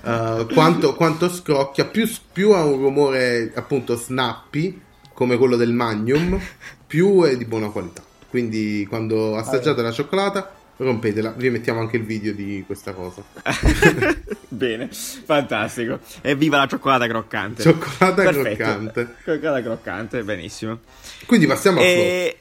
eh, 0.05 0.47
quanto, 0.53 0.95
quanto 0.95 1.29
scrocchia 1.29 1.87
più, 1.87 2.09
più 2.33 2.53
ha 2.53 2.63
un 2.65 2.81
rumore 2.81 3.51
appunto 3.55 3.97
snappy 3.97 4.81
come 5.13 5.37
quello 5.37 5.57
del 5.57 5.73
magnum 5.73 6.39
più 6.87 7.23
è 7.23 7.37
di 7.37 7.45
buona 7.45 7.71
qualità. 7.71 8.03
Quindi 8.29 8.87
quando 8.89 9.37
assaggiate 9.37 9.83
la 9.83 9.91
cioccolata 9.91 10.58
rompetela 10.79 11.35
vi 11.37 11.51
mettiamo 11.51 11.81
anche 11.81 11.97
il 11.97 12.05
video 12.05 12.33
di 12.33 12.63
questa 12.67 12.93
cosa 12.93 13.23
Bene, 14.51 14.89
fantastico. 14.91 16.01
Evviva 16.23 16.57
la 16.57 16.67
cioccolata 16.67 17.07
croccante. 17.07 17.63
Cioccolata 17.63 18.23
Perfetto. 18.23 18.57
croccante. 18.57 19.15
Cioccolata 19.25 19.63
croccante, 19.63 20.23
benissimo. 20.25 20.81
quindi 21.27 21.47
passiamo 21.47 21.79
a 21.79 21.83
flop. 21.83 21.95
E 21.95 22.37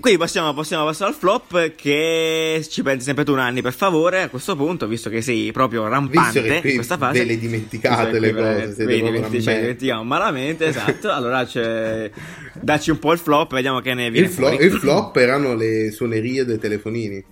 quindi 0.00 0.18
possiamo, 0.18 0.54
possiamo 0.54 0.86
passare 0.86 1.10
al 1.10 1.16
flop 1.16 1.74
che 1.74 2.66
ci 2.68 2.82
pensi 2.82 3.04
sempre 3.04 3.24
tu 3.24 3.34
Nanni 3.34 3.60
per 3.60 3.74
favore 3.74 4.22
a 4.22 4.28
questo 4.30 4.56
punto 4.56 4.86
visto 4.86 5.10
che 5.10 5.20
sei 5.20 5.52
proprio 5.52 5.86
rampante 5.88 6.40
Visto 6.40 6.66
in 6.68 6.74
questa 6.74 6.96
fase 6.96 7.18
ve 7.18 7.24
le 7.26 7.38
dimenticate 7.38 8.12
che 8.12 8.18
le 8.18 8.32
cose, 8.32 8.74
siete 8.74 8.84
vedi, 8.86 9.00
proprio 9.00 9.20
dimenti- 9.20 9.36
una 9.36 9.42
cioè, 9.42 9.60
dimentichiamo 9.60 10.04
malamente 10.04 10.66
esatto 10.66 11.10
allora 11.12 11.44
c'è 11.44 12.10
dacci 12.54 12.90
un 12.90 12.98
po' 12.98 13.12
il 13.12 13.18
flop 13.18 13.52
vediamo 13.52 13.80
che 13.80 13.92
ne 13.92 14.10
viene 14.10 14.28
il, 14.28 14.32
flop, 14.32 14.48
fuori 14.52 14.64
il 14.64 14.72
flop 14.72 15.16
erano 15.16 15.54
le 15.54 15.90
suonerie 15.90 16.46
dei 16.46 16.58
telefonini 16.58 17.22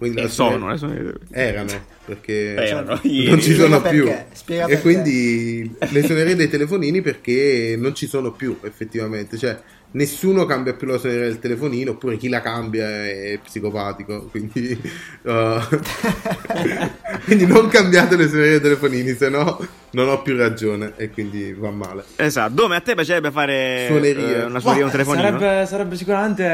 quindi 0.00 0.22
e 0.22 0.28
sono, 0.28 0.74
sono- 0.78 1.12
erano 1.30 1.70
perché 2.06 2.54
Erano, 2.54 2.88
non 2.94 3.00
ieri. 3.02 3.42
ci 3.42 3.52
sono 3.54 3.82
perché, 3.82 3.96
più 4.00 4.12
spiega 4.32 4.64
e 4.64 4.66
perché. 4.68 4.80
quindi 4.80 5.76
le 5.90 6.02
suonerie 6.02 6.34
dei 6.36 6.48
telefonini 6.48 7.02
perché 7.02 7.76
non 7.78 7.94
ci 7.94 8.06
sono 8.06 8.32
più 8.32 8.56
effettivamente 8.62 9.36
cioè 9.36 9.60
nessuno 9.92 10.44
cambia 10.44 10.74
più 10.74 10.86
la 10.86 10.98
suoneria 10.98 11.24
del 11.26 11.38
telefonino 11.40 11.92
oppure 11.92 12.16
chi 12.16 12.28
la 12.28 12.40
cambia 12.40 12.86
è 12.88 13.38
psicopatico 13.42 14.28
quindi, 14.30 14.80
uh, 15.22 15.58
quindi 17.24 17.46
non 17.46 17.68
cambiate 17.68 18.16
le 18.16 18.28
suonerie 18.28 18.50
dei 18.52 18.60
telefonini 18.60 19.14
se 19.14 19.28
no 19.28 19.58
non 19.92 20.08
ho 20.08 20.22
più 20.22 20.36
ragione 20.36 20.92
e 20.96 21.10
quindi 21.10 21.52
va 21.52 21.70
male 21.70 22.04
esatto 22.16 22.52
dove 22.52 22.76
a 22.76 22.80
te 22.80 22.94
piacerebbe 22.94 23.30
fare 23.30 23.86
Suonerie. 23.88 24.36
eh, 24.36 24.44
una 24.44 24.60
suoneria 24.60 24.84
un 24.84 24.90
telefonino 24.92 25.38
Sarebbe, 25.38 25.66
sarebbe 25.66 25.96
sicuramente 25.96 26.44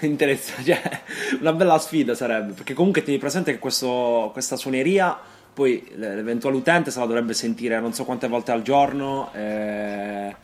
eh, 0.00 0.06
interessante, 0.06 0.64
cioè, 0.64 1.00
una 1.40 1.52
bella 1.52 1.78
sfida 1.78 2.14
sarebbe, 2.14 2.52
perché 2.52 2.74
comunque 2.74 3.02
tieni 3.02 3.18
presente 3.18 3.52
che 3.52 3.58
questo- 3.58 4.28
questa 4.32 4.56
suoneria, 4.56 5.16
poi 5.54 5.90
l'eventuale 5.94 6.56
utente 6.56 6.90
se 6.90 6.98
la 6.98 7.06
dovrebbe 7.06 7.32
sentire 7.32 7.80
non 7.80 7.94
so 7.94 8.04
quante 8.04 8.28
volte 8.28 8.52
al 8.52 8.60
giorno. 8.62 9.30
eh, 9.34 10.34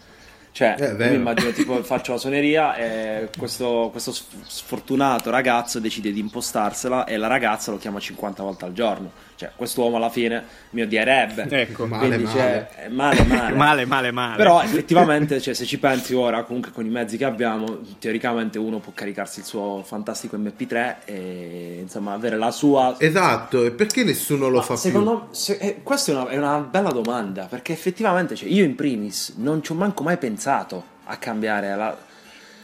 cioè, 0.52 0.76
Eh, 0.78 1.08
mi 1.08 1.14
immagino 1.14 1.50
tipo 1.50 1.82
faccio 1.82 2.12
la 2.12 2.18
suoneria 2.18 2.76
e 2.76 3.30
questo, 3.36 3.88
questo 3.90 4.12
sf- 4.12 4.34
sfortunato 4.46 5.30
ragazzo 5.30 5.80
decide 5.80 6.12
di 6.12 6.20
impostarsela 6.20 7.04
e 7.04 7.16
la 7.16 7.26
ragazza 7.26 7.70
lo 7.70 7.78
chiama 7.78 7.98
50 7.98 8.42
volte 8.42 8.64
al 8.66 8.72
giorno. 8.72 9.10
Cioè, 9.42 9.50
quest'uomo 9.56 9.96
alla 9.96 10.08
fine 10.10 10.40
mi 10.70 10.82
odierebbe. 10.82 11.46
ecco 11.50 11.86
Male, 11.86 12.06
Quindi, 12.06 12.24
male. 12.24 12.68
cioè, 12.76 12.88
male, 12.90 13.24
male. 13.24 13.54
male 13.56 13.84
male 13.86 14.10
male 14.12 14.36
Però 14.36 14.62
effettivamente, 14.62 15.40
cioè, 15.40 15.52
se 15.52 15.64
ci 15.64 15.78
pensi 15.78 16.14
ora, 16.14 16.44
comunque 16.44 16.70
con 16.70 16.86
i 16.86 16.88
mezzi 16.88 17.16
che 17.16 17.24
abbiamo, 17.24 17.80
teoricamente 17.98 18.58
uno 18.58 18.78
può 18.78 18.92
caricarsi 18.94 19.40
il 19.40 19.44
suo 19.46 19.82
fantastico 19.84 20.36
MP3 20.36 20.94
e 21.06 21.78
insomma 21.80 22.12
avere 22.12 22.36
la 22.36 22.50
sua. 22.52 22.94
esatto 22.98 23.64
e 23.64 23.72
perché 23.72 24.04
nessuno 24.04 24.48
lo 24.48 24.58
Ma 24.58 24.62
fa 24.62 24.76
secondo 24.76 25.12
me, 25.12 25.34
se- 25.34 25.56
eh, 25.60 25.80
questa 25.82 26.12
è 26.12 26.14
una, 26.14 26.28
è 26.28 26.36
una 26.38 26.58
bella 26.58 26.90
domanda 26.90 27.46
perché 27.46 27.72
effettivamente 27.72 28.36
cioè, 28.36 28.48
io 28.48 28.62
in 28.64 28.76
primis 28.76 29.34
non 29.38 29.60
ci 29.62 29.72
ho 29.72 29.74
manco 29.74 30.02
mai 30.04 30.16
pensato 30.18 30.84
a 31.04 31.16
cambiare 31.16 31.74
la. 31.74 31.96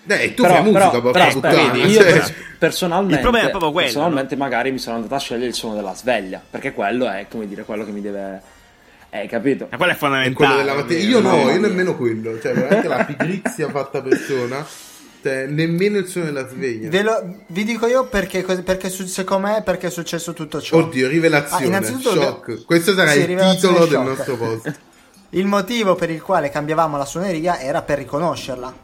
Eh, 0.09 0.34
tu 0.34 0.42
però, 0.42 0.54
fai 0.54 0.62
musica 0.62 0.88
però, 0.90 1.00
porca 1.00 1.18
però, 1.18 1.32
puttana 1.32 1.70
vedi, 1.72 1.88
io 1.90 2.00
cioè- 2.00 2.12
pers- 2.12 2.32
personalmente, 2.59 3.14
Il 3.16 3.20
problema 3.20 3.46
è 3.46 3.50
proprio 3.50 3.72
quello, 3.72 3.86
personalmente 3.88 4.36
magari 4.36 4.70
mi 4.72 4.78
sono 4.78 4.96
andato 4.96 5.14
a 5.14 5.18
scegliere 5.18 5.46
il 5.46 5.54
suono 5.54 5.74
della 5.76 5.94
sveglia 5.94 6.42
perché 6.50 6.72
quello 6.72 7.09
è 7.09 7.26
come 7.30 7.46
dire 7.46 7.64
quello 7.64 7.84
che 7.84 7.90
mi 7.90 8.00
deve. 8.00 8.42
Eh, 9.11 9.26
capito? 9.26 9.68
Ma 9.70 9.76
quello 9.78 9.92
è 9.92 9.94
fondamentale 9.96 10.34
quello 10.34 10.56
della 10.56 10.74
mattina. 10.74 11.00
Io 11.00 11.20
no, 11.20 11.36
io 11.38 11.44
mia. 11.44 11.59
nemmeno 11.59 11.96
quello. 11.96 12.38
Cioè, 12.40 12.52
veramente 12.52 12.88
la 12.88 13.04
pigrizia 13.04 13.70
fatta 13.70 14.02
persona. 14.02 14.66
Cioè, 15.22 15.46
nemmeno 15.46 15.96
il 15.96 16.06
suono 16.06 16.26
della 16.26 16.46
sveglia. 16.46 16.90
Ve 16.90 17.02
lo- 17.02 17.36
vi 17.46 17.64
dico 17.64 17.86
io 17.86 18.04
perché, 18.06 18.42
perché 18.42 18.90
secondo 18.90 19.46
me 19.48 19.62
perché 19.62 19.86
è 19.86 19.90
successo 19.90 20.34
tutto 20.34 20.61
ciò. 20.61 20.76
Oddio, 20.76 21.09
rivelazione. 21.09 21.64
Ah, 21.64 21.66
innanzitutto- 21.66 22.11
shock. 22.20 22.64
Questo 22.66 22.92
sarà 22.92 23.11
Sì, 23.12 23.20
il 23.20 23.26
titolo 23.26 23.78
del 23.86 23.88
shock. 23.88 24.06
nostro 24.06 24.36
post. 24.36 24.78
Il 25.30 25.46
motivo 25.46 25.94
per 25.94 26.11
il 26.11 26.20
quale 26.20 26.50
cambiavamo 26.50 26.96
la 26.98 27.04
suoneria 27.06 27.59
era 27.61 27.80
per 27.82 27.98
riconoscerla. 27.98 28.74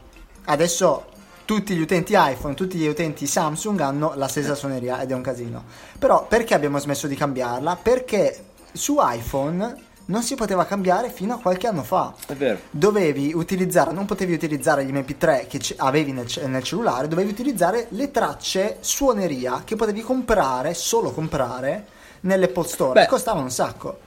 Adesso 0.45 1.05
tutti 1.45 1.75
gli 1.75 1.81
utenti 1.81 2.13
iPhone, 2.17 2.53
tutti 2.55 2.77
gli 2.77 2.87
utenti 2.87 3.27
Samsung 3.27 3.79
hanno 3.79 4.13
la 4.15 4.27
stessa 4.27 4.55
suoneria 4.55 5.01
ed 5.01 5.11
è 5.11 5.13
un 5.13 5.21
casino. 5.21 5.63
Però 5.99 6.25
perché 6.27 6.53
abbiamo 6.53 6.79
smesso 6.79 7.07
di 7.07 7.15
cambiarla? 7.15 7.77
Perché 7.81 8.43
su 8.71 8.97
iPhone 8.99 9.83
non 10.07 10.21
si 10.21 10.35
poteva 10.35 10.65
cambiare 10.65 11.09
fino 11.09 11.33
a 11.33 11.39
qualche 11.39 11.65
anno 11.67 11.81
fa. 11.83 12.13
È 12.27 12.33
vero. 12.33 12.59
Dovevi 12.69 13.31
utilizzare, 13.33 13.91
non 13.91 14.05
potevi 14.05 14.33
utilizzare 14.33 14.85
gli 14.85 14.91
MP3 14.91 15.47
che 15.47 15.59
ce- 15.59 15.75
avevi 15.77 16.11
nel, 16.11 16.27
ce- 16.27 16.45
nel 16.47 16.61
cellulare, 16.63 17.07
dovevi 17.07 17.31
utilizzare 17.31 17.87
le 17.89 18.11
tracce 18.11 18.77
suoneria 18.81 19.61
che 19.63 19.75
potevi 19.75 20.01
comprare, 20.01 20.73
solo 20.75 21.11
comprare, 21.11 21.87
nell'Apple 22.21 22.67
Store. 22.67 23.01
Beh. 23.01 23.07
costavano 23.07 23.45
un 23.45 23.51
sacco. 23.51 23.97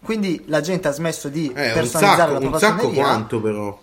Quindi 0.00 0.44
la 0.46 0.60
gente 0.60 0.86
ha 0.86 0.92
smesso 0.92 1.28
di 1.28 1.50
Eh, 1.52 1.66
un 1.68 1.72
personalizzare 1.74 2.16
sacco, 2.18 2.32
la 2.32 2.38
un 2.38 2.50
propria 2.50 2.68
sacco 2.68 2.80
suoneria. 2.82 3.02
quanto 3.04 3.40
però. 3.40 3.80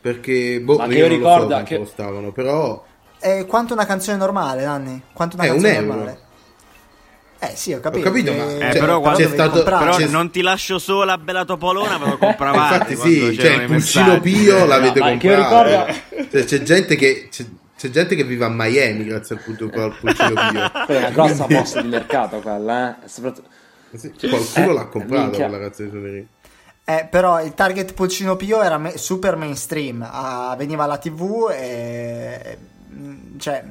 Perché, 0.00 0.60
boh, 0.60 0.76
Ma 0.76 0.86
che 0.86 0.94
io 0.96 1.06
io 1.06 1.18
lo 1.18 1.48
so 1.48 1.62
che- 1.64 1.76
costavano, 1.78 2.32
però... 2.32 2.84
Eh, 3.20 3.46
quanto 3.46 3.72
una 3.74 3.84
canzone 3.84 4.16
normale, 4.16 4.64
Nanni? 4.64 5.02
Quanto 5.12 5.34
una 5.36 5.44
Eh, 5.46 5.50
un 5.50 5.54
canzone 5.60 5.74
euro. 5.76 5.86
normale? 5.94 6.18
Eh 7.40 7.52
sì, 7.54 7.72
ho 7.72 7.80
capito. 7.80 8.06
Ho 8.06 8.10
capito, 8.10 8.32
che- 8.32 8.36
ma- 8.36 8.44
Eh, 8.52 8.70
Cioè, 8.72 8.80
però 8.80 9.00
quando 9.00 9.28
stato-. 9.28 9.62
Però 9.62 9.96
c'è- 9.96 10.06
non 10.06 10.30
ti 10.30 10.40
lascio 10.40 10.78
sola 10.78 11.18
bella 11.18 11.44
topolona, 11.44 11.98
me 11.98 12.10
lo 12.10 12.18
compravate. 12.18 12.92
Infatti 12.92 12.96
sì, 12.96 13.38
cioè 13.38 13.52
il 13.54 13.66
pulcino. 13.66 14.20
Pio 14.20 14.64
l'avete 14.66 14.98
No, 15.00 15.04
ma 15.04 15.16
che 15.16 15.26
io 15.28 15.44
comprato. 15.46 15.92
Cioè, 16.30 16.44
c'è 16.44 16.62
gente 16.62 16.96
che... 16.96 17.28
C'è, 17.30 17.44
c'è 17.78 17.90
gente 17.90 18.16
che 18.16 18.24
vive 18.24 18.44
a 18.44 18.48
Miami 18.48 19.04
grazie 19.04 19.36
al, 19.36 19.42
punto, 19.42 19.70
al 19.80 19.96
pulcino 20.00 20.32
Pio. 20.50 20.72
È 20.86 20.96
una 20.96 21.10
grossa 21.10 21.46
mossa 21.48 21.80
di 21.80 21.88
mercato 21.88 22.40
quella, 22.40 22.90
eh. 23.04 23.08
Soprattutto- 23.08 23.48
Sì, 23.94 24.12
qualcuno 24.28 24.70
Eh, 24.70 24.74
l'ha 24.74 24.86
comprato 24.86 25.30
quella 25.36 25.58
razza 25.58 25.82
di 25.84 25.90
suoneria. 25.90 26.24
Eh, 26.90 27.06
però 27.10 27.42
il 27.42 27.52
target 27.52 27.92
Pulcino 27.92 28.34
Pio 28.36 28.62
era 28.62 28.78
me- 28.78 28.96
super 28.96 29.36
mainstream, 29.36 30.08
ah, 30.10 30.54
veniva 30.56 30.84
alla 30.84 30.96
TV 30.96 31.50
e... 31.52 32.56
mm, 32.90 33.38
cioè... 33.38 33.62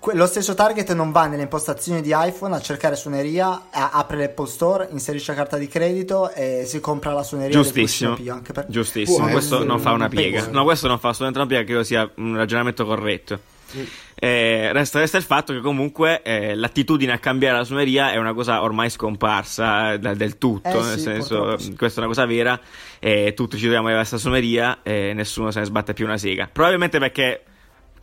que- 0.00 0.14
Lo 0.16 0.26
stesso 0.26 0.54
target 0.54 0.92
non 0.94 1.12
va 1.12 1.26
nelle 1.26 1.42
impostazioni 1.42 2.00
di 2.02 2.12
iPhone 2.12 2.56
a 2.56 2.60
cercare 2.60 2.96
suoneria, 2.96 3.66
a- 3.70 3.90
apre 3.92 4.16
l'Apple 4.16 4.48
Store, 4.48 4.88
inserisce 4.90 5.30
la 5.30 5.36
carta 5.36 5.56
di 5.58 5.68
credito 5.68 6.28
e 6.32 6.64
si 6.66 6.80
compra 6.80 7.12
la 7.12 7.22
suoneria 7.22 7.54
Giustissimo, 7.54 8.14
Pio. 8.14 8.32
Anche 8.34 8.52
per... 8.52 8.66
giustissimo. 8.68 9.28
Questo 9.28 9.62
non 9.62 9.78
fa 9.78 9.92
una 9.92 10.06
un 10.06 10.10
piega. 10.10 10.48
No, 10.48 10.64
questo 10.64 10.88
non 10.88 10.98
fa 10.98 11.10
assolutamente 11.10 11.38
una 11.38 11.46
piega. 11.46 11.64
Credo 11.64 11.84
sia 11.84 12.10
un 12.16 12.34
ragionamento 12.36 12.84
corretto. 12.84 13.38
Eh, 14.14 14.72
resta, 14.72 15.00
resta 15.00 15.16
il 15.18 15.22
fatto 15.22 15.52
che 15.52 15.60
comunque 15.60 16.22
eh, 16.22 16.54
l'attitudine 16.54 17.12
a 17.12 17.18
cambiare 17.18 17.58
la 17.58 17.64
suoneria 17.64 18.12
è 18.12 18.16
una 18.16 18.32
cosa 18.32 18.62
ormai 18.62 18.88
scomparsa 18.90 19.92
eh, 19.94 19.98
da- 19.98 20.14
del 20.14 20.38
tutto, 20.38 20.68
Eh 20.68 20.82
nel 20.82 20.96
sì, 20.96 21.00
senso 21.00 21.58
sì. 21.58 21.74
questa 21.76 22.00
è 22.00 22.04
una 22.04 22.12
cosa 22.14 22.26
vera, 22.26 22.58
e 22.98 23.32
tutti 23.34 23.56
ci 23.56 23.62
troviamo 23.64 23.88
alla 23.88 24.04
stessa 24.04 24.22
suoneria 24.22 24.82
e 24.82 25.12
nessuno 25.14 25.50
se 25.50 25.58
ne 25.60 25.64
sbatte 25.66 25.92
più 25.94 26.04
una 26.06 26.16
sega. 26.16 26.48
Probabilmente 26.50 26.98
perché 26.98 27.42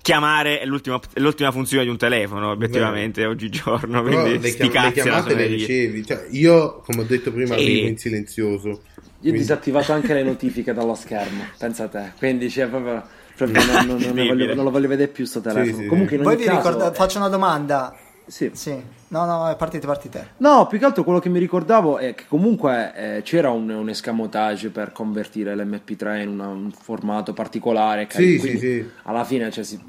chiamare 0.02 0.60
è 0.60 0.66
l'ultima, 0.66 1.00
l'ultima 1.16 1.52
funzione 1.52 1.84
di 1.84 1.90
un 1.90 1.98
telefono, 1.98 2.50
obiettivamente, 2.52 3.26
oggigiorno, 3.26 4.02
Però 4.04 4.22
quindi 4.24 4.40
le, 4.42 4.54
chiam- 4.56 4.86
le 4.86 4.92
chiamate 4.92 5.36
le 5.36 5.46
ricevi. 5.46 6.06
Cioè, 6.06 6.28
io, 6.32 6.82
come 6.86 7.02
ho 7.02 7.06
detto 7.06 7.32
prima, 7.32 7.56
Sì. 7.58 7.66
vivo 7.66 7.88
in 7.88 7.98
silenzioso. 7.98 8.68
Io 8.70 8.78
ho 8.78 9.10
Quindi- 9.22 9.40
disattivato 9.40 9.94
anche 9.94 10.14
le 10.16 10.24
notifiche 10.24 10.74
dallo 10.74 10.96
schermo, 10.96 11.46
pensa 11.58 11.84
a 11.84 11.88
te. 11.88 12.12
Quindi 12.18 12.50
cioè, 12.50 12.66
proprio, 12.68 13.04
proprio 13.36 13.66
non, 13.66 13.86
non- 13.86 13.98
non 14.14 14.28
voglio, 14.28 14.54
non 14.56 14.64
lo 14.64 14.72
voglio 14.72 14.88
vedere 14.88 15.10
più 15.12 15.26
sto 15.26 15.42
telefono. 15.42 15.82
sì. 15.82 15.88
Comunque 15.88 16.16
in 16.18 16.24
Voi 16.24 16.36
vi 16.36 16.44
caso, 16.44 16.58
ricordate, 16.58 16.96
faccio 16.96 17.18
una 17.18 17.28
domanda. 17.30 17.96
sì. 18.26 18.50
Sì. 18.54 19.00
No, 19.12 19.26
no, 19.26 19.54
partite, 19.58 19.86
partite. 19.86 20.30
No, 20.38 20.68
più 20.68 20.80
che 20.80 20.86
altro 20.86 21.04
quello 21.04 21.20
che 21.20 21.28
mi 21.28 21.38
ricordavo 21.38 21.98
è 21.98 22.16
che 22.16 22.24
comunque 22.30 22.94
eh, 22.96 23.22
c'era 23.24 23.50
un, 23.50 23.70
un 23.70 23.90
escamotage 23.90 24.70
per 24.70 24.94
convertire 24.94 25.54
l'MP3 25.54 26.22
in 26.22 26.30
una- 26.30 26.48
un 26.48 26.72
formato 26.72 27.34
particolare. 27.34 28.08
Sì, 28.10 28.38
quindi 28.38 28.58
sì, 28.58 28.58
sì. 28.58 28.90
Alla 29.04 29.26
fine 29.26 29.52
cioè, 29.52 29.66
si- 29.66 29.82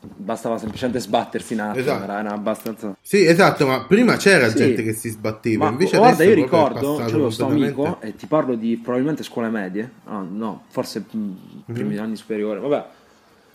bastava 0.00 0.56
semplicemente 0.56 0.98
sbattersi 0.98 1.52
un 1.52 1.60
attimo, 1.60 1.78
Esatto. 1.80 2.04
era, 2.04 2.20
era 2.20 2.30
abbastanza... 2.30 2.96
Sì, 3.02 3.26
esatto, 3.26 3.66
ma 3.66 3.84
prima 3.84 4.16
c'era 4.16 4.48
Sì. 4.48 4.56
gente 4.56 4.82
che 4.82 4.94
si 4.94 5.10
sbatteva. 5.10 5.64
Ma 5.66 5.70
invece 5.72 5.98
guarda, 5.98 6.24
io 6.24 6.32
ricordo, 6.34 6.94
passato 6.94 7.10
c'avevo 7.10 7.28
sto 7.30 7.46
amico, 7.48 7.98
e 8.00 8.16
ti 8.16 8.24
parlo 8.26 8.54
di 8.54 8.78
probabilmente 8.82 9.22
scuole 9.22 9.50
medie, 9.50 9.90
ah, 10.06 10.24
no, 10.26 10.62
forse 10.68 11.04
mm, 11.14 11.32
primi 11.66 11.98
anni 11.98 12.16
superiori, 12.16 12.58
vabbè. 12.60 12.84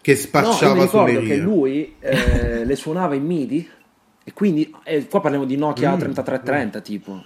che 0.01 0.11
No, 0.11 0.17
io 0.17 0.21
mi 0.21 0.28
spacciava 0.28 0.84
ricordo 0.84 1.19
che 1.21 1.36
lui 1.38 1.95
eh, 1.99 2.63
le 2.63 2.76
suonava 2.76 3.15
in 3.15 3.26
MIDI 3.26 3.69
e 4.26 4.34
quindi 4.34 4.73
eh, 4.84 5.07
qua 5.07 5.21
parliamo 5.21 5.45
di 5.45 5.55
Nokia 5.55 5.91
Mm. 5.95 5.99
3330 5.99 6.82
tipo. 6.82 7.23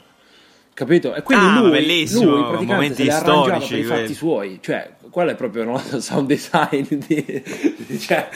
Capito? 0.74 1.14
E 1.14 1.24
quindi 1.24 1.46
Ah, 1.46 1.60
lui, 1.60 1.72
bellissimo, 1.72 2.24
lui 2.24 2.42
praticamente 2.48 2.74
momenti 2.74 3.04
se 3.04 3.12
storici, 3.12 3.70
per 3.70 3.80
i 3.80 3.84
fatti 3.84 4.14
suoi, 4.14 4.60
cioè 4.62 4.92
quello 5.10 5.32
è 5.32 5.36
proprio 5.36 5.64
no, 5.66 5.78
sound 6.00 6.28
design 6.28 6.86
di, 6.90 7.44
cioè, 8.00 8.30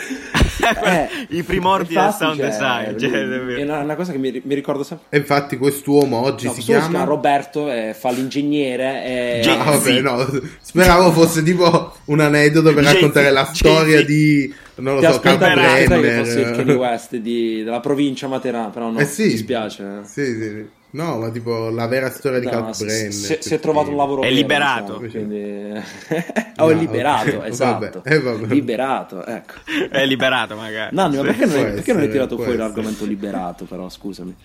I 1.29 1.43
primordi 1.43 1.93
del 1.93 2.11
sound 2.11 2.37
cioè, 2.37 2.45
design, 2.49 2.97
cioè, 2.97 3.11
è 3.55 3.63
una, 3.63 3.79
una 3.79 3.95
cosa 3.95 4.11
che 4.11 4.17
mi, 4.17 4.41
mi 4.43 4.55
ricordo 4.55 4.83
sempre. 4.83 5.07
E 5.09 5.17
infatti 5.19 5.55
quest'uomo 5.57 6.17
oggi 6.21 6.47
No, 6.47 6.53
si 6.53 6.63
questo 6.65 6.89
chiama... 6.89 7.05
Roberto, 7.05 7.71
eh, 7.71 7.95
fa 7.97 8.11
l'ingegnere 8.11 9.05
e 9.05 9.39
Jay- 9.41 9.57
Ah, 9.59 9.63
vabbè, 9.63 10.01
no, 10.01 10.27
speravo 10.59 11.11
fosse 11.11 11.43
tipo 11.43 11.95
un 12.05 12.19
aneddoto 12.19 12.73
per 12.73 12.83
raccontare 12.83 13.31
la 13.31 13.45
storia 13.53 14.03
di, 14.03 14.53
non 14.75 14.95
lo 14.95 14.99
Ti 15.01 15.05
so, 15.11 15.19
Carl 15.19 15.35
aspettavi 15.35 15.53
Brenner. 15.53 15.71
aspettavi 15.73 16.01
che 16.01 16.17
fosse 16.17 16.39
il 16.39 16.51
Kanye. 16.55 16.73
West 16.73 17.15
di- 17.17 17.63
della 17.63 17.79
provincia 17.79 18.27
Materana, 18.27 18.69
però 18.69 18.89
no, 18.89 18.99
Eh 18.99 19.05
sì. 19.05 19.23
mi 19.23 19.29
dispiace. 19.29 19.83
eh. 20.01 20.05
Sì, 20.05 20.25
sì. 20.25 20.65
No, 20.91 21.17
ma 21.17 21.29
tipo 21.31 21.69
la 21.69 21.87
vera 21.87 22.11
storia 22.11 22.37
di 22.39 22.45
No, 22.45 22.51
Carl 22.51 22.73
si, 22.75 22.85
Brenner. 22.85 23.11
si- 23.13 23.37
si 23.39 23.53
è 23.55 23.59
trovato 23.59 23.89
un 23.89 23.95
lavoro 23.95 24.21
È 24.21 24.25
vero, 24.25 24.35
liberato. 24.35 24.97
diciamo, 24.99 25.25
quindi... 25.25 25.71
oh, 26.57 26.69
è 26.69 26.73
No, 26.73 26.79
liberato, 26.79 27.29
ok, 27.37 27.45
esatto. 27.47 28.01
vabbè, 28.03 28.13
eh, 28.13 28.19
vabbè. 28.19 28.45
Liberato, 28.53 29.25
ecco. 29.25 29.53
È 29.89 30.05
liberato 30.05 30.55
magari. 30.55 30.95
Nanni, 30.95 31.15
ma 31.15 31.23
perché 31.23 31.45
non, 31.45 31.53
perché 31.55 31.91
non 31.93 32.01
hai 32.01 32.07
essere, 32.07 32.09
tirato 32.09 32.35
fuori 32.35 32.51
essere. 32.51 32.63
l'argomento 32.63 33.05
liberato, 33.05 33.65
però, 33.65 33.89
scusami. 33.89 34.35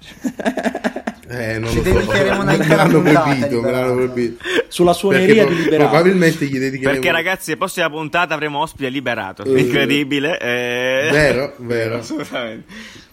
Eh, 1.30 1.58
non 1.60 1.70
Ci 1.70 1.76
lo 1.76 1.82
so. 1.84 1.90
dedicheremo 1.92 2.40
una 2.40 2.50
me 2.50 2.56
intera 2.56 2.74
l'hanno 2.76 3.00
puntata 3.02 3.22
proibito, 3.22 3.60
me 3.60 3.70
l'hanno 3.70 3.94
proibito. 3.94 4.44
Sulla 4.66 4.92
suoneria 4.92 5.44
Perché 5.44 5.54
di 5.54 5.62
liberato. 5.62 5.88
probabilmente 5.90 6.44
gli 6.46 6.58
dedicheremo... 6.58 6.90
Perché 6.92 7.12
ragazzi, 7.12 7.50
la 7.50 7.56
prossima 7.56 7.88
puntata 7.90 8.34
avremo 8.34 8.58
ospite 8.60 8.88
liberato. 8.88 9.44
Eh. 9.44 9.60
Incredibile. 9.60 10.38
eh. 10.40 11.08
Vero, 11.12 11.54
vero. 11.58 11.98
Assolutamente. 11.98 12.72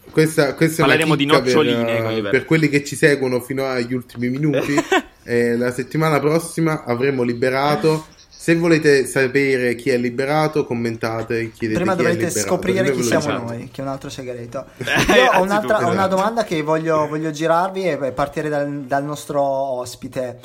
Questa, 0.09 0.55
questa 0.55 0.83
Parleremo 0.83 1.15
di 1.15 1.25
noccioline 1.25 1.83
per, 1.83 2.11
eh, 2.11 2.29
per 2.31 2.45
quelli 2.45 2.69
che 2.69 2.83
ci 2.83 2.95
seguono 2.95 3.39
fino 3.39 3.65
agli 3.65 3.93
ultimi 3.93 4.29
minuti. 4.29 4.73
Eh, 5.29 5.57
la 5.57 5.73
settimana 5.73 6.21
prossima 6.21 6.85
avremo 6.85 7.21
liberato. 7.21 8.07
Se 8.47 8.55
volete 8.55 9.05
sapere 9.05 9.75
chi 9.75 9.89
è 9.89 9.97
liberato, 9.97 10.63
commentate. 10.65 11.51
Chiedete 11.51 11.81
Prima 11.81 11.95
chi 11.95 11.99
è 11.99 12.03
dovete 12.03 12.25
liberato. 12.27 12.47
scoprire 12.47 12.91
chi 12.93 13.03
siamo 13.03 13.25
diciamo. 13.25 13.49
noi, 13.49 13.69
che 13.69 13.81
è 13.81 13.83
un 13.83 13.89
altro 13.89 14.09
segreto. 14.09 14.65
Eh, 14.87 15.19
Io 15.19 15.31
ho, 15.33 15.41
un'altra, 15.41 15.79
ho 15.79 15.81
una 15.81 15.91
esatto. 15.91 16.15
domanda 16.15 16.43
che 16.45 16.61
voglio, 16.61 17.09
voglio 17.09 17.29
girarvi 17.29 17.89
e 17.89 18.11
partire 18.13 18.47
dal, 18.47 18.83
dal 18.83 19.03
nostro 19.03 19.41
ospite. 19.43 20.39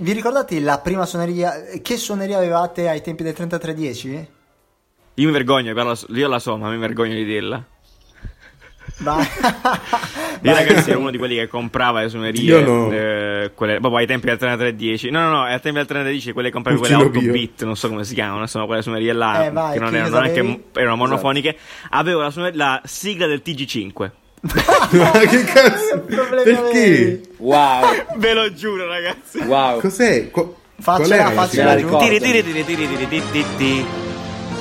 Vi 0.00 0.12
ricordate 0.12 0.58
la 0.60 0.78
prima 0.78 1.04
suoneria? 1.04 1.52
Che 1.82 1.96
suoneria 1.98 2.38
avevate 2.38 2.88
ai 2.88 3.02
tempi 3.02 3.22
del 3.22 3.34
3310? 3.34 4.28
Io 5.16 5.26
mi 5.26 5.32
vergogno, 5.32 5.74
io 6.08 6.28
la 6.28 6.38
so, 6.38 6.56
ma 6.56 6.70
mi 6.70 6.78
vergogno 6.78 7.12
di 7.12 7.24
dirla. 7.26 7.62
Vai. 8.98 9.26
Io 10.42 10.52
Vai, 10.52 10.64
ragazzi 10.66 10.90
ero 10.90 11.00
uno 11.00 11.10
di 11.10 11.18
quelli 11.18 11.34
che 11.36 11.48
comprava 11.48 12.02
le 12.02 12.08
suonerie, 12.08 12.42
Io 12.42 12.60
no. 12.64 12.90
eh, 12.92 13.50
quelle, 13.54 13.78
proprio 13.78 13.96
ai 14.00 14.06
tempi 14.06 14.26
del 14.26 14.36
3310. 14.38 15.10
No, 15.10 15.20
no, 15.22 15.30
no, 15.30 15.42
ai 15.42 15.60
tempi 15.60 15.78
del 15.78 15.86
3310 15.86 16.32
quelle 16.32 16.48
che 16.48 16.54
compravi 16.54 16.78
quelle 16.78 16.94
Cucino 16.94 17.10
8 17.10 17.18
Pio. 17.20 17.32
bit, 17.32 17.64
non 17.64 17.76
so 17.76 17.88
come 17.88 18.04
si 18.04 18.14
chiamano, 18.14 18.46
sono 18.46 18.66
quelle 18.66 18.82
suonerie 18.82 19.12
là 19.12 19.46
Eh, 19.46 19.50
vai, 19.50 19.72
che 19.74 19.78
non 19.80 19.94
erano 19.94 20.20
neanche 20.20 20.60
erano 20.74 20.96
monofoniche. 20.96 21.56
Avevo 21.90 22.20
la, 22.20 22.30
suoneria- 22.30 22.56
la 22.64 22.80
sigla 22.84 23.26
del 23.26 23.42
TG5. 23.44 24.10
Ma 24.42 25.10
che 25.20 25.44
cazzo? 25.44 26.00
Perché? 26.00 27.20
Wow, 27.38 27.84
Ve 28.16 28.34
lo 28.34 28.52
giuro, 28.52 28.86
ragazzi. 28.88 29.38
wow. 29.38 29.80
Cos'è? 29.80 30.30
Qu- 30.30 30.54
Faccela, 30.80 31.30
faccela. 31.30 31.74
Tiri 31.76 32.18
tiri 32.18 32.42
tiri 32.42 32.64
tiri 32.64 32.64
tiri 32.64 33.06
tiri 33.06 33.22
tiri 33.30 33.86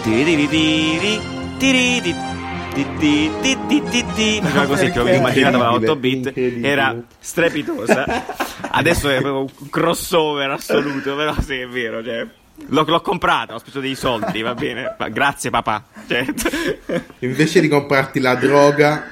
tiri 0.04 0.48
tiri 0.48 0.48
tiri 0.48 1.20
tiri 1.58 2.16
ti 2.74 4.40
faceva 4.42 4.66
così 4.66 4.90
che 4.92 5.00
ho 5.00 5.04
Perché? 5.04 5.18
immaginato 5.18 5.58
la 5.58 5.74
8 5.74 5.92
Incredibile, 6.02 6.52
bit 6.52 6.66
era 6.66 6.96
strepitosa. 7.20 8.06
Adesso 8.72 9.10
è 9.10 9.20
proprio 9.22 9.40
un 9.42 9.70
crossover 9.70 10.52
assoluto 10.52 11.16
però 11.16 11.34
sì 11.42 11.56
è 11.56 11.68
vero 11.68 12.04
cioè 12.04 12.26
l'ho, 12.68 12.84
l'ho 12.86 13.02
comprata 13.02 13.56
ho 13.56 13.58
speso 13.60 13.80
dei 13.80 13.96
soldi 13.96 14.42
va 14.42 14.54
bene. 14.54 14.96
Ma 14.98 15.10
grazie 15.10 15.50
papà. 15.50 15.84
Cioè, 16.08 16.26
Invece 17.20 17.60
di 17.62 17.68
comprarti 17.68 18.20
la 18.20 18.36
droga, 18.36 19.04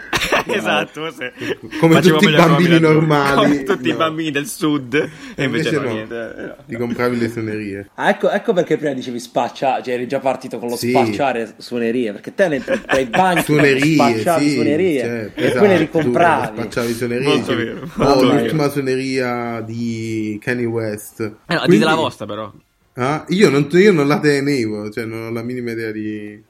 esatto 0.57 1.11
sì. 1.11 1.57
Come 1.79 1.93
Facevo 1.95 2.17
tutti 2.17 2.31
i 2.31 2.35
bambini 2.35 2.79
normali. 2.79 3.35
come 3.35 3.63
tutti 3.63 3.87
i 3.87 3.91
No. 3.91 3.97
bambini 3.97 4.31
del 4.31 4.45
sud 4.47 4.93
e 4.93 5.43
invece, 5.43 5.69
invece 5.69 5.71
no, 5.75 5.81
no. 5.81 5.91
niente 5.91 6.33
no. 6.37 6.55
ti 6.67 6.75
compravi 6.75 7.17
le 7.17 7.29
suonerie. 7.29 7.89
Ah, 7.95 8.09
ecco, 8.09 8.29
ecco 8.29 8.53
perché 8.53 8.77
prima 8.77 8.93
dicevi 8.93 9.19
spaccia, 9.19 9.81
cioè 9.81 9.93
eri 9.95 10.07
già 10.07 10.19
partito 10.19 10.57
con 10.59 10.69
lo 10.69 10.75
Sì. 10.75 10.89
spacciare 10.89 11.53
suonerie, 11.57 12.11
perché 12.11 12.33
te 12.33 12.47
ne 12.47 12.63
tra 12.63 12.79
i 12.99 13.05
banchi 13.05 13.43
Suonerie, 13.43 13.93
spacciavi 13.95 14.47
sì, 14.47 14.53
suonerie 14.55 14.99
certo, 14.99 15.39
e 15.39 15.43
esatto, 15.45 15.59
poi 15.59 15.67
le 15.67 15.73
tu 15.75 15.79
ricompravi. 15.81 16.57
Spacciavi 16.59 16.93
suonerie. 16.93 17.27
Molto 17.27 17.39
dicevi, 17.55 17.63
vero, 17.63 17.81
"Oh, 17.83 17.89
molto 18.03 18.23
l'ultima 18.33 18.69
suoneria 18.69 19.61
di 19.61 20.39
Kanye 20.41 20.65
West. 20.65 21.19
Eh 21.21 21.53
no, 21.53 21.59
Quindi- 21.59 21.69
dite 21.77 21.85
la 21.85 21.95
vostra 21.95 22.25
però 22.25 22.51
Ah, 22.93 23.23
io, 23.29 23.49
non, 23.49 23.67
io 23.71 23.93
non 23.93 24.07
la 24.07 24.19
tenevo, 24.19 24.89
cioè 24.89 25.05
non 25.05 25.23
ho 25.27 25.31
la 25.31 25.41
minima 25.41 25.71
idea 25.71 25.89
di... 25.91 26.41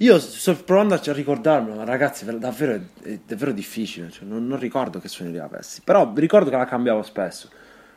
Io 0.00 0.18
sto 0.20 0.54
provando 0.64 0.94
a 0.94 1.00
ricordarmelo, 1.02 1.74
ma 1.74 1.84
ragazzi, 1.84 2.24
ver- 2.24 2.38
davvero 2.38 2.74
è, 2.74 2.80
è 3.02 3.18
davvero 3.26 3.52
difficile. 3.52 4.10
cioè, 4.10 4.24
non, 4.24 4.46
non 4.46 4.58
ricordo 4.58 5.00
che 5.00 5.08
suoneria 5.08 5.44
avessi. 5.44 5.80
Però 5.82 6.12
ricordo 6.14 6.50
che 6.50 6.56
la 6.56 6.66
cambiavo 6.66 7.02
spesso. 7.02 7.48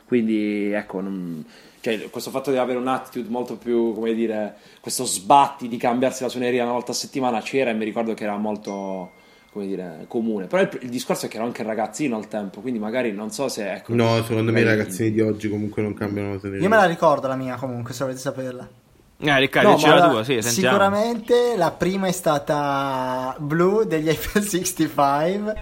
Quindi, 0.06 0.72
ecco, 0.72 1.00
non- 1.00 1.44
cioè, 1.80 2.10
questo 2.10 2.30
fatto 2.30 2.50
di 2.50 2.56
avere 2.56 2.78
un'attitude 2.78 3.28
molto 3.28 3.56
più, 3.56 3.94
come 3.94 4.14
dire, 4.14 4.56
questo 4.80 5.04
sbatti 5.04 5.68
di 5.68 5.76
cambiarsi 5.76 6.22
la 6.24 6.28
suoneria 6.28 6.64
una 6.64 6.72
volta 6.72 6.90
a 6.90 6.94
settimana 6.94 7.40
c'era 7.40 7.70
e 7.70 7.74
mi 7.74 7.84
ricordo 7.84 8.14
che 8.14 8.24
era 8.24 8.36
molto, 8.36 9.12
come 9.52 9.66
dire, 9.66 10.04
comune. 10.08 10.46
Però 10.46 10.60
il, 10.60 10.78
il 10.82 10.88
discorso 10.88 11.26
è 11.26 11.28
che 11.28 11.36
ero 11.36 11.44
anche 11.44 11.62
ragazzino 11.62 12.16
al 12.16 12.26
tempo, 12.26 12.60
quindi 12.60 12.80
magari 12.80 13.12
non 13.12 13.30
so 13.30 13.48
se, 13.48 13.74
ecco... 13.74 13.94
No, 13.94 14.22
secondo 14.24 14.50
me 14.50 14.60
i 14.60 14.64
ragazzini 14.64 15.12
di 15.12 15.20
oggi 15.20 15.48
comunque 15.48 15.82
non 15.82 15.94
cambiano 15.94 16.32
la 16.32 16.38
suoneria. 16.40 16.64
Io 16.64 16.68
me 16.68 16.76
la 16.76 16.86
ricordo 16.86 17.28
la 17.28 17.36
mia 17.36 17.54
comunque, 17.54 17.94
se 17.94 18.02
volete 18.02 18.20
saperla. 18.20 18.68
Eh 19.24 19.38
Riccardo 19.38 19.70
No, 19.70 19.76
ma 19.76 19.94
la 19.94 20.08
tua 20.08 20.24
sì 20.24 20.42
sentiamo 20.42 20.76
Sicuramente 20.76 21.54
la 21.56 21.70
prima 21.70 22.06
è 22.08 22.12
stata 22.12 23.34
Blue 23.40 23.86
degli 23.86 24.08
Apple 24.08 24.42
65. 24.42 25.54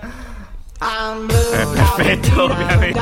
Eh, 0.83 1.67
perfetto 1.75 2.43
ovviamente 2.45 2.99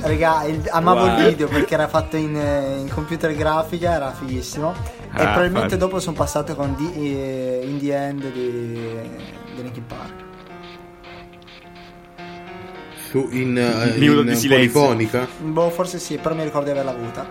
Raga, 0.00 0.44
il- 0.44 0.62
amavo 0.70 1.00
Wow. 1.04 1.18
il 1.18 1.24
video 1.26 1.48
perché 1.48 1.74
era 1.74 1.88
fatto 1.88 2.16
in, 2.16 2.34
eh, 2.34 2.78
in 2.80 2.88
computer 2.88 3.34
grafica, 3.34 3.92
era 3.92 4.12
fighissimo. 4.12 4.72
e 4.72 5.22
Ah, 5.22 5.32
probabilmente 5.32 5.74
infatti. 5.74 5.76
dopo 5.76 6.00
sono 6.00 6.16
passato 6.16 6.54
con 6.54 6.74
di, 6.76 6.90
eh, 6.94 7.60
In 7.64 7.78
the 7.78 7.94
End 7.94 8.30
di, 8.32 8.72
di 9.54 9.62
Linkin 9.62 9.84
Park. 9.86 10.12
Su, 13.10 13.28
in, 13.32 13.52
Minuto 13.96 14.20
in 14.20 14.26
di 14.26 14.36
silenzio. 14.36 14.48
polifonica. 14.80 15.26
Boh, 15.40 15.70
forse 15.70 15.98
sì, 15.98 16.16
però 16.18 16.34
mi 16.34 16.44
ricordo 16.44 16.66
di 16.66 16.78
averla 16.78 16.90
avuta. 16.92 17.26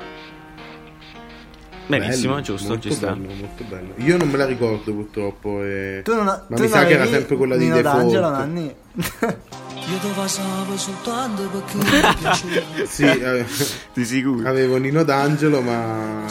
Benissimo 1.87 2.33
Bello, 2.33 2.43
giusto 2.45 2.67
molto 2.69 2.89
ci 2.89 2.95
sta 2.95 3.11
bello, 3.13 3.33
molto 3.33 3.63
bello. 3.63 3.93
Io 3.97 4.17
non 4.17 4.29
me 4.29 4.37
la 4.37 4.45
ricordo 4.45 4.93
purtroppo. 4.93 5.63
e- 5.63 6.01
Tu 6.03 6.13
non, 6.13 6.25
Ma 6.25 6.35
tu 6.35 6.53
mi 6.53 6.59
non 6.59 6.67
sa 6.69 6.85
che 6.85 6.93
era 6.93 7.05
sempre 7.07 7.35
quella 7.35 7.55
di 7.57 7.63
Nino 7.65 7.75
default. 7.77 7.99
D'Angelo, 8.01 8.29
Nanni? 8.29 8.75
Io 9.89 9.97
ti 9.99 10.07
passavo 10.13 10.77
soltanto 10.77 11.43
perché 11.43 11.77
mi 11.77 11.83
piaceva. 12.19 12.85
Sì, 12.85 13.03
eh, 13.05 13.45
Di 13.93 14.03
sicuro. 14.05 14.47
avevo 14.49 14.77
Nino 14.77 15.03
D'Angelo, 15.03 15.61
ma 15.61 16.23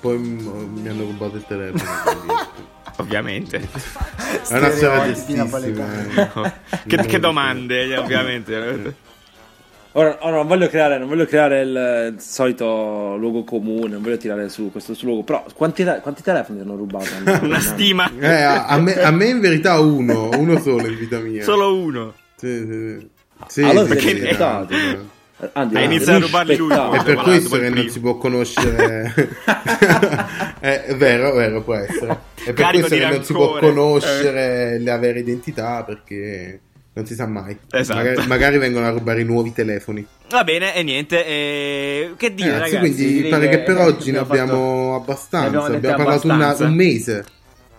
poi 0.00 0.18
mi 0.18 0.88
hanno 0.88 1.02
rubato 1.02 1.36
il 1.36 1.44
telefono. 1.46 1.90
Ovviamente. 2.98 3.58
È 4.48 4.56
una 4.56 4.70
storia 4.70 5.14
napoletani. 5.34 6.14
eh. 6.14 6.52
che, 6.86 6.96
che 6.96 7.18
domande, 7.18 7.82
eh, 7.82 7.96
ovviamente. 7.98 8.94
Ora, 9.98 10.18
ora 10.20 10.36
non, 10.36 10.46
voglio 10.46 10.68
creare, 10.68 10.98
non 10.98 11.08
voglio 11.08 11.24
creare 11.24 11.62
il, 11.62 12.12
il 12.14 12.20
solito 12.20 13.16
luogo 13.16 13.44
comune, 13.44 13.88
non 13.94 14.02
voglio 14.02 14.18
tirare 14.18 14.50
su 14.50 14.70
questo 14.70 14.92
su 14.92 15.06
luogo. 15.06 15.22
Però 15.22 15.42
quanti, 15.54 15.84
quanti 16.02 16.22
telefoni 16.22 16.60
hanno 16.60 16.76
rubato? 16.76 17.08
Una 17.42 17.60
stima. 17.60 18.10
Eh, 18.18 18.26
a, 18.26 18.66
a 18.66 18.78
me, 18.78 18.92
a 19.00 19.10
me 19.10 19.24
in 19.24 19.40
verità 19.40 19.80
uno, 19.80 20.28
uno 20.36 20.58
solo 20.60 20.86
in 20.86 20.98
vita 20.98 21.18
mia. 21.18 21.42
Solo 21.42 21.74
uno. 21.74 22.12
Sì, 22.36 22.66
sì, 22.68 23.08
sì. 23.48 23.62
Allora 23.62 23.86
perché- 23.86 24.08
sì, 24.08 24.12
rispettati. 24.12 24.74
esatto. 24.74 25.14
Anzi, 25.52 25.76
Hai 25.76 25.84
anzi, 25.84 25.94
iniziato 25.96 26.18
a 26.18 26.26
rubarli 26.26 26.56
lui. 26.56 26.72
È 26.74 27.02
per 27.02 27.16
questo 27.16 27.58
che 27.58 27.68
non 27.70 27.88
si 27.88 28.00
può 28.00 28.16
conoscere. 28.18 29.14
è, 30.60 30.82
è 30.88 30.96
vero, 30.96 31.32
è 31.32 31.36
vero, 31.36 31.62
può 31.62 31.74
essere. 31.74 32.18
È 32.34 32.52
per 32.52 32.54
Carico 32.54 32.86
questo 32.86 33.06
che 33.06 33.14
non 33.14 33.24
si 33.24 33.32
può 33.32 33.52
rancore. 33.52 33.72
conoscere 33.72 34.78
le 34.78 34.98
vere 34.98 35.18
identità 35.20 35.84
perché 35.84 36.60
non 36.96 37.04
si 37.04 37.14
sa 37.14 37.26
mai. 37.26 37.56
Esatto. 37.70 37.98
Magari, 37.98 38.26
magari 38.26 38.58
vengono 38.58 38.86
a 38.86 38.90
rubare 38.90 39.20
i 39.20 39.24
nuovi 39.24 39.52
telefoni. 39.52 40.04
Va 40.30 40.44
bene, 40.44 40.74
e 40.74 40.82
niente. 40.82 41.26
eh, 41.26 42.10
che 42.16 42.32
dire, 42.34 42.52
Ragazzi, 42.52 42.74
ragazzi? 42.76 42.94
quindi 42.94 43.28
pare 43.28 43.48
che 43.50 43.58
per 43.60 43.76
oggi 43.76 44.10
ne 44.12 44.18
abbiamo 44.18 44.92
fatto- 44.92 44.94
abbastanza. 44.94 45.48
ne 45.68 45.76
abbiamo 45.76 45.76
Abbiamo, 45.76 45.96
parlato 46.04 46.26
una- 46.26 46.56
un 46.70 46.74
mese. 46.74 47.24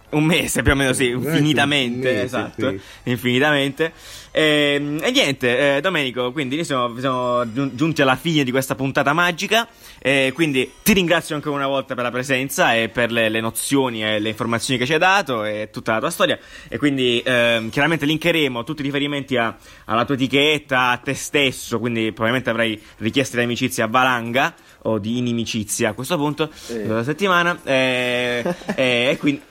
Un 0.09 0.23
mese 0.23 0.61
più 0.61 0.71
o 0.71 0.75
meno, 0.75 0.93
sì, 0.93 1.07
Eh, 1.09 1.11
infinitamente, 1.11 2.11
mese, 2.11 2.23
esatto, 2.23 2.69
sì. 2.69 2.79
infinitamente. 3.03 3.91
Ehm, 4.31 4.99
E, 5.03 5.11
niente, 5.11 5.75
eh, 5.77 5.81
Domenico, 5.81 6.31
quindi 6.31 6.55
noi 6.55 6.63
siamo, 6.63 6.97
siamo 6.97 7.51
giun- 7.51 7.71
giunti 7.73 8.01
alla 8.01 8.15
fine 8.15 8.45
di 8.45 8.51
questa 8.51 8.73
puntata 8.75 9.11
magica. 9.11 9.67
eh, 9.99 10.31
quindi 10.33 10.71
ti 10.83 10.93
ringrazio 10.93 11.35
ancora 11.35 11.55
una 11.55 11.67
volta 11.67 11.93
per 11.95 12.03
la 12.05 12.11
presenza 12.11 12.73
e 12.75 12.87
per 12.87 13.11
le, 13.11 13.27
le 13.29 13.41
nozioni 13.41 14.05
e 14.05 14.19
le 14.19 14.29
informazioni 14.29 14.79
che 14.79 14.85
ci 14.85 14.93
hai 14.93 14.99
dato 14.99 15.43
e 15.43 15.69
tutta 15.71 15.93
la 15.93 15.99
tua 15.99 16.09
storia. 16.11 16.39
E 16.69 16.77
quindi 16.77 17.21
ehm, 17.25 17.69
chiaramente 17.69 18.05
linkeremo 18.05 18.63
tutti 18.63 18.81
i 18.81 18.85
riferimenti 18.85 19.35
a- 19.35 19.57
alla 19.85 20.05
tua 20.05 20.15
etichetta, 20.15 20.89
a 20.91 20.97
te 20.97 21.15
stesso. 21.15 21.79
Quindi 21.79 22.11
probabilmente 22.13 22.49
avrai 22.49 22.79
richieste 22.99 23.35
di 23.37 23.43
amicizia 23.43 23.85
a 23.85 23.87
valanga 23.87 24.53
o 24.83 24.99
di 24.99 25.17
inimicizia 25.17 25.89
a 25.89 25.93
questo 25.93 26.15
punto, 26.15 26.49
Sì. 26.53 26.85
la 26.85 27.03
settimana. 27.03 27.59
eh, 27.65 28.43
e- 28.77 29.07
e 29.11 29.17
quindi. 29.19 29.41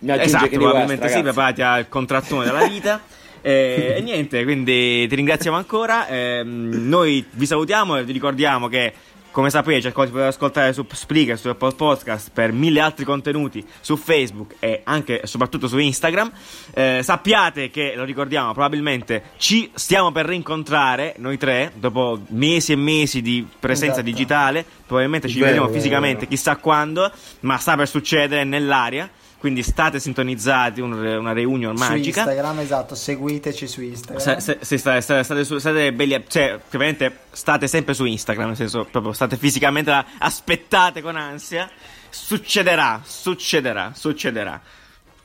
Mi 0.00 0.18
Esatto, 0.18 0.44
che 0.44 0.50
di 0.50 0.56
probabilmente 0.56 1.02
West, 1.04 1.14
sì, 1.14 1.20
ragazzi. 1.22 1.22
preparati 1.22 1.62
al 1.62 1.88
contrattone 1.88 2.44
della 2.44 2.66
vita. 2.66 3.00
Eh, 3.42 3.94
e 3.96 4.00
niente, 4.02 4.44
quindi 4.44 5.06
ti 5.08 5.14
ringraziamo 5.14 5.56
ancora. 5.56 6.06
ehm, 6.08 6.86
noi 6.86 7.24
vi 7.30 7.46
salutiamo 7.46 7.96
e 7.96 8.04
vi 8.04 8.12
ricordiamo 8.12 8.68
che, 8.68 8.92
come 9.30 9.48
sapete, 9.48 9.80
ci 9.80 9.92
potete 9.92 10.20
ascoltare 10.24 10.74
su 10.74 10.84
Spreaker, 10.92 11.38
su 11.38 11.48
Apple 11.48 11.72
Podcast 11.74 12.32
per 12.34 12.52
mille 12.52 12.80
altri 12.80 13.06
contenuti 13.06 13.64
su 13.80 13.96
Facebook 13.96 14.56
e 14.58 14.82
anche 14.84 15.22
e 15.22 15.26
soprattutto 15.26 15.68
su 15.68 15.78
Instagram. 15.78 16.30
Eh, 16.74 17.00
sappiate 17.02 17.70
che, 17.70 17.94
lo 17.96 18.04
ricordiamo, 18.04 18.52
probabilmente 18.52 19.22
ci 19.38 19.70
stiamo 19.72 20.12
per 20.12 20.26
rincontrare 20.26 21.14
noi 21.16 21.38
tre 21.38 21.72
dopo 21.76 22.20
mesi 22.28 22.72
e 22.72 22.76
mesi 22.76 23.22
di 23.22 23.46
presenza 23.58 24.00
Esatto. 24.00 24.10
digitale. 24.10 24.66
Probabilmente 24.86 25.28
ci 25.28 25.40
vero, 25.40 25.66
fisicamente, 25.68 26.26
chissà 26.28 26.56
quando, 26.56 27.10
ma 27.40 27.56
sta 27.56 27.74
per 27.74 27.88
succedere 27.88 28.44
nell'aria. 28.44 29.08
Quindi 29.40 29.62
state 29.62 29.98
sintonizzati, 29.98 30.82
un- 30.82 30.92
una 30.92 31.32
reunion 31.32 31.74
Su 31.74 31.82
magica. 31.84 32.20
Instagram, 32.20 32.58
esatto, 32.58 32.94
seguiteci 32.94 33.66
su 33.66 33.80
Instagram. 33.80 34.22
Se, 34.22 34.40
se- 34.40 34.58
se 34.60 34.76
sta- 34.76 35.00
sta- 35.00 35.22
state, 35.22 35.44
su- 35.44 35.56
state 35.56 35.94
belli, 35.94 36.22
cioè, 36.28 36.60
ovviamente 36.66 37.20
state 37.30 37.66
sempre 37.66 37.94
su 37.94 38.04
Instagram, 38.04 38.48
nel 38.48 38.56
senso, 38.56 38.86
proprio 38.90 39.14
state 39.14 39.38
fisicamente 39.38 39.90
là, 39.90 40.04
aspettate 40.18 41.00
con 41.00 41.16
ansia. 41.16 41.70
Succederà, 42.10 43.00
succederà, 43.04 43.92
succederà. 43.94 44.60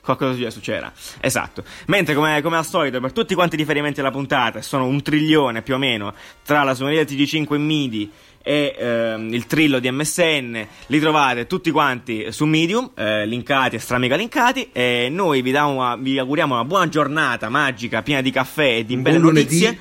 Qualcosa 0.00 0.50
succederà. 0.50 0.90
Esatto. 1.20 1.64
Mentre, 1.86 2.14
come, 2.14 2.40
come 2.40 2.56
al 2.56 2.64
solito, 2.64 3.00
per 3.00 3.12
tutti 3.12 3.34
quanti 3.34 3.56
i 3.56 3.58
riferimenti 3.58 4.00
alla 4.00 4.12
puntata, 4.12 4.62
sono 4.62 4.86
un 4.86 5.02
trilione 5.02 5.62
più 5.62 5.74
o 5.74 5.78
meno 5.78 6.14
tra 6.44 6.62
la 6.62 6.74
suoneria 6.74 7.04
del 7.04 7.16
TG5 7.16 7.56
MIDI 7.58 8.10
e 8.46 8.76
ehm, 8.78 9.34
il 9.34 9.46
trillo 9.46 9.80
di 9.80 9.90
MSN. 9.90 10.66
Li 10.86 11.00
trovate 11.00 11.48
tutti 11.48 11.72
quanti 11.72 12.30
su 12.30 12.44
Medium, 12.44 12.92
eh, 12.94 13.26
linkati 13.26 13.74
e 13.74 13.78
stramica 13.80 14.14
linkati. 14.14 14.68
E 14.70 15.08
noi 15.10 15.42
vi, 15.42 15.50
una- 15.50 15.96
vi 15.96 16.16
auguriamo 16.16 16.54
una 16.54 16.64
buona 16.64 16.88
giornata 16.88 17.48
magica, 17.48 18.02
piena 18.02 18.20
di 18.20 18.30
caffè 18.30 18.76
e 18.76 18.86
di 18.86 18.96
belle 18.98 19.18
buon 19.18 19.32
lunedì. 19.32 19.78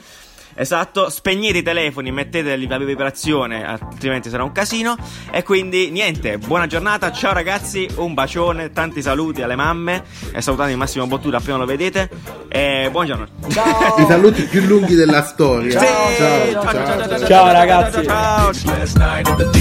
Esatto, 0.55 1.09
spegnete 1.09 1.57
i 1.57 1.63
telefoni, 1.63 2.11
mettete 2.11 2.55
la 2.55 2.77
vibrazione, 2.77 3.65
altrimenti 3.65 4.29
sarà 4.29 4.43
un 4.43 4.53
casino. 4.53 4.95
E 5.29 5.43
quindi 5.43 5.91
niente, 5.91 6.37
buona 6.37 6.65
giornata, 6.65 7.11
ciao 7.11 7.33
ragazzi, 7.33 7.87
un 7.95 8.13
bacione, 8.13 8.71
tanti 8.71 9.01
saluti 9.01 9.41
alle 9.41 9.55
mamme. 9.55 10.03
E 10.33 10.41
salutate 10.41 10.71
il 10.71 10.77
Massimo 10.77 11.05
Bottura 11.07 11.37
appena 11.37 11.57
lo 11.57 11.65
vedete. 11.65 12.09
E 12.47 12.87
buongiorno. 12.89 13.27
Ciao! 13.49 13.95
I 13.97 14.05
saluti 14.07 14.43
più 14.43 14.61
lunghi 14.61 14.95
della 14.95 15.23
storia. 15.23 15.77
Sì, 15.77 15.85
ciao, 15.85 16.15
ciao. 16.15 17.07
ciao. 17.07 17.27
Ciao, 17.27 17.51
ragazzi. 17.51 18.03
ciao. 18.03 18.51
Last 18.63 18.97
night 18.97 19.27
at 19.27 19.53